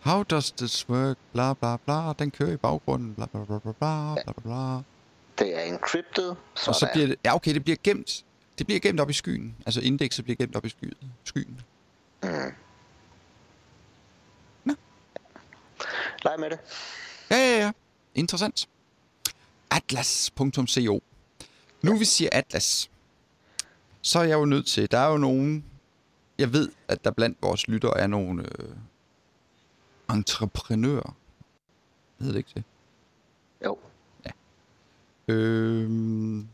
How 0.00 0.22
does 0.22 0.52
this 0.52 0.88
work? 0.88 1.16
Bla 1.32 1.54
bla 1.54 1.76
bla. 1.76 2.12
Den 2.18 2.30
kører 2.30 2.52
i 2.52 2.56
baggrunden. 2.56 3.14
Bla 3.14 3.26
bla 3.26 3.44
bla 3.44 3.58
bla 3.58 3.72
bla 3.72 4.14
bla 4.14 4.32
bla 4.32 4.42
bla. 4.42 4.82
Det 5.38 5.58
er 5.58 5.62
encrypted. 5.62 6.34
Og 6.66 6.74
så 6.74 6.88
bliver 6.92 7.06
det... 7.06 7.16
Ja, 7.24 7.34
okay, 7.34 7.54
det 7.54 7.64
bliver 7.64 7.76
gemt. 7.82 8.24
Det 8.58 8.66
bliver 8.66 8.80
gemt 8.80 9.00
op 9.00 9.10
i 9.10 9.12
skyen. 9.12 9.56
Altså 9.66 9.80
indekset 9.80 10.24
bliver 10.24 10.36
gemt 10.36 10.56
op 10.56 10.64
i 10.64 10.68
skyen. 10.68 10.92
skyen. 11.24 11.60
Leg 16.24 16.40
med 16.40 16.50
det. 16.50 16.58
Ja, 17.30 17.36
ja, 17.36 17.64
ja. 17.64 17.72
Interessant. 18.14 18.68
Atlas.co 19.70 21.02
Nu 21.82 21.96
vi 21.96 22.04
siger 22.04 22.30
Atlas, 22.32 22.90
så 24.02 24.18
er 24.18 24.24
jeg 24.24 24.34
jo 24.34 24.44
nødt 24.44 24.66
til... 24.66 24.90
Der 24.90 24.98
er 24.98 25.10
jo 25.10 25.16
nogen... 25.16 25.64
Jeg 26.38 26.52
ved, 26.52 26.68
at 26.88 27.04
der 27.04 27.10
blandt 27.10 27.38
vores 27.42 27.68
lyttere 27.68 27.98
er 27.98 28.06
nogle 28.06 28.42
øh, 28.42 28.76
entreprenører. 30.10 31.16
Ved 32.18 32.28
det 32.28 32.36
ikke 32.36 32.50
det? 32.54 32.64
Jo. 33.64 33.78
Øhm, 35.28 36.48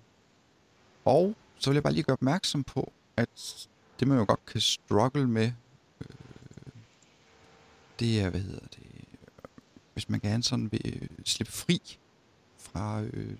og 1.05 1.35
så 1.59 1.71
vil 1.71 1.75
jeg 1.75 1.83
bare 1.83 1.93
lige 1.93 2.03
gøre 2.03 2.13
opmærksom 2.13 2.65
på, 2.65 2.93
at 3.17 3.69
det 4.01 4.09
man 4.09 4.19
jo 4.19 4.25
godt 4.29 4.47
kan 4.47 4.61
struggle 4.61 5.29
med, 5.29 5.53
øh, 6.01 6.17
det 8.01 8.21
er, 8.21 8.31
hvad 8.31 8.41
hedder 8.41 8.67
det, 8.67 8.94
hvis 9.95 10.09
man 10.09 10.21
gerne 10.21 10.43
sådan 10.43 10.73
vil 10.73 11.09
slippe 11.25 11.53
fri 11.53 11.99
fra 12.59 13.03
øh, 13.03 13.39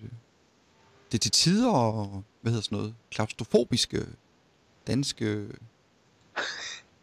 det 1.11 1.21
til 1.21 1.31
tider, 1.31 1.71
og, 1.71 2.23
hvad 2.41 2.51
hedder 2.51 2.63
sådan 2.63 2.77
noget, 2.77 2.95
klaustrofobiske 3.11 4.05
danske 4.87 5.49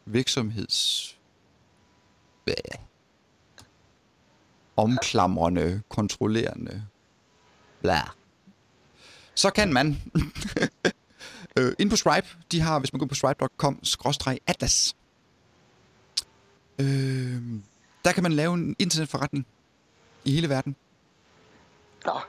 virksomheds 0.05 1.19
Bæh. 2.45 2.55
omklamrende, 4.77 5.83
kontrollerende 5.89 6.87
bla. 7.81 8.01
Så 9.35 9.51
kan 9.51 9.73
man 9.73 10.03
øh, 11.59 11.75
ind 11.79 11.91
på 11.91 11.97
Stripe, 11.97 12.29
de 12.53 12.61
har, 12.61 12.79
hvis 12.79 12.93
man 12.93 12.99
går 13.01 13.07
på 13.07 13.15
stripe.com-atlas, 13.15 14.97
øh, 16.79 17.43
der 18.05 18.13
kan 18.13 18.23
man 18.23 18.33
lave 18.33 18.55
en 18.55 18.77
internetforretning 18.79 19.47
i 20.25 20.33
hele 20.33 20.49
verden. 20.49 20.77
Nå, 22.07 22.21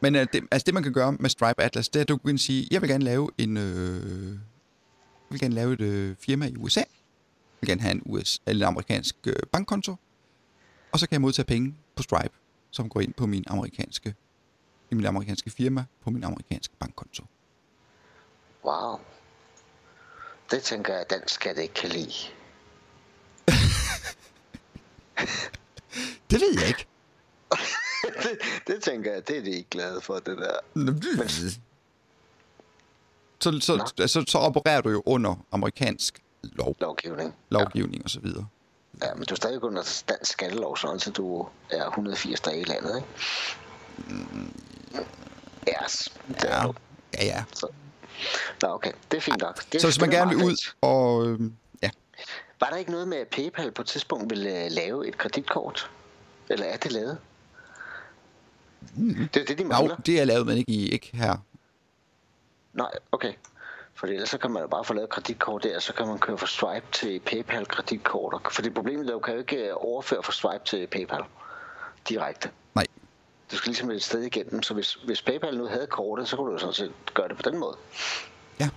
Men 0.00 0.14
øh, 0.14 0.26
det, 0.32 0.44
altså 0.50 0.64
det, 0.66 0.74
man 0.74 0.82
kan 0.82 0.92
gøre 0.92 1.12
med 1.12 1.30
Stripe 1.30 1.62
Atlas, 1.62 1.88
det 1.88 2.00
er, 2.00 2.04
at 2.04 2.08
du 2.08 2.16
kan 2.16 2.38
sige, 2.38 2.68
jeg 2.70 2.82
vil 2.82 2.90
gerne 2.90 3.04
lave 3.04 3.30
en, 3.38 3.56
øh, 3.56 4.28
jeg 4.30 5.30
vil 5.30 5.40
gerne 5.40 5.54
lave 5.54 5.72
et 5.72 5.80
øh, 5.80 6.16
firma 6.20 6.46
i 6.46 6.56
USA. 6.56 6.80
Jeg 6.80 7.60
vil 7.60 7.68
gerne 7.68 7.80
have 7.80 7.92
en, 7.92 8.02
US, 8.06 8.40
eller 8.46 8.66
en 8.66 8.72
amerikansk 8.72 9.16
øh, 9.26 9.34
bankkonto. 9.52 9.96
Og 10.92 10.98
så 10.98 11.08
kan 11.08 11.12
jeg 11.12 11.20
modtage 11.20 11.46
penge 11.46 11.74
på 11.96 12.02
Stripe, 12.02 12.34
som 12.70 12.88
går 12.88 13.00
ind 13.00 13.14
på 13.14 13.26
min 13.26 13.44
amerikanske, 13.46 14.14
i 14.90 14.94
min 14.94 15.06
amerikanske 15.06 15.50
firma, 15.50 15.84
på 16.04 16.10
min 16.10 16.24
amerikanske 16.24 16.74
bankkonto. 16.78 17.24
wow. 18.64 18.98
Det 20.50 20.62
tænker 20.62 20.92
jeg, 20.92 21.02
at 21.02 21.10
dansk 21.10 21.34
skat 21.34 21.58
ikke 21.58 21.74
kan 21.74 21.88
lide. 21.88 22.12
Det 26.30 26.40
ved 26.40 26.54
jeg 26.60 26.68
ikke. 26.68 26.86
det, 28.22 28.38
det 28.66 28.82
tænker 28.82 29.12
jeg, 29.12 29.28
det 29.28 29.38
er 29.38 29.42
de 29.42 29.50
ikke 29.50 29.70
glade 29.70 30.00
for, 30.00 30.14
det 30.14 30.38
der. 30.38 30.58
Så, 33.40 33.60
så, 33.60 34.06
så, 34.06 34.24
så 34.28 34.38
opererer 34.38 34.80
du 34.80 34.90
jo 34.90 35.02
under 35.06 35.44
amerikansk 35.52 36.22
lov, 36.42 36.76
Lovgivning. 36.80 37.34
lovgivning 37.50 38.04
og 38.04 38.10
så 38.10 38.20
videre. 38.20 38.46
Ja, 39.02 39.14
men 39.14 39.24
du 39.24 39.34
er 39.34 39.36
stadig 39.36 39.62
under 39.62 40.02
dansk 40.08 40.32
skattelov, 40.32 40.76
sådan 40.76 41.00
så 41.00 41.10
du 41.10 41.48
er 41.70 41.86
180 41.86 42.40
dage 42.40 42.60
i 42.60 42.64
landet, 42.64 42.96
ikke? 42.96 43.08
Yes, 45.68 46.12
det 46.28 46.44
Ja, 46.44 46.66
ja, 47.14 47.24
ja. 47.24 47.44
Så. 47.54 47.66
Nå, 48.62 48.68
okay. 48.68 48.92
Det 49.10 49.16
er 49.16 49.20
fint 49.20 49.40
nok. 49.40 49.72
Det, 49.72 49.80
Så 49.80 49.86
hvis 49.86 50.00
man 50.00 50.12
er 50.12 50.16
gerne 50.18 50.36
vil 50.36 50.44
ud 50.44 50.72
og... 50.80 51.26
Øh, 51.26 51.40
ja, 51.40 51.46
Var 52.60 52.70
der 52.70 52.76
ikke 52.76 52.90
noget 52.90 53.08
med, 53.08 53.18
at 53.18 53.28
PayPal 53.28 53.72
på 53.72 53.82
et 53.82 53.88
tidspunkt 53.88 54.30
ville 54.30 54.64
øh, 54.64 54.70
lave 54.70 55.08
et 55.08 55.18
kreditkort? 55.18 55.90
Eller 56.48 56.66
er 56.66 56.76
det 56.76 56.92
lavet? 56.92 57.18
Det 59.34 59.36
er 59.36 59.44
det, 59.44 59.58
de 59.58 59.62
jo, 59.62 59.68
mangler. 59.68 59.96
det 59.96 60.20
er 60.20 60.24
lavet, 60.24 60.46
men 60.46 60.56
ikke, 60.56 60.72
i, 60.72 60.88
ikke 60.88 61.10
her. 61.14 61.36
Nej, 62.72 62.90
okay. 63.12 63.32
For 63.94 64.06
ellers 64.06 64.28
så 64.28 64.38
kan 64.38 64.50
man 64.50 64.62
jo 64.62 64.68
bare 64.68 64.84
få 64.84 64.94
lavet 64.94 65.04
et 65.04 65.10
kreditkort 65.10 65.62
der, 65.62 65.78
så 65.78 65.92
kan 65.92 66.06
man 66.06 66.18
køre 66.18 66.38
fra 66.38 66.46
Stripe 66.46 66.86
til 66.92 67.20
PayPal 67.20 67.66
kreditkort. 67.66 68.52
For 68.52 68.62
det 68.62 68.74
problemet 68.74 69.06
er, 69.06 69.10
at 69.10 69.14
du 69.14 69.18
kan 69.18 69.34
jo 69.34 69.40
ikke 69.40 69.68
øh, 69.68 69.74
overføre 69.76 70.22
fra 70.22 70.32
Stripe 70.32 70.64
til 70.64 70.86
PayPal 70.86 71.22
direkte. 72.08 72.50
Nej. 72.74 72.86
Du 73.50 73.56
skal 73.56 73.68
ligesom 73.68 73.90
et 73.90 74.02
sted 74.02 74.22
igennem, 74.22 74.62
så 74.62 74.74
hvis, 74.74 74.94
hvis 74.94 75.22
PayPal 75.22 75.58
nu 75.58 75.66
havde 75.66 75.86
kortet, 75.86 76.28
så 76.28 76.36
kunne 76.36 76.46
du 76.46 76.52
jo 76.52 76.58
sådan 76.58 76.74
set 76.74 76.92
gøre 77.14 77.28
det 77.28 77.36
på 77.36 77.50
den 77.50 77.58
måde. 77.58 77.76
Ja. 78.60 78.68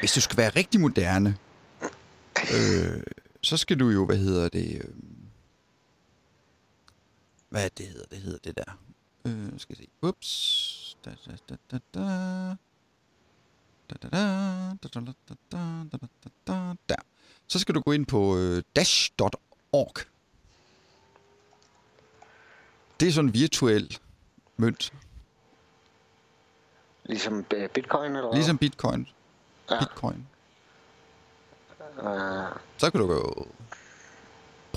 Hvis 0.00 0.12
du 0.12 0.20
skal 0.20 0.36
være 0.36 0.48
rigtig 0.48 0.80
moderne, 0.80 1.36
øh, 2.54 3.02
så 3.42 3.56
skal 3.56 3.80
du 3.80 3.88
jo, 3.88 4.06
hvad 4.06 4.16
hedder 4.16 4.48
det... 4.48 4.74
Øh, 4.74 4.94
hvad 7.48 7.70
det 7.78 7.86
hedder, 7.86 8.06
det 8.10 8.18
hedder 8.18 8.38
det 8.44 8.56
der. 8.56 8.78
Øh, 9.26 9.58
skal 9.58 9.76
jeg 9.78 9.86
se. 9.86 9.88
Ups. 10.02 10.96
Da, 11.04 11.10
da, 11.26 11.36
da, 11.48 11.56
da, 11.70 11.78
da. 11.94 12.00
Der. 16.88 16.96
Så 17.46 17.58
skal 17.58 17.74
du 17.74 17.80
gå 17.80 17.92
ind 17.92 18.06
på 18.06 18.36
øh, 18.36 18.62
dash.org. 18.76 19.94
Det 23.00 23.08
er 23.08 23.12
sådan 23.12 23.28
en 23.28 23.34
virtuel 23.34 23.98
mønt. 24.56 24.92
Ligesom 27.04 27.44
øh, 27.54 27.68
bitcoin? 27.68 28.16
Eller? 28.16 28.34
Ligesom 28.34 28.58
bitcoin. 28.58 29.08
Ja. 29.70 29.78
Bitcoin. 29.78 30.26
Øh, 32.02 32.58
Så 32.78 32.90
kan 32.90 33.00
du 33.00 33.12
jo 33.12 33.46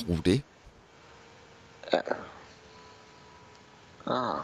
bruge 0.06 0.22
det. 0.26 0.42
ah. 4.08 4.38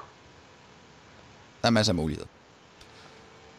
Der 1.62 1.68
er 1.68 1.70
masser 1.70 1.92
af 1.94 1.96
muligheder. 1.96 2.28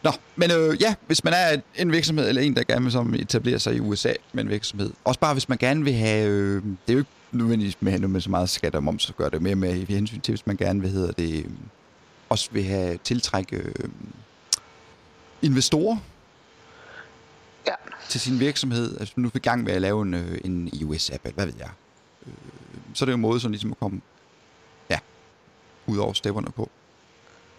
Nå, 0.03 0.11
men 0.35 0.51
øh, 0.51 0.81
ja, 0.81 0.95
hvis 1.07 1.23
man 1.23 1.33
er 1.33 1.61
en 1.75 1.91
virksomhed, 1.91 2.29
eller 2.29 2.41
en, 2.41 2.55
der 2.55 2.63
gerne 2.63 2.83
vil 2.83 2.91
som 2.91 3.13
etablere 3.13 3.59
sig 3.59 3.75
i 3.75 3.79
USA 3.79 4.13
med 4.33 4.43
en 4.43 4.49
virksomhed. 4.49 4.93
Også 5.03 5.19
bare, 5.19 5.33
hvis 5.33 5.49
man 5.49 5.57
gerne 5.57 5.83
vil 5.83 5.93
have... 5.93 6.29
Øh, 6.29 6.63
det 6.63 6.71
er 6.87 6.93
jo 6.93 6.99
ikke 6.99 7.11
nødvendigvis 7.31 7.77
med, 7.81 7.99
med 7.99 8.21
så 8.21 8.29
meget 8.29 8.49
skat 8.49 8.75
og 8.75 8.83
moms, 8.83 9.03
så 9.03 9.13
gør 9.13 9.29
det 9.29 9.41
mere 9.41 9.55
med 9.55 9.75
i 9.75 9.93
hensyn 9.93 10.21
til, 10.21 10.31
hvis 10.31 10.47
man 10.47 10.57
gerne 10.57 10.81
vil, 10.81 10.89
hedder 10.89 11.11
det, 11.11 11.45
øh, 11.45 11.51
også 12.29 12.49
vil 12.51 12.63
have 12.63 12.97
tiltrække 13.03 13.55
øh, 13.55 13.89
investorer 15.41 15.97
Ja, 17.67 17.73
til 18.09 18.19
sin 18.21 18.39
virksomhed. 18.39 18.99
Altså 18.99 19.13
nu 19.17 19.27
er 19.27 19.31
vi 19.33 19.37
i 19.37 19.39
gang 19.39 19.63
med 19.63 19.73
at 19.73 19.81
lave 19.81 20.01
en, 20.01 20.13
øh, 20.13 20.37
en 20.43 20.69
iOS-app, 20.73 21.19
eller 21.23 21.35
hvad 21.35 21.45
ved 21.45 21.53
jeg. 21.57 21.69
Øh, 22.27 22.33
så 22.93 23.03
er 23.03 23.05
det 23.05 23.11
jo 23.11 23.15
en 23.15 23.21
måde 23.21 23.39
sådan 23.39 23.51
ligesom 23.51 23.71
at 23.71 23.79
komme 23.79 24.01
ja, 24.89 24.99
ud 25.87 25.97
over 25.97 26.13
stepperne 26.13 26.51
på. 26.51 26.69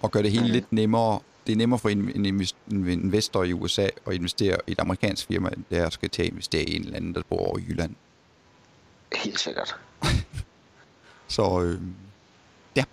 Og 0.02 0.10
gøre 0.10 0.22
det 0.22 0.30
hele 0.32 0.44
mm. 0.46 0.50
lidt 0.52 0.72
nemmere. 0.72 1.20
Det 1.46 1.52
er 1.52 1.56
nemmere 1.56 1.78
for 1.78 1.88
en, 1.88 2.26
en, 2.26 2.46
en 2.70 2.88
investor 2.88 3.44
i 3.44 3.52
USA 3.52 3.88
at 4.06 4.14
investere 4.14 4.56
i 4.66 4.72
et 4.72 4.78
amerikansk 4.80 5.26
firma, 5.26 5.48
end 5.48 5.64
er 5.70 5.86
at 5.86 5.92
skal 5.92 6.10
til 6.10 6.22
at 6.22 6.28
investere 6.28 6.62
i 6.62 6.76
en 6.76 6.82
eller 6.82 6.96
anden, 6.96 7.14
der 7.14 7.22
bor 7.28 7.38
over 7.38 7.58
i 7.58 7.62
Jylland. 7.68 7.94
helt 9.16 9.40
sikkert. 9.40 9.76
Så 11.28 11.62
øh, 11.62 11.80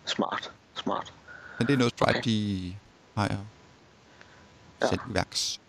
Smart. 0.06 0.52
Smart. 0.76 1.14
men 1.60 1.68
det 1.68 1.74
er 1.74 1.78
noget 1.78 1.94
Stripe, 1.94 2.10
Okay. 2.10 2.22
de 2.24 2.76
har 3.16 3.26
Ja. 3.26 3.38
ja. 4.82 4.88
sat 4.88 5.00
i 5.10 5.14
værks. 5.14 5.60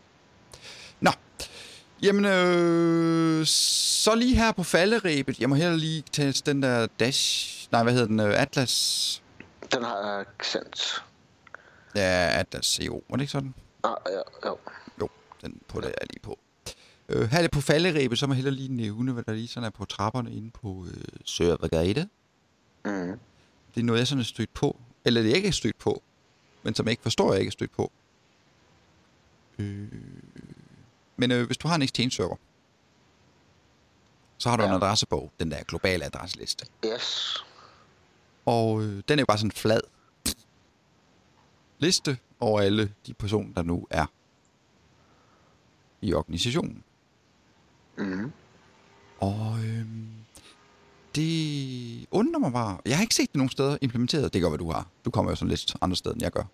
Jamen 2.03 2.25
øh, 2.25 3.47
så 3.47 4.15
lige 4.15 4.37
her 4.37 4.53
på 4.53 4.63
falderæbet, 4.63 5.41
jeg 5.41 5.49
må 5.49 5.55
heller 5.55 5.77
lige 5.77 6.03
tage 6.13 6.33
den 6.33 6.63
der 6.63 6.87
Dash, 7.01 7.69
nej 7.73 7.83
hvad 7.83 7.93
hedder 7.93 8.07
den, 8.07 8.21
øh, 8.21 8.43
Atlas, 8.43 9.23
Den 9.73 9.83
har 9.85 10.17
jeg 10.17 10.25
sendt. 10.43 11.05
ja 11.95 12.39
Atlas 12.41 12.67
CO, 12.67 13.05
var 13.09 13.17
det 13.17 13.23
ikke 13.23 13.33
sådan? 13.33 13.55
Ah, 13.85 13.97
ja, 14.07 14.49
jo. 14.49 14.59
Jo, 15.01 15.09
den 15.43 15.61
putter 15.69 15.89
jeg 15.89 16.09
lige 16.11 16.21
på. 16.23 16.39
Øh, 17.09 17.31
her 17.31 17.39
er 17.39 17.43
det 17.43 17.51
på 17.51 17.61
falderæbet, 17.61 18.19
så 18.19 18.27
må 18.27 18.33
jeg 18.33 18.37
heller 18.37 18.51
lige 18.51 18.73
nævne, 18.77 19.13
hvad 19.13 19.23
der 19.23 19.33
lige 19.33 19.49
sådan 19.49 19.67
er 19.67 19.71
på 19.71 19.85
trapperne 19.85 20.33
inde 20.33 20.51
på 20.51 20.87
øh, 20.91 21.03
Servergate. 21.25 22.09
Mm. 22.85 23.19
Det 23.75 23.81
er 23.81 23.85
noget, 23.85 23.99
jeg 23.99 24.07
sådan 24.07 24.21
er 24.21 24.25
stødt 24.25 24.55
på. 24.55 24.81
Eller 25.05 25.23
det 25.23 25.31
er 25.31 25.35
ikke 25.35 25.53
stødt 25.53 25.79
på. 25.79 26.03
men 26.63 26.75
som 26.75 26.87
jeg 26.87 26.91
ikke 26.91 27.03
forstår, 27.03 27.33
jeg 27.33 27.41
ikke 27.41 27.49
er 27.51 27.53
stødt 27.53 27.73
på. 27.73 27.93
Øh, 29.59 29.89
men 31.17 31.31
øh, 31.31 31.47
hvis 31.47 31.57
du 31.57 31.69
har 31.69 31.75
en 31.75 31.83
Exchange-server, 31.83 32.37
så 34.39 34.49
har 34.49 34.57
du 34.57 34.63
ja. 34.63 34.69
en 34.69 34.75
adressebog, 34.75 35.33
den 35.41 35.51
der 35.51 35.63
globale 35.63 36.05
adresseliste. 36.05 36.67
Yes. 36.87 37.37
Og 38.47 38.83
øh, 38.83 39.03
den 39.09 39.19
er 39.19 39.23
jo 39.23 39.27
bare 39.27 39.39
sådan 39.39 39.47
en 39.49 39.53
flad 39.53 39.81
liste 41.79 42.19
over 42.41 42.61
alle 42.61 42.93
de 43.07 43.15
personer, 43.15 43.55
der 43.55 43.63
nu 43.63 43.87
er 43.91 44.07
i 46.03 46.15
organisationen. 46.15 46.85
Mm. 47.99 48.33
Og 49.21 49.59
øh, 49.65 49.87
det 51.15 52.07
undrer 52.11 52.41
mig 52.41 52.53
bare. 52.53 52.79
Jeg 52.85 52.97
har 52.97 53.03
ikke 53.03 53.15
set 53.15 53.33
det 53.33 53.37
nogen 53.37 53.51
steder 53.51 53.79
implementeret. 53.81 54.35
Det 54.35 54.43
gør, 54.43 54.49
hvad 54.49 54.59
du 54.59 54.73
har. 54.73 54.87
Du 55.05 55.11
kommer 55.11 55.33
jo 55.33 55.37
sådan 55.37 55.49
lidt 55.49 55.77
andre 55.81 55.97
steder, 55.97 56.15
end 56.15 56.23
jeg 56.23 56.33
gør. 56.33 56.45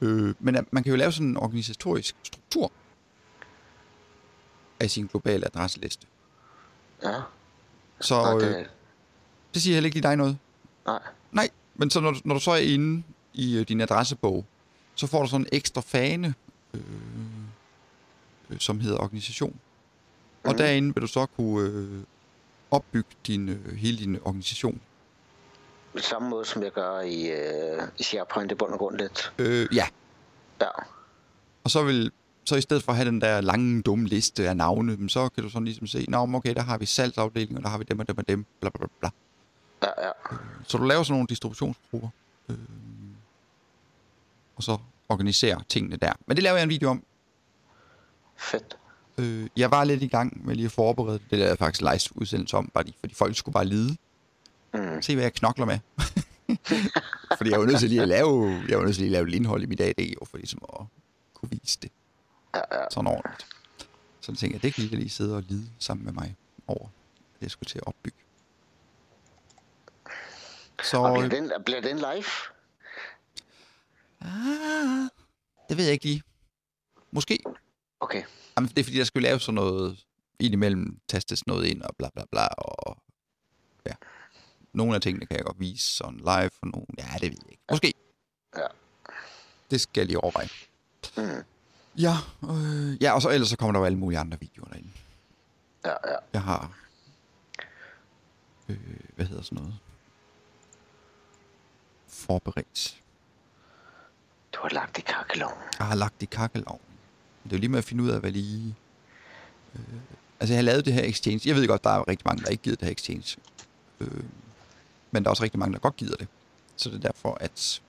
Øh, 0.00 0.34
men 0.40 0.56
at 0.56 0.72
man 0.72 0.82
kan 0.82 0.90
jo 0.90 0.96
lave 0.96 1.12
sådan 1.12 1.26
en 1.26 1.36
organisatorisk 1.36 2.16
struktur 2.22 2.72
af 4.80 4.90
sin 4.90 5.06
globale 5.06 5.46
adresseliste. 5.46 6.06
Ja. 7.02 7.20
Så 8.00 8.22
Nej, 8.22 8.48
øh, 8.48 8.66
det, 9.54 9.62
siger 9.62 9.74
heller 9.74 9.86
ikke 9.86 9.94
lige 9.96 10.08
dig 10.08 10.16
noget. 10.16 10.38
nej. 10.86 10.98
Nej, 11.32 11.48
men 11.74 11.90
så 11.90 12.00
når, 12.00 12.10
du- 12.10 12.20
når 12.24 12.34
du 12.34 12.40
så 12.40 12.50
er 12.50 12.56
inde 12.56 13.02
i 13.34 13.56
øh, 13.58 13.68
din 13.68 13.80
adressebog, 13.80 14.44
så 14.94 15.06
får 15.06 15.22
du 15.22 15.28
sådan 15.28 15.40
en 15.46 15.48
ekstra 15.52 15.80
fane, 15.80 16.34
øh, 16.74 16.80
øh, 18.50 18.58
som 18.60 18.80
hedder 18.80 18.98
organisation. 18.98 19.60
Og 20.44 20.50
Mhm. 20.50 20.58
derinde 20.58 20.94
vil 20.94 21.02
du 21.02 21.06
så 21.06 21.26
kunne 21.26 21.68
øh, 21.70 22.02
opbygge 22.70 23.08
din, 23.26 23.48
øh, 23.48 23.76
hele 23.76 23.98
din 23.98 24.18
organisation. 24.24 24.80
På 25.92 25.98
samme 26.02 26.28
måde, 26.28 26.44
som 26.44 26.62
jeg 26.62 26.72
gør 26.72 27.00
i, 27.00 27.26
øh, 27.30 27.82
i 27.98 28.02
SharePoint 28.02 28.52
i 28.52 28.54
bund 28.54 28.72
og 28.72 28.78
grund 28.78 28.98
lidt. 28.98 29.32
Øh, 29.38 29.68
ja, 29.74 29.86
Ja. 30.60 30.68
og 31.64 31.70
så 31.70 31.82
vil 31.82 32.12
så 32.46 32.56
i 32.56 32.60
stedet 32.60 32.82
for 32.82 32.92
at 32.92 32.96
have 32.96 33.08
den 33.08 33.20
der 33.20 33.40
lange, 33.40 33.82
dumme 33.82 34.08
liste 34.08 34.48
af 34.48 34.56
navne, 34.56 35.10
så 35.10 35.28
kan 35.28 35.42
du 35.42 35.50
sådan 35.50 35.64
ligesom 35.64 35.86
se, 35.86 36.04
Nå, 36.08 36.34
okay, 36.34 36.54
der 36.54 36.62
har 36.62 36.78
vi 36.78 36.86
salgsafdelingen, 36.86 37.56
og 37.56 37.62
der 37.62 37.68
har 37.68 37.78
vi 37.78 37.84
dem 37.84 37.98
og 37.98 38.08
dem 38.08 38.18
og 38.18 38.28
dem, 38.28 38.46
bla 38.60 38.70
bla 38.70 38.86
bla. 39.00 39.10
Ja, 39.82 40.06
ja. 40.06 40.10
Så 40.66 40.78
du 40.78 40.84
laver 40.84 41.02
sådan 41.02 41.12
nogle 41.12 41.26
distributionsgrupper, 41.26 42.08
øh, 42.48 42.56
og 44.56 44.62
så 44.62 44.78
organiserer 45.08 45.58
tingene 45.68 45.96
der. 45.96 46.12
Men 46.26 46.36
det 46.36 46.44
laver 46.44 46.56
jeg 46.56 46.62
en 46.62 46.68
video 46.68 46.88
om. 46.90 47.02
Fedt. 48.36 48.78
Øh, 49.18 49.48
jeg 49.56 49.70
var 49.70 49.84
lidt 49.84 50.02
i 50.02 50.06
gang 50.06 50.46
med 50.46 50.54
lige 50.54 50.66
at 50.66 50.72
forberede 50.72 51.18
det. 51.18 51.30
Det 51.30 51.38
lavede 51.38 51.50
jeg 51.50 51.58
faktisk 51.58 51.80
live 51.80 52.20
udsendelse 52.20 52.56
om, 52.56 52.70
bare 52.74 52.84
lige, 52.84 52.96
fordi 53.00 53.14
folk 53.14 53.36
skulle 53.36 53.52
bare 53.52 53.64
lide. 53.64 53.96
Mm. 54.74 55.02
Se, 55.02 55.14
hvad 55.14 55.24
jeg 55.24 55.32
knokler 55.32 55.66
med. 55.66 55.78
fordi 57.38 57.50
jeg 57.50 57.60
var 57.60 57.66
nødt 57.66 57.78
til 57.78 57.88
lige 57.88 58.02
at 58.02 58.08
lave, 58.08 58.62
jeg 58.68 58.78
var 58.78 58.84
nødt 58.84 58.96
til 58.96 59.04
lige 59.04 59.08
at 59.08 59.12
lave 59.12 59.28
et 59.28 59.34
indhold 59.34 59.62
i 59.62 59.66
mit 59.66 59.80
AD, 59.80 60.26
for 60.30 60.36
ligesom 60.36 60.60
at 60.68 60.86
kunne 61.34 61.50
vise 61.50 61.78
det 61.82 61.90
Ja, 62.56 62.80
ja. 62.80 62.86
sådan 62.90 63.06
ordentligt. 63.06 63.46
Så 64.20 64.32
jeg 64.32 64.38
tænkte 64.38 64.54
jeg, 64.54 64.62
det 64.62 64.74
kan 64.74 64.84
I 64.84 64.86
lige 64.86 65.10
sidde 65.10 65.36
og 65.36 65.42
lide 65.42 65.70
sammen 65.78 66.04
med 66.04 66.12
mig 66.12 66.36
over, 66.66 66.88
at 67.34 67.42
jeg 67.42 67.50
skulle 67.50 67.68
til 67.68 67.78
at 67.78 67.86
opbygge. 67.86 68.18
Så, 70.82 70.96
Og 70.98 71.14
bliver 71.18 71.28
den, 71.28 71.52
bliver 71.64 71.80
den 71.80 71.96
live? 71.96 72.24
ah, 74.20 75.08
det 75.68 75.76
ved 75.76 75.84
jeg 75.84 75.92
ikke 75.92 76.04
lige. 76.04 76.22
Måske. 77.10 77.38
Okay. 78.00 78.22
Jamen, 78.56 78.68
det 78.68 78.78
er 78.78 78.84
fordi, 78.84 78.98
der 78.98 79.04
skal 79.04 79.22
lave 79.22 79.40
sådan 79.40 79.54
noget 79.54 80.04
indimellem, 80.38 81.00
tastes 81.08 81.46
noget 81.46 81.66
ind 81.66 81.82
og 81.82 81.96
bla 81.98 82.08
bla 82.14 82.24
bla, 82.30 82.46
og 82.46 82.96
ja. 83.86 83.92
Nogle 84.72 84.94
af 84.94 85.00
tingene 85.00 85.26
kan 85.26 85.36
jeg 85.36 85.44
godt 85.44 85.60
vise 85.60 85.94
sådan 85.96 86.16
live, 86.16 86.50
for 86.50 86.66
nogle, 86.66 86.86
ja, 86.98 87.04
det 87.20 87.22
ved 87.30 87.38
jeg 87.42 87.50
ikke. 87.50 87.62
Måske. 87.70 87.94
Ja. 88.56 88.66
Det 89.70 89.80
skal 89.80 90.00
jeg 90.00 90.06
lige 90.06 90.20
overveje. 90.20 90.48
Mm. 91.16 91.44
Ja, 91.98 92.14
øh, 92.50 93.02
ja, 93.02 93.12
og 93.12 93.22
så 93.22 93.30
ellers 93.30 93.48
så 93.48 93.56
kommer 93.56 93.72
der 93.72 93.78
jo 93.80 93.84
alle 93.84 93.98
mulige 93.98 94.18
andre 94.18 94.38
videoer 94.40 94.68
derinde. 94.68 94.88
Ja, 95.84 95.90
ja. 95.90 96.16
Jeg 96.32 96.42
har, 96.42 96.70
øh, 98.68 98.76
hvad 99.16 99.26
hedder 99.26 99.42
sådan 99.42 99.58
noget, 99.58 99.74
forberedt. 102.08 103.02
Du 104.52 104.58
har 104.62 104.68
lagt 104.68 104.98
i 104.98 105.00
kakkeloven. 105.00 105.54
Jeg 105.78 105.86
har 105.86 105.94
lagt 105.94 106.22
i 106.22 106.26
kakkelovnen. 106.26 106.86
Det 107.44 107.52
er 107.52 107.56
jo 107.56 107.60
lige 107.60 107.70
med 107.70 107.78
at 107.78 107.84
finde 107.84 108.04
ud 108.04 108.08
af, 108.08 108.20
hvad 108.20 108.30
lige... 108.30 108.74
Øh, 109.74 109.80
altså, 110.40 110.54
jeg 110.54 110.58
har 110.58 110.62
lavet 110.62 110.84
det 110.84 110.92
her 110.92 111.04
exchange. 111.04 111.48
Jeg 111.48 111.56
ved 111.56 111.68
godt, 111.68 111.84
der 111.84 111.90
er 111.90 112.08
rigtig 112.08 112.26
mange, 112.26 112.42
der 112.44 112.50
ikke 112.50 112.62
gider 112.62 112.76
det 112.76 112.84
her 112.84 112.92
exchange. 112.92 113.36
Øh, 114.00 114.24
men 115.10 115.22
der 115.22 115.28
er 115.28 115.30
også 115.30 115.42
rigtig 115.42 115.58
mange, 115.58 115.72
der 115.72 115.78
godt 115.78 115.96
gider 115.96 116.16
det. 116.16 116.28
Så 116.76 116.90
det 116.90 116.96
er 116.96 117.00
derfor, 117.00 117.38
at 117.40 117.82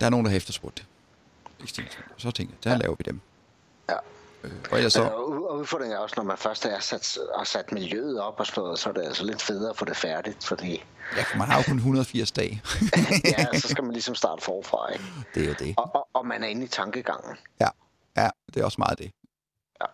der 0.00 0.06
er 0.06 0.10
nogen, 0.10 0.26
der 0.26 0.30
har 0.30 0.36
efterspurgt 0.36 0.76
det. 0.76 0.86
Og 2.14 2.20
så 2.20 2.30
tænker 2.30 2.54
jeg, 2.54 2.64
der 2.64 2.70
ja. 2.70 2.76
laver 2.76 2.94
vi 2.98 3.02
dem. 3.06 3.20
Ja. 3.88 3.96
Øh, 4.44 4.52
og 4.70 4.76
ellers 4.76 4.92
Så... 4.92 5.02
Og, 5.02 5.58
udfordringen 5.58 5.96
er 5.96 6.00
også, 6.00 6.14
når 6.16 6.24
man 6.24 6.38
først 6.38 6.64
er 6.64 6.80
sat, 6.80 7.18
har 7.38 7.44
sat 7.44 7.72
miljøet 7.72 8.20
op 8.20 8.40
og 8.40 8.46
sådan 8.46 8.62
noget, 8.62 8.78
så 8.78 8.88
er 8.88 8.92
det 8.92 9.02
altså 9.02 9.24
lidt 9.24 9.42
federe 9.42 9.70
at 9.70 9.76
få 9.76 9.84
det 9.84 9.96
færdigt, 9.96 10.44
fordi 10.44 10.84
Ja, 11.16 11.22
for 11.22 11.38
man 11.38 11.48
har 11.48 11.56
jo 11.56 11.62
kun 11.62 11.76
180 11.76 12.32
dage. 12.32 12.62
ja, 13.38 13.58
så 13.58 13.68
skal 13.68 13.84
man 13.84 13.92
ligesom 13.92 14.14
starte 14.14 14.42
forfra, 14.44 14.92
ikke? 14.92 15.04
det 15.34 15.42
er 15.42 15.48
jo 15.48 15.54
det. 15.58 15.74
Og, 15.78 15.94
og, 15.94 16.08
og 16.12 16.26
man 16.26 16.42
er 16.42 16.48
inde 16.48 16.64
i 16.64 16.68
tankegangen. 16.68 17.36
Ja, 17.60 17.68
ja, 18.16 18.28
det 18.54 18.60
er 18.60 18.64
også 18.64 18.76
meget 18.78 18.98
det. 18.98 19.10
Ja. 19.80 19.86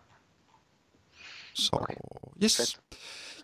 Så, 1.55 1.70
Okay. 1.73 1.95
yes. 2.45 2.57
Fedt. 2.57 2.81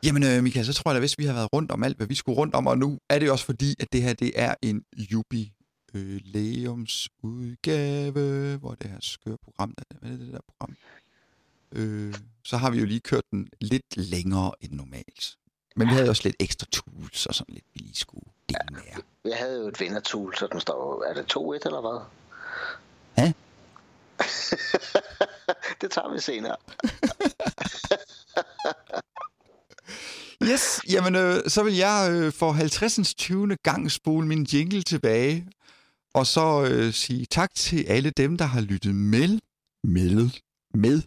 Jamen, 0.04 0.22
øh, 0.22 0.42
Michael, 0.42 0.66
så 0.66 0.74
tror 0.74 0.90
jeg 0.90 0.94
da, 0.94 0.98
hvis 0.98 1.18
vi 1.18 1.24
har 1.24 1.32
været 1.32 1.48
rundt 1.52 1.70
om 1.70 1.84
alt, 1.84 1.96
hvad 1.96 2.06
vi 2.06 2.14
skulle 2.14 2.36
rundt 2.38 2.54
om, 2.54 2.66
og 2.66 2.78
nu 2.78 2.98
er 3.08 3.18
det 3.18 3.30
også 3.30 3.44
fordi, 3.44 3.74
at 3.80 3.92
det 3.92 4.02
her, 4.02 4.12
det 4.12 4.32
er 4.34 4.54
en 4.62 4.84
jubilæumsudgave, 5.94 8.56
hvor 8.56 8.74
det 8.74 8.90
her 8.90 8.98
skøre 9.00 9.36
program, 9.44 9.74
der, 9.74 9.82
hvad 10.00 10.10
er 10.10 10.16
det, 10.16 10.26
det 10.26 10.34
der 10.34 10.40
program? 10.48 10.76
Øh, 11.72 12.14
så 12.44 12.56
har 12.56 12.70
vi 12.70 12.78
jo 12.78 12.84
lige 12.84 13.00
kørt 13.00 13.30
den 13.30 13.48
lidt 13.60 13.96
længere 13.96 14.52
end 14.60 14.72
normalt. 14.72 15.36
Men 15.76 15.88
vi 15.88 15.92
havde 15.92 16.10
også 16.10 16.22
lidt 16.24 16.36
ekstra 16.38 16.66
tools 16.72 17.26
og 17.26 17.34
sådan 17.34 17.54
lidt, 17.54 17.64
vi 17.74 17.80
lige 17.80 17.94
skulle 17.94 18.24
dele 18.48 18.58
med 18.70 18.80
jer. 18.86 18.96
Jeg 19.24 19.36
havde 19.38 19.60
jo 19.60 19.68
et 19.68 19.80
vindertool, 19.80 20.36
så 20.36 20.46
den 20.52 20.60
står, 20.60 21.04
er 21.04 21.14
det 21.14 21.36
2-1 21.36 21.40
eller 21.64 21.80
hvad? 21.80 22.00
Hæ? 23.18 23.22
det 25.80 25.90
tager 25.90 26.12
vi 26.12 26.20
senere. 26.20 26.56
Yes, 30.42 30.80
jamen 30.90 31.14
øh, 31.14 31.40
så 31.46 31.62
vil 31.62 31.76
jeg 31.76 32.08
øh, 32.12 32.32
for 32.32 32.52
50. 32.52 33.14
20. 33.14 33.56
gang 33.56 33.90
spole 33.90 34.26
min 34.26 34.42
jingle 34.42 34.82
tilbage, 34.82 35.46
og 36.14 36.26
så 36.26 36.68
øh, 36.70 36.92
sige 36.92 37.26
tak 37.26 37.54
til 37.54 37.82
alle 37.82 38.10
dem, 38.10 38.36
der 38.38 38.44
har 38.44 38.60
lyttet 38.60 38.94
med, 38.94 39.38
med, 39.84 40.30
med 40.74 41.02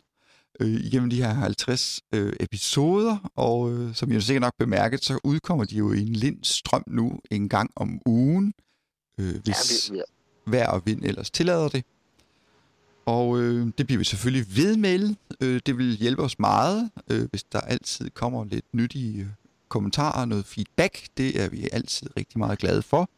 øh, 0.59 0.85
igennem 0.85 1.09
de 1.09 1.15
her 1.15 1.33
50 1.33 2.01
øh, 2.13 2.33
episoder, 2.39 3.31
og 3.35 3.71
øh, 3.73 3.95
som 3.95 4.11
I 4.11 4.13
jo 4.13 4.21
sikkert 4.21 4.41
nok 4.41 4.53
bemærket, 4.59 5.03
så 5.03 5.19
udkommer 5.23 5.65
de 5.65 5.75
jo 5.75 5.93
i 5.93 6.01
en 6.01 6.13
lind 6.13 6.43
strøm 6.43 6.83
nu 6.87 7.19
en 7.31 7.49
gang 7.49 7.71
om 7.75 8.01
ugen, 8.05 8.53
øh, 9.17 9.35
hvis 9.43 9.89
Ja, 9.89 9.93
vi, 9.93 9.97
vi, 9.97 10.51
vejr 10.51 10.67
og 10.67 10.81
vind 10.85 11.05
ellers 11.05 11.31
tillader 11.31 11.69
det. 11.69 11.83
Og 13.05 13.41
øh, 13.41 13.67
det 13.77 13.85
bliver 13.85 13.97
vi 13.97 14.03
selvfølgelig 14.03 14.55
ved 14.55 14.77
med. 14.77 15.15
Øh, 15.41 15.61
det 15.65 15.77
vil 15.77 15.97
hjælpe 15.97 16.21
os 16.21 16.39
meget, 16.39 16.89
øh, 17.09 17.27
hvis 17.29 17.43
der 17.43 17.59
altid 17.59 18.09
kommer 18.09 18.45
lidt 18.45 18.65
nyttige 18.73 19.21
øh, 19.21 19.27
kommentarer 19.69 20.21
og 20.21 20.27
noget 20.27 20.45
feedback. 20.45 21.07
Det 21.17 21.41
er 21.41 21.49
vi 21.49 21.69
altid 21.71 22.07
rigtig 22.17 22.39
meget 22.39 22.59
glade 22.59 22.81
for. 22.81 23.09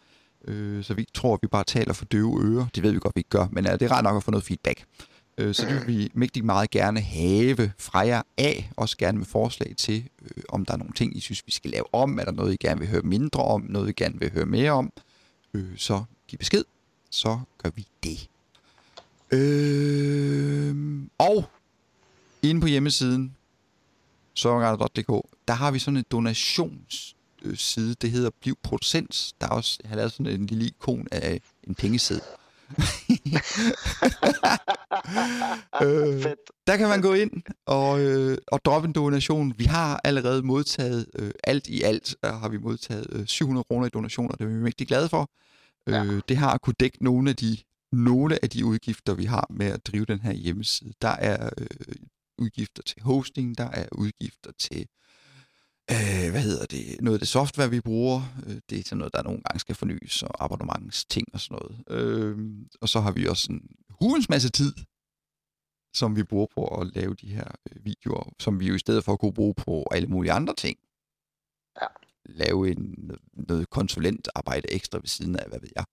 Øh, 0.48 0.84
så 0.84 0.94
vi 0.94 1.08
tror, 1.14 1.34
at 1.34 1.40
vi 1.42 1.48
bare 1.48 1.64
taler 1.64 1.94
for 1.94 2.06
døve 2.06 2.44
ører. 2.44 2.66
Det 2.76 2.84
ved 2.84 2.92
vi 2.92 3.00
godt, 3.00 3.16
vi 3.16 3.20
ikke 3.20 3.30
gør, 3.30 3.48
men 3.52 3.66
øh, 3.68 3.72
det 3.74 3.82
er 3.82 3.92
rart 3.92 4.04
nok 4.04 4.18
at 4.18 4.24
få 4.24 4.32
noget 4.32 4.44
feedback. 4.44 4.86
Øh, 5.38 5.54
så 5.54 5.66
det 5.66 5.76
vil 5.76 5.98
vi 5.98 6.12
mægtig 6.14 6.46
meget 6.46 6.70
gerne 6.70 7.00
have 7.00 7.72
fra 7.80 8.00
jer 8.00 8.22
af. 8.38 8.72
Også 8.78 8.98
gerne 8.98 9.18
med 9.18 9.26
forslag 9.26 9.74
til, 9.78 10.10
øh, 10.22 10.44
om 10.50 10.66
der 10.66 10.74
er 10.74 10.78
nogle 10.78 10.94
ting, 10.94 11.18
I 11.18 11.20
synes, 11.20 11.44
vi 11.46 11.52
skal 11.52 11.72
lave 11.72 11.94
om. 11.94 12.20
Er 12.20 12.24
der 12.24 12.32
noget, 12.32 12.54
I 12.54 12.58
gerne 12.58 12.80
vil 12.80 12.90
høre 12.90 13.02
mindre 13.02 13.44
om? 13.44 13.66
Noget, 13.70 13.90
I 13.90 13.94
gerne 13.94 14.20
vil 14.20 14.32
høre 14.32 14.46
mere 14.46 14.72
om? 14.72 14.92
Øh, 15.54 15.78
så 15.78 16.04
giv 16.28 16.38
besked. 16.38 16.64
Så 17.10 17.40
gør 17.64 17.70
vi 17.76 17.88
det. 18.04 18.30
Øh, 19.32 20.76
og 21.18 21.46
inde 22.42 22.62
på 22.62 22.68
hjemmesiden 22.68 23.36
sørgegarder.dk, 24.34 25.30
der 25.48 25.54
har 25.54 25.72
vi 25.72 25.80
sådan 25.80 25.98
en 25.98 26.06
donationsside, 27.44 27.96
det 27.96 28.12
hedder 28.12 28.30
Bliv 28.42 28.56
Producent. 28.64 29.34
Der 29.42 29.48
er 29.48 29.52
også, 29.52 29.80
jeg 29.84 29.90
har 29.90 29.96
lavet 29.96 30.12
sådan 30.12 30.28
en 30.28 30.46
lille 30.46 30.66
ikon 30.66 31.08
af 31.12 31.42
en 31.64 31.76
pengeseddel. 31.76 32.24
øh, 35.84 36.26
der 36.68 36.78
kan 36.78 36.88
man 36.88 37.02
gå 37.02 37.14
ind 37.14 37.32
og, 37.66 38.02
øh, 38.02 38.38
og 38.48 38.66
droppe 38.66 38.88
en 38.88 38.94
donation. 38.94 39.54
Vi 39.58 39.64
har 39.64 40.02
allerede 40.04 40.44
modtaget, 40.44 41.06
øh, 41.16 41.32
alt 41.44 41.68
i 41.68 41.82
alt 41.82 42.16
øh, 42.26 42.32
har 42.32 42.50
vi 42.50 42.58
modtaget 42.58 43.08
øh, 43.10 43.28
700 43.28 43.64
kroner 43.64 43.86
i 43.86 43.90
donationer. 43.90 44.36
Det 44.36 44.44
er 44.44 44.48
vi 44.48 44.54
mægtig 44.54 44.88
glade 44.88 45.10
for. 45.10 45.30
Ja. 45.88 46.06
Øh, 46.06 46.22
det 46.30 46.38
har 46.38 46.58
kunne 46.58 46.76
dække 46.80 47.04
nogle 47.04 47.30
af 47.30 47.36
de 47.36 47.58
nogle 47.92 48.44
af 48.44 48.50
de 48.50 48.66
udgifter, 48.66 49.14
vi 49.14 49.26
har 49.26 49.48
med 49.50 49.66
at 49.66 49.86
drive 49.86 50.06
den 50.06 50.20
her 50.20 50.34
hjemmeside. 50.34 50.94
Der 51.02 51.16
er 51.20 51.50
øh, 51.58 51.68
udgifter 52.38 52.84
til 52.84 53.02
hosting, 53.02 53.58
der 53.58 53.70
er 53.70 53.86
udgifter 53.92 54.52
til 54.60 54.88
Øh, 55.92 56.32
hvad 56.32 56.42
hedder 56.42 56.66
det? 56.66 57.02
Noget 57.02 57.16
af 57.16 57.20
det 57.20 57.28
software, 57.28 57.70
vi 57.70 57.82
bruger, 57.82 58.22
øh, 58.48 58.58
det 58.70 58.80
er 58.80 58.84
sådan 58.84 58.98
noget, 58.98 59.14
der 59.14 59.24
nogle 59.24 59.42
gange 59.42 59.60
skal 59.60 59.76
fornyes, 59.76 60.24
og 60.24 60.44
abonnementsting 60.44 61.28
og 61.34 61.40
sådan 61.40 61.60
noget. 61.62 61.84
Øh, 61.90 62.38
og 62.82 62.90
så 62.90 63.00
har 63.00 63.12
vi 63.12 63.28
også 63.28 63.52
en 63.52 63.62
hulens 63.90 64.30
masse 64.30 64.50
tid, 64.50 64.74
som 65.96 66.16
vi 66.16 66.24
bruger 66.24 66.48
på 66.56 66.66
at 66.66 66.96
lave 66.96 67.14
de 67.14 67.28
her 67.28 67.48
øh, 67.72 67.86
videoer, 67.86 68.34
som 68.40 68.60
vi 68.60 68.68
jo 68.68 68.76
i 68.76 68.80
stedet 68.80 69.04
for 69.04 69.16
kunne 69.16 69.34
bruge 69.34 69.54
på 69.54 69.88
alle 69.92 70.08
mulige 70.08 70.32
andre 70.32 70.54
ting. 70.56 70.78
Ja. 71.82 71.88
Lave 72.26 72.72
en, 72.72 73.12
noget 73.34 73.70
konsulentarbejde 73.70 74.74
ekstra 74.74 74.98
ved 74.98 75.08
siden 75.08 75.36
af, 75.36 75.50
hvad 75.50 75.60
ved 75.60 75.70
jeg. 75.76 75.86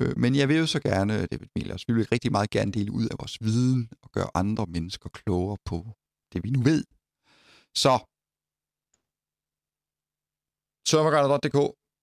Øh, 0.00 0.18
men 0.18 0.34
jeg 0.34 0.48
vil 0.48 0.56
jo 0.56 0.66
så 0.66 0.80
gerne, 0.80 1.26
David 1.26 1.46
Millers, 1.56 1.88
vi 1.88 1.92
vil 1.94 2.08
rigtig 2.12 2.32
meget 2.32 2.50
gerne 2.50 2.72
dele 2.72 2.92
ud 2.92 3.06
af 3.06 3.16
vores 3.18 3.38
viden 3.40 3.90
og 4.02 4.10
gøre 4.12 4.30
andre 4.34 4.66
mennesker 4.66 5.08
klogere 5.08 5.56
på 5.64 5.86
det, 6.32 6.44
vi 6.44 6.50
nu 6.50 6.62
ved. 6.62 6.84
Så 7.74 7.98
serverguide.dk 10.88 11.58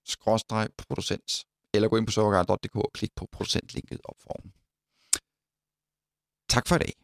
skråstreg 0.06 0.72
producent 0.88 1.44
eller 1.74 1.88
gå 1.88 2.00
ind 2.00 2.06
på 2.06 2.12
serverguide.dk 2.16 2.76
og 2.76 2.90
klik 2.94 3.12
på 3.16 3.28
producentlinket 3.32 4.00
op 4.04 4.18
foran. 4.18 4.52
Tak 6.48 6.68
for 6.68 6.76
i 6.76 6.78
dag. 6.78 6.94